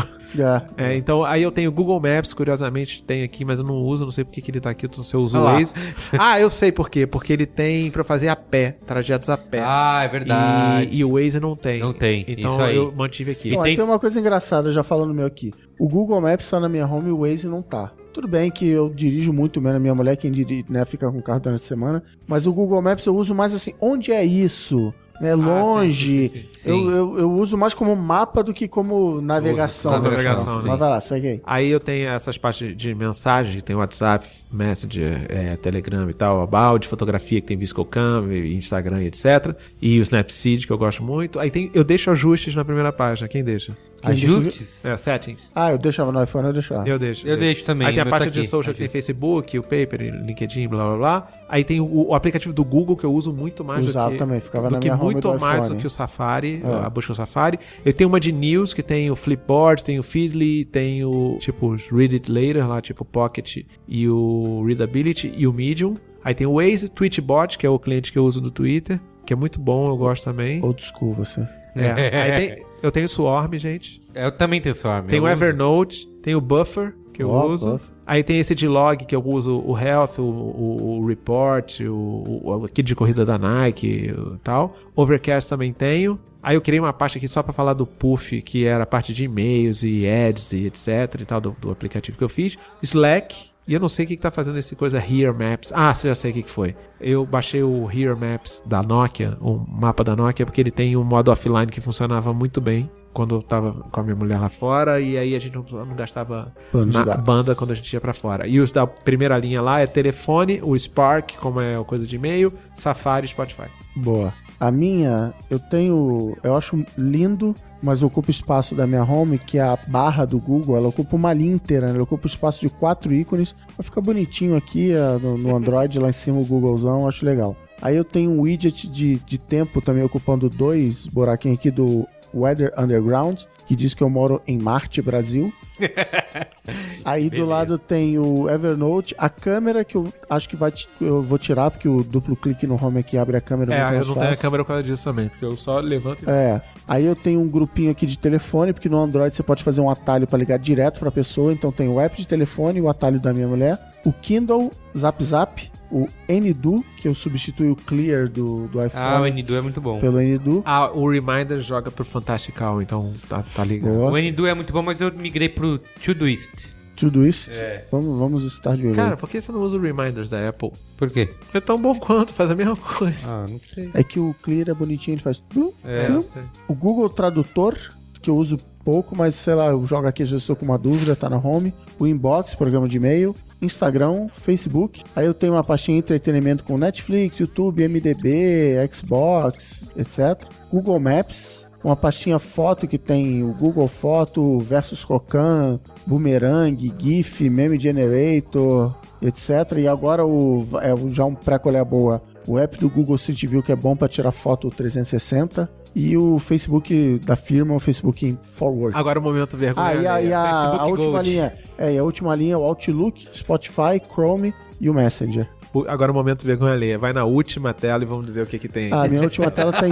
[0.76, 0.90] É.
[0.90, 4.04] É, então aí eu tenho o Google Maps, curiosamente tem aqui, mas eu não uso,
[4.04, 5.44] não sei porque que ele tá aqui, se eu uso Ah o.
[5.44, 5.74] Waze.
[6.18, 9.60] Ah, eu sei por quê, porque ele tem pra fazer a pé, trajetos a pé.
[9.64, 10.88] Ah, é verdade.
[10.90, 11.78] E, e o Waze não tem.
[11.80, 12.73] Não tem, Então isso aí.
[12.76, 13.48] Eu mantive aqui.
[13.48, 15.52] Então, aí tem- tem uma coisa engraçada, já falando meu aqui.
[15.78, 17.92] O Google Maps tá na minha home e o Waze não tá.
[18.12, 21.22] Tudo bem que eu dirijo muito menos, minha mulher quem dirige, né, fica com o
[21.22, 24.94] carro durante a semana, mas o Google Maps eu uso mais assim, onde é isso?
[25.24, 26.28] Né, longe.
[26.28, 26.70] sim, sim, sim.
[26.70, 29.92] Eu, eu, eu uso mais como mapa do que como navegação.
[29.92, 30.68] Uso, navegação, Mas sim.
[30.68, 31.40] vai lá, segue aí.
[31.44, 36.86] Aí eu tenho essas partes de mensagem, tem WhatsApp, Messenger, é, Telegram e tal, About,
[36.88, 39.54] fotografia que tem Viscocam, Instagram e etc.
[39.80, 41.38] E o Snapseed, que eu gosto muito.
[41.38, 43.28] Aí tem, eu deixo ajustes na primeira página.
[43.28, 43.76] Quem deixa?
[44.04, 44.84] Quem Ajustes?
[44.84, 45.50] É, settings.
[45.54, 46.88] Ah, eu deixava no iPhone, eu deixava.
[46.88, 47.26] Eu deixo.
[47.26, 48.88] Eu deixo também, Aí tem a meu parte tá de aqui, social que tem.
[48.88, 51.28] Facebook, o Paper, LinkedIn, blá blá blá.
[51.48, 54.18] Aí tem o, o aplicativo do Google que eu uso muito mais Usava do que,
[54.18, 55.76] também, ficava do na que minha home muito do mais iPhone.
[55.76, 56.86] do que o Safari, É.
[56.86, 57.58] a busca no Safari.
[57.84, 61.76] Eu tenho uma de news que tem o Flipboard, tem o Feedly, tem o tipo
[61.92, 65.94] Read It Later lá, tipo Pocket e o Readability e o Medium.
[66.24, 69.32] Aí tem o Waze, Tweetbot, que é o cliente que eu uso do Twitter, que
[69.32, 70.62] é muito bom, eu gosto também.
[70.64, 71.46] Old school, você.
[71.76, 72.20] É.
[72.22, 74.00] Aí tem, eu tenho o Swarm, gente.
[74.14, 75.06] Eu também tenho Swarm.
[75.06, 75.32] Tem eu o uso.
[75.32, 77.72] Evernote, tem o Buffer, que eu Ó, uso.
[77.72, 77.88] Buffer.
[78.06, 82.40] Aí tem esse de log, que eu uso o Health, o, o, o Report, o,
[82.44, 84.76] o aquele de corrida da Nike e tal.
[84.94, 86.20] Overcast também tenho.
[86.42, 89.14] Aí eu criei uma parte aqui só pra falar do Puff, que era a parte
[89.14, 92.58] de e-mails e ads e etc e tal, do, do aplicativo que eu fiz.
[92.82, 95.72] Slack, e eu não sei o que, que tá fazendo esse coisa Here Maps.
[95.74, 96.76] Ah, você já sei o que, que foi.
[97.00, 101.04] Eu baixei o Here Maps da Nokia, o mapa da Nokia, porque ele tem um
[101.04, 105.00] modo offline que funcionava muito bem quando eu tava com a minha mulher lá fora,
[105.00, 108.46] e aí a gente não, não gastava na banda quando a gente ia pra fora.
[108.46, 112.16] E os da primeira linha lá é telefone, o Spark, como é a coisa de
[112.16, 113.68] e-mail, Safari e Spotify.
[113.96, 114.34] Boa.
[114.64, 116.38] A minha, eu tenho.
[116.42, 120.74] Eu acho lindo, mas ocupa espaço da minha home, que é a barra do Google.
[120.74, 121.92] Ela ocupa uma linha inteira, né?
[121.92, 123.54] Ela ocupa espaço de quatro ícones.
[123.76, 127.54] Vai ficar bonitinho aqui ah, no, no Android, lá em cima o Googlezão, acho legal.
[127.82, 132.72] Aí eu tenho um widget de, de tempo também ocupando dois buraquinhos aqui do Weather
[132.78, 135.52] Underground, que diz que eu moro em Marte, Brasil.
[137.04, 141.38] Aí do lado tem o Evernote, a câmera que eu acho que vai eu vou
[141.38, 144.26] tirar, porque o duplo clique no home aqui abre a câmera É, eu não tenho
[144.26, 144.42] a fácil.
[144.42, 146.30] câmera por causa disso também, porque eu só levanto e...
[146.30, 146.60] É.
[146.86, 149.88] Aí eu tenho um grupinho aqui de telefone, porque no Android você pode fazer um
[149.88, 151.52] atalho para ligar direto pra pessoa.
[151.52, 155.70] Então tem o app de telefone, o atalho da minha mulher, o Kindle, Zap Zap,
[155.94, 159.80] o Ndu, que eu substitui o Clear do, do iPhone Ah, o N2 é muito
[159.80, 160.00] bom.
[160.00, 160.62] pelo Ndu.
[160.66, 163.94] Ah, o Reminder joga pro Fantastical, então tá, tá ligado.
[163.94, 164.10] Boa.
[164.10, 166.74] O N2 é muito bom, mas eu migrei pro Todoist.
[166.96, 167.50] Todoist.
[167.50, 167.84] É.
[167.90, 168.94] Vamos, vamos estar de olho.
[168.94, 170.70] Cara, por que você não usa o Reminders da Apple?
[170.96, 171.28] Por quê?
[171.52, 173.18] É tão bom quanto, faz a mesma coisa.
[173.28, 173.90] Ah, não sei.
[173.94, 175.42] É que o Clear é bonitinho, ele faz.
[175.48, 175.74] tudo.
[175.84, 176.42] É, eu sei.
[176.68, 177.76] O Google Tradutor,
[178.22, 180.78] que eu uso pouco, mas sei lá, eu jogo aqui, às vezes estou com uma
[180.78, 181.74] dúvida, tá na home.
[181.98, 183.34] O Inbox, programa de e-mail.
[183.60, 185.02] Instagram, Facebook.
[185.16, 190.44] Aí eu tenho uma pastinha entretenimento com Netflix, YouTube, MDB, Xbox, etc.
[190.70, 191.66] Google Maps.
[191.82, 199.78] Uma pastinha foto que tem o Google Foto versus Cocan, Boomerang, GIF, Meme Generator, etc.
[199.78, 202.22] E agora o, é já um pré-colher boa.
[202.46, 206.38] O app do Google Street View que é bom para tirar foto 360 e o
[206.38, 208.96] Facebook da firma, o Facebook Forward.
[208.98, 209.86] Agora o momento vergonha.
[209.86, 211.52] Ah, e a, e a- a última linha.
[211.78, 215.48] É, e a última linha é o Outlook, Spotify, Chrome e o Messenger.
[215.88, 216.98] Agora o momento vergonha alheia.
[216.98, 218.92] Vai na última tela e vamos dizer o que que tem.
[218.92, 219.90] A minha última tela tem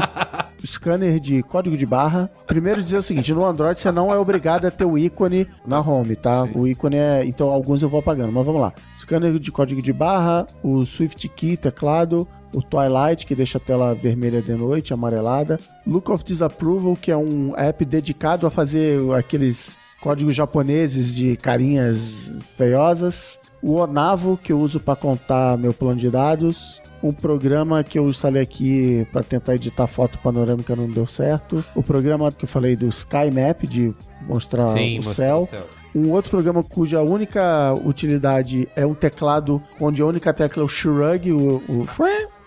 [0.64, 2.30] scanner de código de barra.
[2.46, 5.80] Primeiro dizer o seguinte, no Android você não é obrigado a ter o ícone na
[5.80, 6.44] home, tá?
[6.54, 7.24] O ícone é...
[7.24, 8.72] Então alguns eu vou apagando, mas vamos lá.
[8.98, 13.94] Scanner de código de barra, o Swift Key, teclado, o Twilight, que deixa a tela
[13.94, 15.58] vermelha de noite, amarelada.
[15.86, 22.30] Look of Disapproval, que é um app dedicado a fazer aqueles códigos japoneses de carinhas
[22.56, 23.38] feiosas.
[23.62, 26.82] O Onavo, que eu uso para contar meu plano de dados.
[27.02, 31.64] Um programa que eu instalei aqui para tentar editar foto panorâmica não deu certo.
[31.74, 35.40] O programa que eu falei do Sky Map, de mostrar Sim, o céu.
[35.40, 35.66] o céu.
[35.94, 40.68] Um outro programa cuja única utilidade é um teclado onde a única tecla é o
[40.68, 41.84] shrug, o, o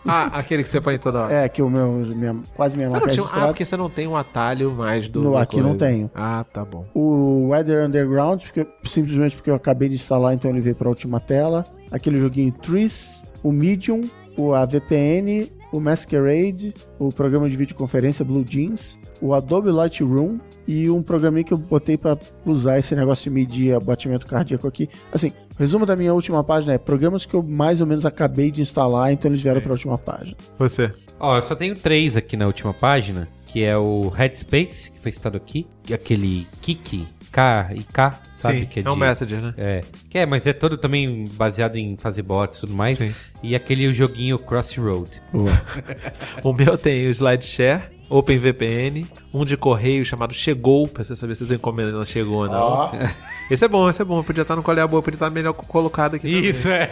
[0.07, 1.33] Ah, aquele que você põe toda hora.
[1.33, 3.43] é que o meu minha, quase minha Você marca não tinha...
[3.43, 5.21] Ah, porque você não tem um atalho mais do.
[5.21, 6.09] No- aqui não tenho.
[6.13, 6.85] Ah, tá bom.
[6.93, 10.89] O Weather Underground, porque, simplesmente porque eu acabei de instalar, então ele veio para a
[10.89, 11.65] última tela.
[11.91, 14.01] Aquele joguinho Trees, o Medium,
[14.37, 20.89] o, a VPN, o Masquerade, o programa de videoconferência Blue Jeans, o Adobe Lightroom e
[20.89, 24.89] um programinha que eu botei para usar esse negócio de medir batimento cardíaco aqui.
[25.11, 28.51] Assim, o resumo da minha última página é programas que eu mais ou menos acabei
[28.51, 30.35] de instalar, então eles vieram para a última página.
[30.57, 30.91] Você.
[31.19, 35.13] Ó, eu só tenho três aqui na última página, que é o Headspace, que foi
[35.13, 38.59] citado aqui, e aquele Kiki, K e K, sabe?
[38.61, 39.53] Sim, que é um de- Messenger, né?
[39.57, 42.97] É, que é, mas é todo também baseado em fazer bots e tudo mais.
[42.97, 43.13] Sim.
[43.43, 45.09] E aquele joguinho Crossroad.
[46.43, 51.43] O meu tem o SlideShare, OpenVPN, um de correio chamado Chegou, pra você saber se
[51.51, 52.91] a encomenda ela chegou ou não.
[53.51, 54.23] Esse é bom, esse é bom.
[54.23, 56.49] Podia estar no Colher Boa, podia estar melhor colocado aqui também.
[56.49, 56.87] Isso, é.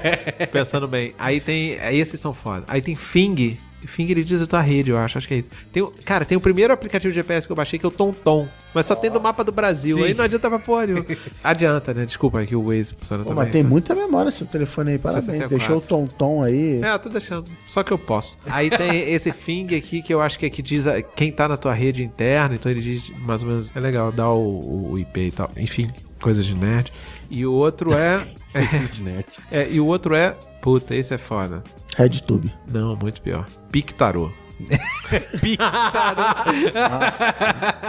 [0.51, 1.11] Pensando bem.
[1.17, 1.79] Aí tem.
[1.79, 2.63] aí Esses são foda.
[2.67, 3.57] Aí tem Fing.
[3.87, 5.17] Fing ele diz a tua rede, eu acho.
[5.17, 5.49] Acho que é isso.
[5.71, 8.47] Tem, cara, tem o primeiro aplicativo de GPS que eu baixei que é o TomTom.
[8.73, 9.97] Mas só tem do mapa do Brasil.
[9.97, 10.03] Sim.
[10.03, 11.05] Aí não adianta pra porra nenhuma.
[11.43, 12.05] Adianta, né?
[12.05, 13.43] Desculpa aí que o Waze funciona Pô, também.
[13.43, 15.25] mas tem muita memória esse telefone aí, parabéns.
[15.25, 15.57] 64.
[15.57, 16.81] Deixou o tom-tom aí.
[16.81, 17.51] É, eu tô deixando.
[17.67, 18.37] Só que eu posso.
[18.47, 21.47] Aí tem esse Fing aqui que eu acho que é que diz a- quem tá
[21.47, 22.55] na tua rede interna.
[22.55, 23.71] Então ele diz mais ou menos.
[23.75, 25.51] É legal, dá o, o IP e tal.
[25.57, 26.91] Enfim, coisas de nerd.
[27.29, 28.25] E o outro é.
[29.51, 30.35] é, e o outro é.
[30.61, 31.63] Puta, esse é foda.
[31.97, 32.53] RedTube.
[32.71, 33.45] Não, muito pior.
[33.71, 34.31] Pictarô.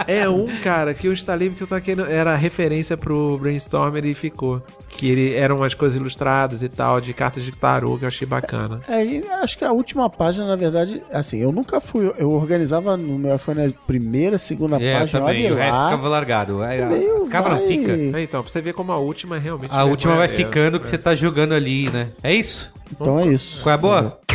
[0.07, 2.07] É um, cara, que eu instalei porque eu tava querendo.
[2.09, 4.61] Era referência pro Brainstormer e ficou.
[4.89, 8.27] Que ele eram umas coisas ilustradas e tal, de cartas de tarô, que eu achei
[8.27, 8.81] bacana.
[8.87, 12.13] É, e acho que a última página, na verdade, assim, eu nunca fui.
[12.17, 15.45] Eu organizava no meu iPhone a primeira, segunda É, página, também.
[15.45, 16.61] olha O resto ficava largado.
[16.61, 16.79] Aí,
[17.25, 17.91] ficava, não fica.
[17.91, 19.71] É, então, pra você ver como a última é realmente.
[19.73, 22.09] A última vai ficando que você tá jogando ali, né?
[22.23, 22.73] É isso?
[22.91, 23.63] Então é isso.
[23.63, 24.19] Qual é a boa?
[24.29, 24.34] Qual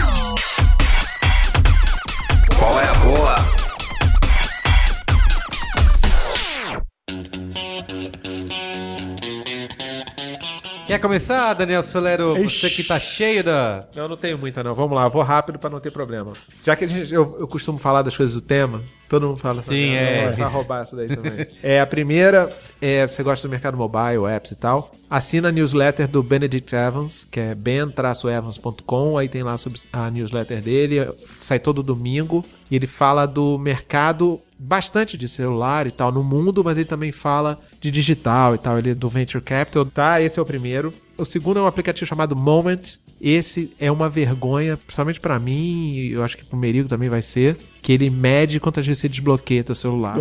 [10.91, 12.35] Quer começar, Daniel Solero?
[12.43, 13.85] Você que tá cheio da.
[13.95, 14.75] Não, não tenho muita, não.
[14.75, 16.33] Vamos lá, vou rápido pra não ter problema.
[16.65, 19.71] Já que gente, eu, eu costumo falar das coisas do tema, todo mundo fala essa
[19.71, 20.03] Sim, é.
[20.03, 21.47] eu Vou começar a roubar essa daí também.
[21.63, 22.51] é, a primeira,
[22.83, 27.25] é, você gosta do mercado mobile, apps e tal, assina a newsletter do Benedict Evans,
[27.31, 29.55] que é ben-evans.com, aí tem lá
[29.93, 31.09] a newsletter dele,
[31.39, 36.63] sai todo domingo, e ele fala do mercado bastante de celular e tal no mundo,
[36.63, 38.79] mas ele também fala de digital e tal.
[38.79, 40.21] Ele é do Venture Capital, tá?
[40.21, 40.93] Esse é o primeiro.
[41.17, 46.13] O segundo é um aplicativo chamado Moment, esse é uma vergonha, principalmente pra mim, e
[46.13, 49.63] eu acho que pro Merigo também vai ser, que ele mede quantas vezes você desbloqueia
[49.65, 50.17] teu celular.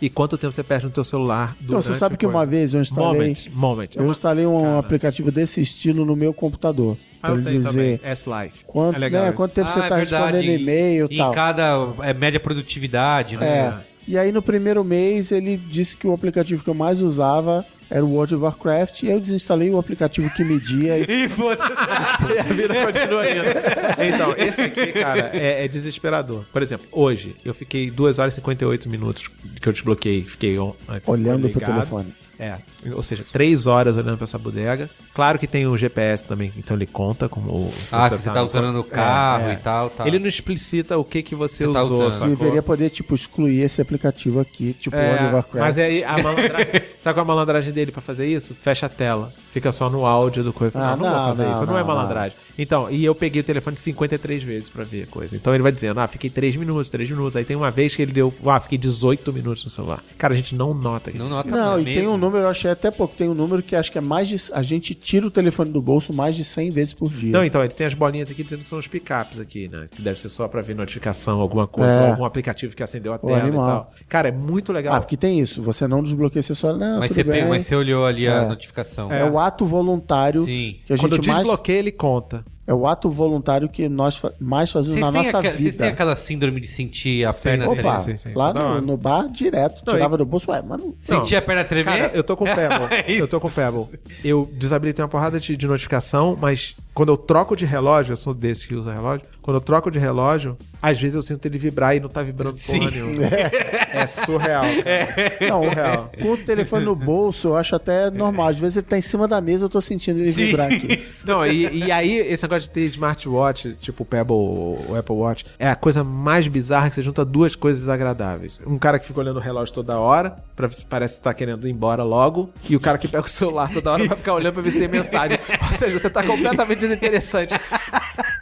[0.00, 2.80] E quanto tempo você perde no teu celular Então, você sabe que uma vez eu
[2.80, 3.88] instalei, Moment, moment.
[3.96, 4.78] É eu instalei um Cara.
[4.78, 6.96] aplicativo desse estilo no meu computador.
[7.22, 8.00] Ah, eu tenho dizer também.
[8.02, 8.64] S-Life.
[8.66, 11.30] quanto, é legal né, quanto tempo Ah, você é tá respondendo e-mail e Em tal.
[11.32, 13.72] cada é, média produtividade, É.
[14.06, 18.02] E aí no primeiro mês ele disse que o aplicativo que eu mais usava era
[18.04, 21.70] o World of Warcraft e eu desinstalei o aplicativo que media e E foda-se.
[22.40, 24.14] a vida continua indo.
[24.14, 26.44] Então, esse aqui, cara, é, é desesperador.
[26.52, 29.30] Por exemplo, hoje eu fiquei 2 horas e 58 minutos
[29.60, 30.22] que eu desbloqueei.
[30.22, 30.74] Fiquei on-
[31.06, 31.74] olhando pro ligado.
[31.74, 32.14] telefone.
[32.42, 32.56] É,
[32.92, 34.90] ou seja, 3 horas olhando pra essa bodega.
[35.14, 37.72] Claro que tem o GPS também, então ele conta como o.
[37.92, 40.06] Ah, se você tá usando no carro e tal, tá.
[40.08, 42.12] Ele não explicita o que que você, Você tá usou, usando.
[42.12, 42.36] sacou?
[42.36, 45.60] Deveria poder, tipo, excluir esse aplicativo aqui, tipo É, World of Warcraft.
[45.66, 46.82] mas aí a malandragem.
[47.00, 48.54] sabe qual é a malandragem dele pra fazer isso?
[48.56, 49.32] Fecha a tela.
[49.52, 50.72] Fica só no áudio do coisa.
[50.78, 51.66] Ah, não, não, vou não, fazer não, isso.
[51.66, 52.36] Não, é não, malandragem.
[52.58, 55.36] Então, e eu peguei o telefone 53 vezes pra ver a coisa.
[55.36, 57.36] Então ele vai dizendo, ah, fiquei 3 minutos, 3 minutos.
[57.36, 60.02] Aí tem uma vez que ele deu, ah, fiquei 18 minutos no celular.
[60.16, 61.18] Cara, a gente não nota isso.
[61.18, 62.00] Não nota Não, e mesmo.
[62.00, 64.28] tem um número, eu achei até pouco, tem um número que acho que é mais
[64.28, 64.36] de.
[64.52, 67.32] A gente tira o telefone do bolso mais de 100 vezes por dia.
[67.32, 69.86] Não, então, ele tem as bolinhas aqui dizendo que são os picapes aqui, né?
[69.90, 72.00] Que deve ser só pra ver notificação, alguma coisa, É.
[72.02, 73.92] ou algum aplicativo que acendeu a tela e tal.
[74.08, 74.94] Cara, é muito legal.
[74.94, 76.72] Ah, porque tem isso, você não desbloqueia, você só.
[76.76, 77.48] Não, Mas tudo você, bem.
[77.48, 78.48] mas você olhou ali a É.
[78.48, 79.10] notificação.
[79.12, 80.76] É o ato voluntário Sim.
[80.86, 81.38] que a Quando eu gente mais.
[81.38, 82.44] desbloqueio, ele conta.
[82.64, 85.56] É o ato voluntário que nós fa- mais fazemos Vocês na nossa aqua- vida.
[85.58, 88.00] vocês têm aquela síndrome de sentir a Sim, perna sim, tremer?
[88.00, 88.32] Sim, sim.
[88.34, 90.94] lá no, no bar, direto, Não, tirava e- do bolso, ué, mano.
[91.00, 91.84] Sentir a perna tremer?
[91.84, 92.86] Cara, eu tô com o Pebble.
[93.06, 93.86] É eu tô com o Pebble.
[94.24, 98.32] Eu desabilitei uma porrada de, de notificação, mas quando eu troco de relógio, eu sou
[98.32, 101.96] desse que usa relógio, quando eu troco de relógio, às vezes eu sinto ele vibrar
[101.96, 102.90] e não tá vibrando porra Sim.
[102.90, 103.22] nenhuma.
[103.92, 104.62] É surreal.
[104.62, 105.50] Cara.
[105.50, 106.10] Não, surreal.
[106.20, 108.48] com o telefone no bolso, eu acho até normal.
[108.48, 110.46] Às vezes ele tá em cima da mesa, eu tô sentindo ele Sim.
[110.46, 111.04] vibrar aqui.
[111.26, 115.44] Não, e, e aí, esse negócio de ter smartwatch, tipo o Pebble, o Apple Watch,
[115.58, 118.58] é a coisa mais bizarra que você junta duas coisas agradáveis.
[118.66, 121.34] Um cara que fica olhando o relógio toda hora, pra ver se parece que tá
[121.34, 124.32] querendo ir embora logo, e o cara que pega o celular toda hora vai ficar
[124.34, 125.38] olhando pra ver se tem mensagem.
[125.70, 127.54] Ou seja, você tá completamente desinteressante.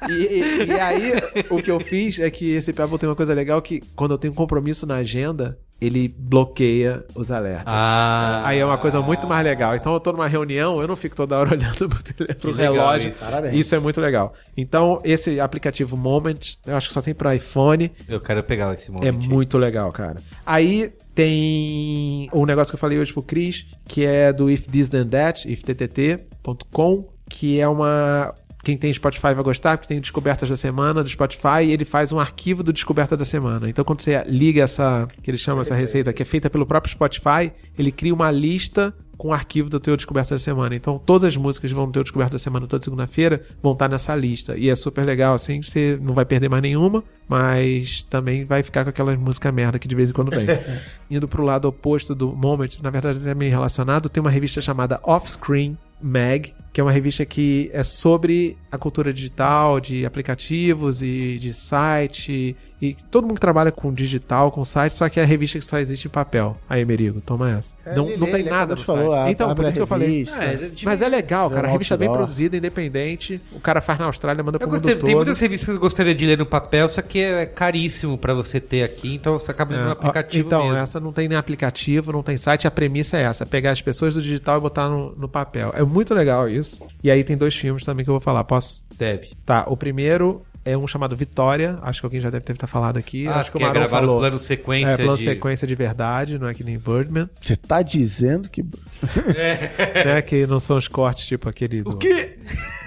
[0.09, 1.13] E, e- e aí,
[1.51, 4.19] o que eu fiz é que esse Pebble tem uma coisa legal que, quando eu
[4.19, 7.65] tenho um compromisso na agenda, ele bloqueia os alertas.
[7.67, 9.75] Ah, Aí é uma coisa muito mais legal.
[9.75, 13.09] Então eu tô numa reunião, eu não fico toda hora olhando pro, tele- pro relógio.
[13.11, 13.25] isso.
[13.25, 13.55] Parabéns.
[13.55, 14.35] Isso é muito legal.
[14.57, 17.91] Então, esse aplicativo Moment, eu acho que só tem para iPhone.
[18.09, 19.07] eu quero pegar esse momento.
[19.09, 20.17] É muito legal, cara.
[20.45, 24.89] Aí tem um negócio que eu falei hoje pro Cris, que é do If This
[24.89, 28.35] Then That, ifttt.com, que é uma.
[28.63, 32.13] Quem tem Spotify vai gostar, porque tem descobertas da semana do Spotify e ele faz
[32.13, 33.69] um arquivo do descoberta da semana.
[33.69, 36.93] Então, quando você liga essa, que ele chama essa receita, que é feita pelo próprio
[36.93, 40.75] Spotify, ele cria uma lista com o arquivo do teu descoberta da semana.
[40.75, 44.15] Então, todas as músicas vão ter o descoberta da semana toda segunda-feira, vão estar nessa
[44.15, 44.57] lista.
[44.57, 48.83] E é super legal, assim, você não vai perder mais nenhuma, mas também vai ficar
[48.83, 50.47] com aquelas músicas merda que de vez em quando vem.
[51.11, 54.99] Indo pro lado oposto do Moment, na verdade é meio relacionado, tem uma revista chamada
[55.03, 61.39] Offscreen Mag, que é uma revista que é sobre a cultura digital, de aplicativos e
[61.41, 62.57] de site.
[62.83, 65.65] E todo mundo que trabalha com digital, com site, só que é a revista que
[65.67, 66.57] só existe em papel.
[66.67, 67.75] Aí, Merigo, toma essa.
[67.85, 69.29] É, não, ele não tem ele nada acabou no falar, site.
[69.29, 70.23] a- Então, por isso que eu falei.
[70.41, 71.69] É, tipo, Mas é legal, cara.
[71.69, 73.39] A revista é bem produzida, independente.
[73.53, 75.07] O cara faz na Austrália, manda Eu pro mundo gostei, todo.
[75.07, 78.33] tem muitas revistas que eu gostaria de ler no papel, só que é caríssimo pra
[78.33, 80.79] você ter aqui, então você acaba lendo no É, aplicativo então, mesmo.
[80.79, 82.67] essa não tem nem aplicativo, não tem site.
[82.67, 85.71] A premissa é essa: pegar as pessoas do digital e botar no, no papel.
[85.77, 86.60] É muito legal isso.
[87.03, 88.45] E aí tem dois filmes também que eu vou falar.
[88.45, 88.85] Posso?
[88.99, 89.31] Deve.
[89.47, 91.79] Tá, o primeiro é um chamado Vitória.
[91.83, 93.27] Acho que alguém já deve ter falado aqui.
[93.27, 94.17] Ah, acho que o que é Marão gravar falou.
[94.17, 97.29] o plano sequência é, plano de- sequência de verdade, não é que nem Birdman.
[97.41, 98.63] Você tá dizendo que.
[98.63, 100.21] né?
[100.27, 101.93] Que não são os cortes tipo aquele do.
[101.93, 102.39] O quê?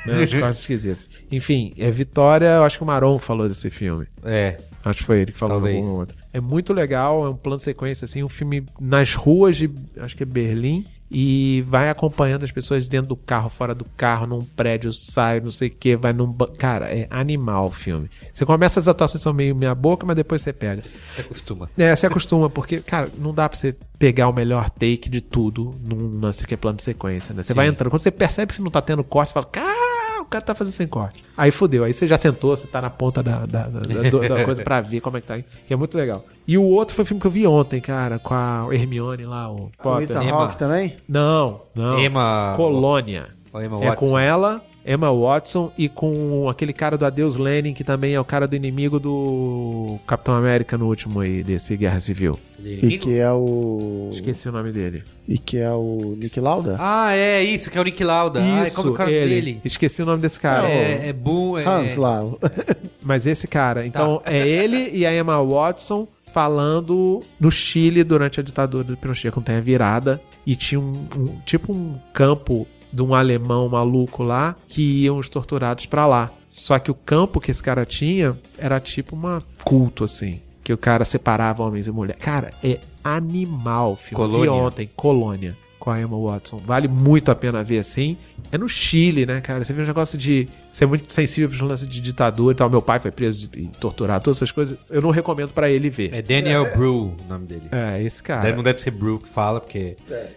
[0.06, 1.10] Né, os cortes esquisitos.
[1.32, 2.48] Enfim, é Vitória.
[2.48, 4.06] Eu acho que o Maron falou desse filme.
[4.24, 4.58] É.
[4.86, 5.78] Acho que foi ele que falou Talvez.
[5.78, 6.18] algum outro.
[6.34, 10.16] É muito legal, é um plano de sequência, assim, um filme nas ruas de, acho
[10.18, 10.84] que é Berlim,
[11.14, 15.52] e vai acompanhando as pessoas dentro do carro, fora do carro, num prédio, sai, não
[15.52, 16.28] sei o que, vai num...
[16.28, 18.10] ba- Cara, é animal o filme.
[18.34, 20.82] Você começa, as atuações são meio meia boca, mas depois você pega.
[20.82, 21.70] Você acostuma.
[21.78, 25.76] É, você acostuma, porque, cara, não dá pra você pegar o melhor take de tudo
[25.88, 27.44] num lance que é plano de sequência, né?
[27.44, 29.83] Você vai entrando, quando você percebe que você não tá tendo corte, você fala, cara,
[30.34, 31.24] cara tá fazendo sem corte.
[31.38, 34.64] Aí fudeu, aí você já sentou, você tá na ponta da, da, da- da- coisa
[34.64, 36.24] pra ver como é que tá, que é muito legal.
[36.48, 39.50] E o outro foi o filme que eu vi ontem, cara, com a Hermione lá,
[39.52, 40.12] o Com o Potter.
[40.12, 40.38] Ethan Emma.
[40.44, 40.96] Hawke também?
[41.08, 42.00] Não, não.
[42.00, 43.28] Emma- Colônia.
[43.56, 48.14] Emma É com ela Emma Watson e com aquele cara do Adeus Lenin, que também
[48.14, 52.38] é o cara do inimigo do Capitão América no último aí, desse Guerra Civil.
[52.64, 54.10] E que é o.
[54.14, 55.04] Esqueci o nome dele.
[55.28, 56.78] E que é o Nick Lauda?
[56.80, 58.42] Ah, é isso, que é o Nick Lauda.
[58.42, 59.30] ah, como é o cara ele.
[59.36, 59.62] dele?
[59.66, 60.70] Esqueci o nome desse cara.
[60.70, 61.58] É, é Boom.
[61.58, 62.22] É, Hans lá.
[63.02, 63.86] Mas esse cara.
[63.86, 69.32] Então, é ele e a Emma Watson falando no Chile durante a ditadura do Pinochet,
[69.32, 70.20] quando tem a virada.
[70.46, 75.28] E tinha um, um- tipo um campo de um alemão maluco lá que iam os
[75.28, 76.32] torturados pra lá.
[76.52, 80.40] Só que o campo que esse cara tinha era tipo uma culto, assim.
[80.64, 82.22] Que o cara separava homens e mulheres.
[82.24, 84.16] Cara, é animal filme.
[84.16, 84.44] Colônia.
[84.44, 86.58] Vi ontem, Colônia, com a Emma Watson.
[86.58, 88.16] Vale muito a pena ver, assim.
[88.52, 89.64] É no Chile, né, cara?
[89.64, 92.70] Você vê um negócio de ser muito sensível pros lances de ditadura e tal.
[92.70, 94.78] Meu pai foi preso e torturado, todas essas coisas.
[94.90, 96.14] Eu não recomendo pra ele ver.
[96.14, 97.64] É Daniel Brew o nome dele.
[97.72, 98.42] É, esse cara.
[98.42, 99.96] Deve- Não deve ser Brew que fala, porque.
[100.10, 100.28] É.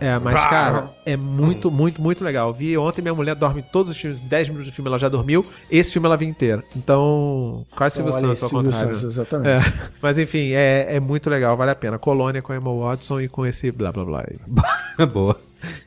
[0.00, 2.52] É, mas, cara, é muito, muito, muito legal.
[2.52, 5.44] Vi ontem, minha mulher dorme todos os filmes, 10 minutos do filme ela já dormiu.
[5.70, 6.62] Esse filme ela viu inteiro.
[6.76, 8.94] Então, quase Silvio Olha aí, Santos ao Silvio contrário.
[8.96, 9.48] Santos, exatamente.
[9.48, 9.72] É.
[10.00, 11.98] Mas enfim, é, é muito legal, vale a pena.
[11.98, 14.24] Colônia com a Emma Watson e com esse blá blá blá.
[15.12, 15.36] Boa.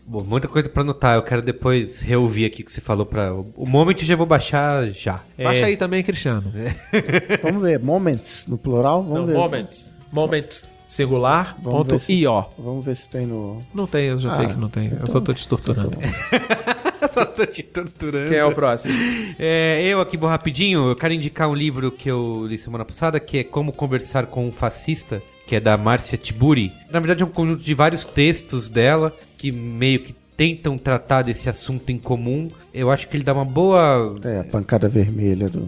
[0.07, 1.15] Bom, muita coisa pra anotar.
[1.15, 3.33] Eu quero depois reouvir aqui o que você falou pra.
[3.33, 5.19] O Moment já vou baixar já.
[5.37, 6.43] Baixa É, aí também, Cristiano.
[7.43, 7.79] Vamos ver.
[7.79, 9.01] Moments no plural?
[9.03, 9.33] Vamos Não, ver.
[9.33, 9.89] moments.
[10.11, 12.45] Moments singular, Vamos ponto ver se- IO.
[12.57, 13.59] Vamos ver se tem no.
[13.73, 14.91] Não tem, eu já sei Ah, que não tem.
[14.99, 15.91] Eu só tô te torturando.
[17.13, 18.29] Só tô te torturando.
[18.29, 18.93] Quem é o próximo?
[19.39, 23.19] É, eu aqui vou rapidinho, eu quero indicar um livro que eu li semana passada,
[23.19, 26.71] que é Como Conversar com um Fascista, que é da Márcia Tiburi.
[26.91, 31.49] Na verdade é um conjunto de vários textos dela, que meio que tentam tratar desse
[31.49, 32.51] assunto em comum.
[32.71, 35.67] Eu acho que ele dá uma boa É, a pancada vermelha do.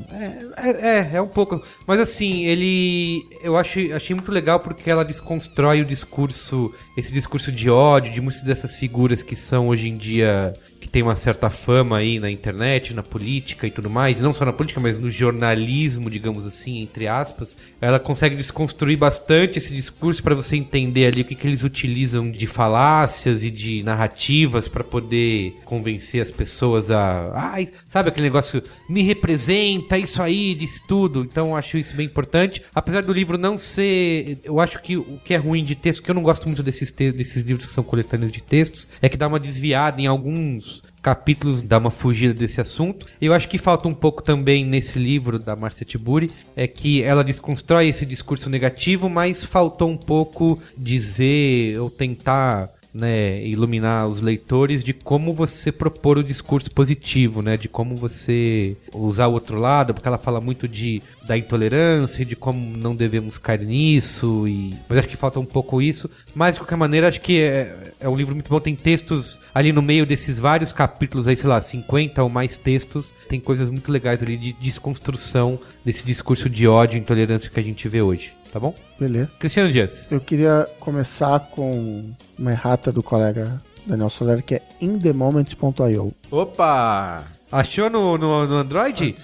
[0.58, 1.62] é, é, é um pouco.
[1.88, 3.24] Mas assim, ele.
[3.44, 8.22] Eu acho, achei muito legal porque ela desconstrói o discurso, esse discurso de ódio, de
[8.22, 10.54] muitas dessas figuras que são hoje em dia.
[10.80, 14.22] Que tem uma certa fama aí na internet, na política e tudo mais.
[14.22, 17.58] Não só na política, mas no jornalismo, digamos assim, entre aspas.
[17.82, 22.32] Ela consegue desconstruir bastante esse discurso para você entender ali o que, que eles utilizam
[22.32, 27.32] de falácias e de narrativas para poder convencer as pessoas a.
[27.36, 28.64] Ai, sabe aquele negócio?
[28.90, 31.24] Me representa, isso aí, disse tudo.
[31.24, 32.62] Então acho isso bem importante.
[32.74, 34.38] Apesar do livro não ser.
[34.44, 36.92] Eu acho que o que é ruim de texto, que eu não gosto muito desses,
[36.92, 40.69] te- desses livros que são coletâneos de textos, é que dá uma desviada em alguns
[41.02, 43.06] capítulos, dá uma fugida desse assunto.
[43.22, 47.24] Eu acho que falta um pouco também nesse livro da Marcia Tiburi, é que ela
[47.24, 54.84] desconstrói esse discurso negativo, mas faltou um pouco dizer ou tentar né, iluminar os leitores
[54.84, 59.94] de como você propor o discurso positivo, né, de como você usar o outro lado,
[59.94, 65.00] porque ela fala muito de da intolerância, de como não devemos cair nisso e mas
[65.00, 68.16] acho que falta um pouco isso, mas de qualquer maneira acho que é, é um
[68.16, 72.24] livro muito bom, tem textos ali no meio desses vários capítulos aí, sei lá, 50
[72.24, 77.00] ou mais textos, tem coisas muito legais ali de desconstrução desse discurso de ódio e
[77.00, 78.74] intolerância que a gente vê hoje, tá bom?
[79.00, 79.30] Beleza.
[79.40, 80.12] Cristiano Dias.
[80.12, 82.06] Eu queria começar com
[82.38, 86.14] uma errata do colega Daniel Soler, que é inthemoment.io.
[86.32, 87.24] Opa!
[87.52, 89.16] Achou no, no, no Android?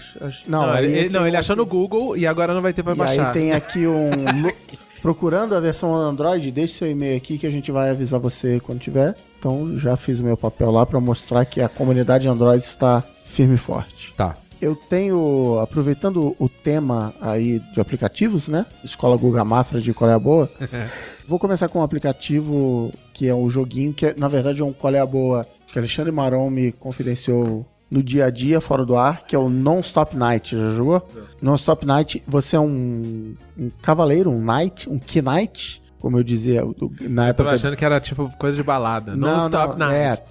[0.48, 2.94] Não, Não, ele, tem não, ele achou no Google e agora não vai ter pra
[2.94, 3.28] E baixar.
[3.28, 4.10] aí tem aqui um.
[5.02, 8.80] Procurando a versão Android, deixe seu e-mail aqui que a gente vai avisar você quando
[8.80, 9.14] tiver.
[9.38, 13.54] Então já fiz o meu papel lá para mostrar que a comunidade Android está firme
[13.54, 14.12] e forte.
[14.18, 14.36] Tá.
[14.62, 18.66] Eu tenho, aproveitando o tema aí de aplicativos, né?
[18.84, 20.50] Escola Guga Mafra de Qual é Boa.
[21.28, 24.94] Vou começar com um aplicativo que é um joguinho que, na verdade, é um Qual
[24.94, 29.36] é Boa que Alexandre Maron me confidenciou no dia a dia, fora do ar, que
[29.36, 30.58] é o Non-Stop Night.
[30.58, 31.08] Já jogou?
[31.42, 36.68] Non-Stop Night, você é um, um cavaleiro, um knight, um knight, como eu dizia na
[36.68, 36.76] Eu
[37.10, 39.16] tava época achando que era tipo coisa de balada.
[39.16, 39.90] Não, stop não.
[39.92, 40.14] É.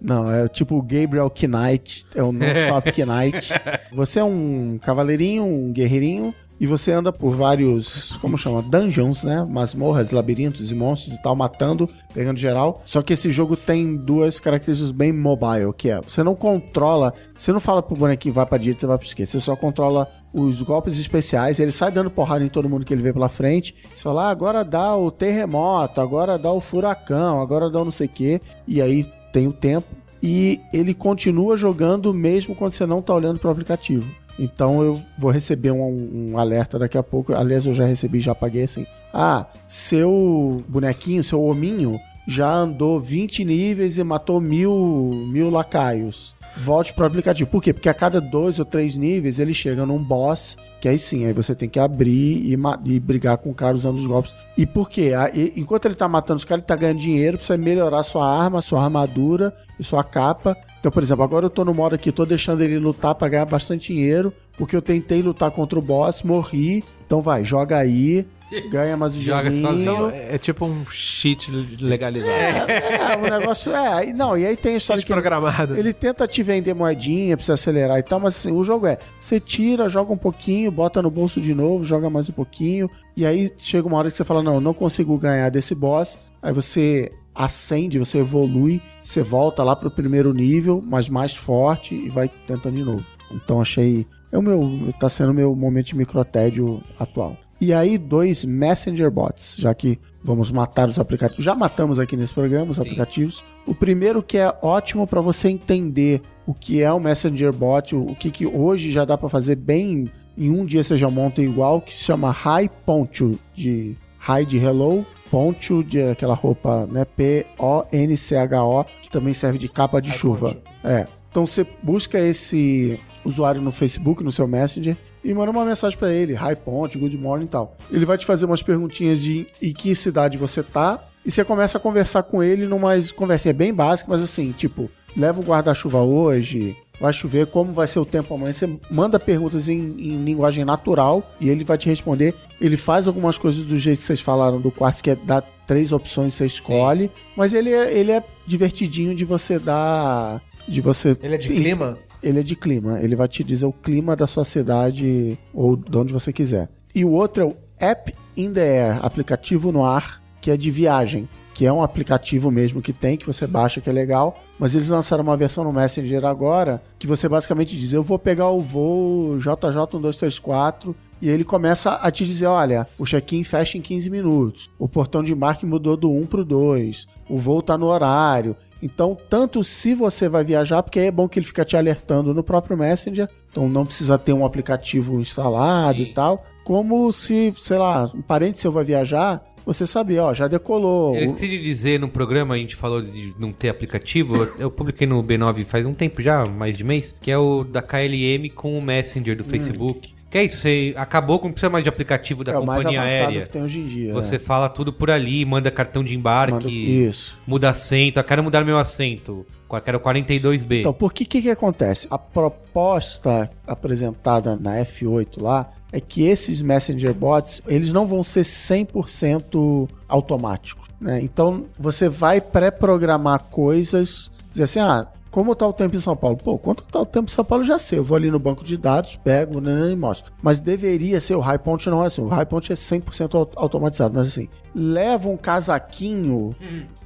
[0.00, 3.48] Não, é tipo o Gabriel Knight, é o Non-Stop Knight.
[3.90, 8.62] Você é um cavaleirinho, um guerreirinho, e você anda por vários, como chama?
[8.62, 9.44] Dungeons, né?
[9.44, 12.80] Masmorras, labirintos e monstros e tal, matando, pegando geral.
[12.86, 17.52] Só que esse jogo tem duas características bem mobile, que é, você não controla, você
[17.52, 20.62] não fala pro bonequinho vai pra direita e vai pra esquerda, você só controla os
[20.62, 23.74] golpes especiais, ele sai dando porrada em todo mundo que ele vê pela frente.
[23.94, 27.92] Você fala, ah, agora dá o terremoto, agora dá o furacão, agora dá o não
[27.92, 28.40] sei o quê.
[28.66, 29.88] E aí tem o tempo.
[30.22, 34.08] E ele continua jogando mesmo quando você não tá olhando pro aplicativo.
[34.38, 37.34] Então eu vou receber um, um alerta daqui a pouco.
[37.34, 38.86] Aliás, eu já recebi, já apaguei assim.
[39.12, 46.34] Ah, seu bonequinho, seu hominho, já andou 20 níveis e matou mil, mil lacaios.
[46.56, 47.48] Volte pro aplicativo.
[47.48, 47.72] Por quê?
[47.72, 51.32] Porque a cada dois ou três níveis ele chega num boss, que aí sim, aí
[51.32, 52.56] você tem que abrir e,
[52.86, 54.34] e brigar com o cara usando os golpes.
[54.56, 55.12] E por quê?
[55.34, 58.26] E- enquanto ele tá matando os caras, ele tá ganhando dinheiro pra você melhorar sua
[58.26, 60.56] arma, sua armadura e sua capa.
[60.78, 63.46] Então, por exemplo, agora eu tô no modo aqui, tô deixando ele lutar pra ganhar
[63.46, 66.84] bastante dinheiro, porque eu tentei lutar contra o boss, morri.
[67.06, 68.26] Então vai, joga aí,
[68.68, 69.50] ganha mais um Joga.
[69.50, 71.50] Então, é é tipo um cheat
[71.80, 72.32] legalizado.
[72.70, 74.12] É, o negócio é.
[74.12, 75.76] Não, e aí tem a história cheat que ele, programado.
[75.76, 78.98] ele tenta te vender moedinha pra você acelerar e tal, mas assim, o jogo é:
[79.20, 83.26] você tira, joga um pouquinho, bota no bolso de novo, joga mais um pouquinho, e
[83.26, 86.18] aí chega uma hora que você fala: não, não consigo ganhar desse boss.
[86.42, 92.08] Aí você acende, você evolui, você volta lá pro primeiro nível, mas mais forte e
[92.08, 93.04] vai tentando de novo.
[93.30, 94.06] Então achei.
[94.30, 94.92] É o meu.
[94.98, 97.36] Tá sendo o meu momento de microtédio atual.
[97.62, 101.44] E aí, dois Messenger Bots, já que vamos matar os aplicativos.
[101.44, 103.44] Já matamos aqui nesse programa os aplicativos.
[103.64, 108.16] O primeiro que é ótimo para você entender o que é o Messenger Bot, o
[108.16, 110.10] que, que hoje já dá para fazer bem.
[110.36, 113.96] Em um dia você já monta igual, que se chama Hi Poncho, de
[114.28, 117.04] Hi de Hello, Poncho de aquela roupa, né?
[117.04, 120.56] P-O-N-C-H-O, que também serve de capa de chuva.
[120.84, 121.06] É.
[121.30, 126.12] Então você busca esse usuário no Facebook, no seu Messenger, e manda uma mensagem pra
[126.12, 127.76] ele, Hi Ponte, Good Morning e tal.
[127.90, 131.78] Ele vai te fazer umas perguntinhas de em que cidade você tá, e você começa
[131.78, 136.76] a conversar com ele numa conversinha bem básica, mas assim, tipo, leva o guarda-chuva hoje,
[137.00, 138.52] vai chover, como vai ser o tempo amanhã.
[138.52, 142.34] Você manda perguntas em, em linguagem natural e ele vai te responder.
[142.60, 145.92] Ele faz algumas coisas do jeito que vocês falaram do quartzo, que é dar três
[145.92, 150.40] opções você escolhe, mas ele é, ele é divertidinho de você dar.
[150.66, 151.16] De você.
[151.22, 151.98] Ele é de clima?
[152.22, 153.00] Ele é de clima.
[153.00, 156.68] Ele vai te dizer o clima da sua cidade ou de onde você quiser.
[156.94, 160.70] E o outro é o App in the Air, aplicativo no ar, que é de
[160.70, 161.28] viagem.
[161.54, 164.42] Que é um aplicativo mesmo que tem, que você baixa, que é legal.
[164.58, 168.48] Mas eles lançaram uma versão no Messenger agora, que você basicamente diz: Eu vou pegar
[168.48, 170.94] o voo JJ1234.
[171.22, 174.70] E ele começa a te dizer: olha, o check-in fecha em 15 minutos.
[174.76, 177.06] O portão de embarque mudou do 1 pro 2.
[177.28, 178.56] O voo tá no horário.
[178.82, 182.34] Então, tanto se você vai viajar, porque aí é bom que ele fica te alertando
[182.34, 186.04] no próprio Messenger, então não precisa ter um aplicativo instalado Sim.
[186.04, 190.48] e tal, como se, sei lá, um parente seu vai viajar, você sabe, ó, já
[190.48, 191.14] decolou.
[191.14, 194.34] Eu esqueci de dizer no programa, a gente falou de não ter aplicativo.
[194.34, 197.62] eu- Eu publiquei no B9 faz um tempo já, mais de mês, que é o
[197.62, 200.12] da KLM com o Messenger do Facebook.
[200.32, 203.02] Que é isso, você acabou com não precisa mais de aplicativo da é mais companhia
[203.02, 203.42] avançado aérea.
[203.42, 204.14] que tem hoje em dia.
[204.14, 204.38] Você né?
[204.38, 207.38] fala tudo por ali, manda cartão de embarque, Manda- Isso.
[207.46, 208.16] muda assento.
[208.18, 209.44] Eu quero mudar meu assento.
[209.70, 210.80] Eu quero 42B.
[210.80, 212.06] Então, por que que que acontece?
[212.10, 218.46] A proposta apresentada na F8 lá é que esses Messenger bots, eles não vão ser
[218.46, 221.20] 100% automáticos, né?
[221.22, 226.36] Então, você vai pré-programar coisas, dizer assim, ah, como tá o tempo em São Paulo?
[226.36, 227.98] Pô, quanto tá o tempo em São Paulo já sei.
[227.98, 230.32] Eu vou ali no banco de dados, pego né, e mostro.
[230.40, 232.22] Mas deveria ser o High Point não é assim.
[232.22, 236.54] O High Point é 100% au- automatizado, mas assim, leva um casaquinho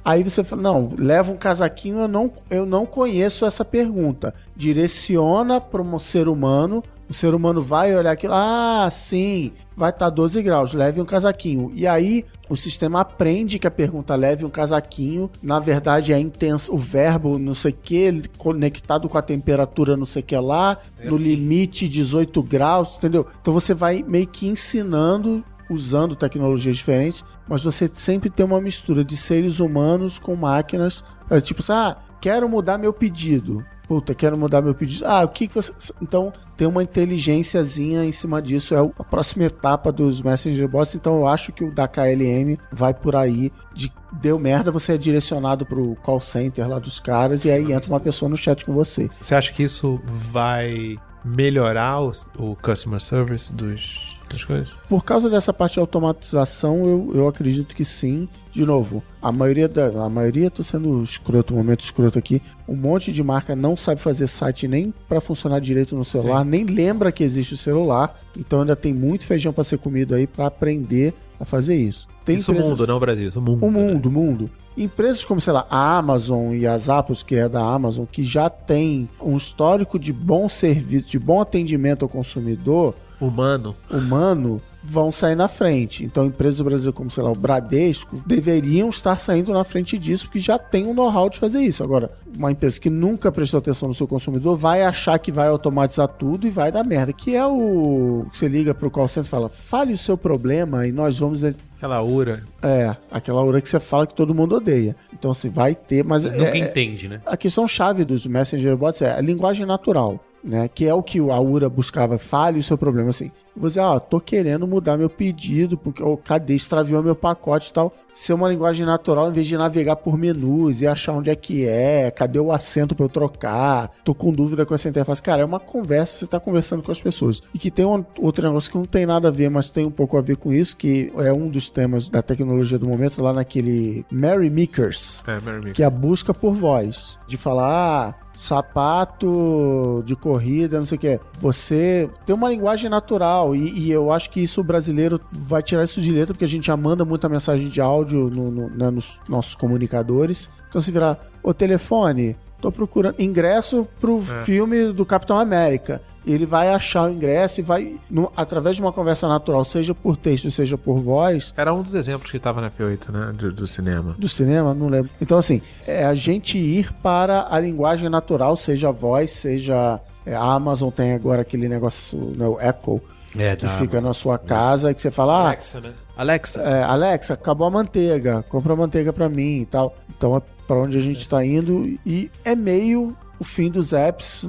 [0.05, 4.33] Aí você fala, não, leva um casaquinho, eu não, eu não conheço essa pergunta.
[4.55, 10.09] Direciona para um ser humano, o ser humano vai olhar aquilo, ah, sim, vai estar
[10.09, 11.71] 12 graus, leve um casaquinho.
[11.73, 16.73] E aí o sistema aprende que a pergunta leve um casaquinho, na verdade é intenso,
[16.73, 20.77] o verbo não sei o que, conectado com a temperatura não sei o que lá,
[20.99, 21.23] É no assim.
[21.23, 23.25] limite 18 graus, entendeu?
[23.41, 29.03] Então você vai meio que ensinando usando tecnologias diferentes, mas você sempre tem uma mistura
[29.03, 31.03] de seres humanos com máquinas.
[31.29, 33.65] É, tipo assim, ah, quero mudar meu pedido.
[33.87, 35.05] Puta, quero mudar meu pedido.
[35.05, 35.71] Ah, o que, que você.
[36.01, 38.75] Então, tem uma inteligênciazinha em cima disso.
[38.75, 40.93] É a próxima etapa dos Messenger Bots.
[40.95, 43.51] Então, eu acho que o da KLM vai por aí.
[43.73, 47.45] De deu merda, você é direcionado pro call center lá dos caras.
[47.45, 49.09] E aí entra uma pessoa no chat com você.
[49.21, 50.97] Você acha que isso vai
[51.27, 54.73] melhorar o, o customer service dos, das coisas?
[54.89, 58.27] Por causa dessa parte de automatização, eu, eu acredito que sim.
[58.51, 60.05] De novo, a maioria da.
[60.05, 62.41] A maioria, tô sendo escroto, um momento escroto aqui.
[62.67, 66.63] Um monte de marca não sabe fazer site nem para funcionar direito no celular, nem
[66.65, 68.19] lembra que existe o celular.
[68.37, 72.07] Então ainda tem muito feijão para ser comido aí para aprender a fazer isso.
[72.25, 73.27] Tem isso o empresas- mundo, não o Brasil.
[73.27, 73.63] Isso o mundo.
[73.65, 73.79] o né?
[73.79, 74.49] mundo, o mundo.
[74.77, 78.47] Empresas como, sei lá, a Amazon e as Apples, que é da Amazon, que já
[78.49, 83.75] tem um histórico de bom serviço, de bom atendimento ao consumidor, Humano.
[83.89, 86.05] humano vão sair na frente.
[86.05, 90.25] Então, empresas do Brasil, como sei lá, o Bradesco, deveriam estar saindo na frente disso,
[90.25, 91.83] porque já tem um know-how de fazer isso.
[91.83, 96.07] Agora, uma empresa que nunca prestou atenção no seu consumidor vai achar que vai automatizar
[96.07, 97.11] tudo e vai dar merda.
[97.11, 98.25] Que é o.
[98.31, 101.43] Você liga pro call center e fala: fale o seu problema e nós vamos.
[101.43, 102.43] Aquela ura.
[102.61, 104.95] É, aquela hora que você fala que todo mundo odeia.
[105.13, 106.23] Então, assim, vai ter, mas.
[106.23, 107.21] Nunca é, entende, né?
[107.25, 110.67] a questão chave dos Messenger Bots é a linguagem natural, né?
[110.67, 112.17] Que é o que a URA buscava.
[112.17, 113.29] Fale o seu problema assim.
[113.55, 117.91] Você, ah, tô querendo mudar meu pedido, porque o cadê extraviou meu pacote e tal.
[118.13, 121.65] Ser uma linguagem natural, em vez de navegar por menus e achar onde é que
[121.67, 125.21] é, cadê o assento pra eu trocar, tô com dúvida com essa interface.
[125.21, 127.41] Cara, é uma conversa, você tá conversando com as pessoas.
[127.53, 129.91] E que tem um outro negócio que não tem nada a ver, mas tem um
[129.91, 133.33] pouco a ver com isso, que é um dos temas da tecnologia do momento, lá
[133.33, 135.73] naquele Mary Makers É, Mary Meek.
[135.73, 137.19] que é a busca por voz.
[137.27, 137.67] De falar,
[138.13, 141.19] ah, sapato de corrida, não sei o que.
[141.39, 145.83] Você tem uma linguagem natural e, e eu acho que isso o brasileiro vai tirar
[145.83, 148.89] isso de letra, porque a gente já manda muita mensagem de áudio no- no- né,
[148.89, 150.49] nos nossos comunicadores.
[150.69, 156.01] Então se virar, o telefone, tô procurando ingresso pro filme do Capitão América.
[156.25, 160.17] Ele vai achar o ingresso e vai, no- através de uma conversa natural, seja por
[160.17, 163.33] texto, seja por voz, Era um dos exemplos que tava na F8, né?
[163.33, 164.13] Do, do cinema.
[164.17, 165.09] do cinema, não lembro.
[165.21, 170.01] Então, assim, é a gente ir para a linguagem natural, seja voz, seja.
[170.25, 173.01] é, a Amazon tem agora aquele negócio, né, o Echo,
[173.37, 173.77] É, que tá.
[173.77, 175.91] fica na sua casa e que você fala, ah, Alexa, né?
[176.17, 176.61] Alexa.
[176.61, 179.95] é, Alexa, acabou a manteiga, compra manteiga pra mim e tal.
[180.09, 184.47] Então é pra onde a gente tá indo e é meio o fim dos apps,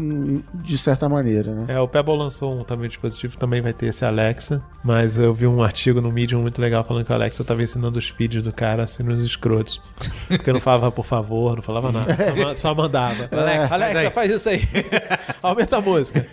[0.54, 1.66] de certa maneira, né?
[1.68, 5.46] É, o Pebble lançou um também dispositivo, também vai ter esse Alexa, mas eu vi
[5.46, 8.50] um artigo no Medium muito legal falando que o Alexa tava ensinando os feeds do
[8.52, 9.78] cara sendo os escrotos.
[10.26, 13.28] Porque não falava por favor, não falava nada, só, ma- só mandava.
[13.30, 14.62] Alexa, Alexa, faz isso aí.
[15.42, 16.26] Aumenta a música.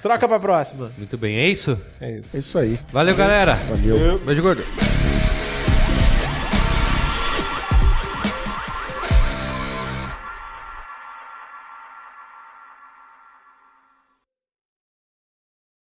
[0.00, 0.90] Troca pra próxima.
[0.96, 1.78] Muito bem, é isso?
[2.00, 2.30] É isso.
[2.34, 2.78] É isso aí.
[2.92, 3.56] Valeu, galera.
[3.68, 4.18] Valeu.
[4.20, 4.64] Beijo gordo.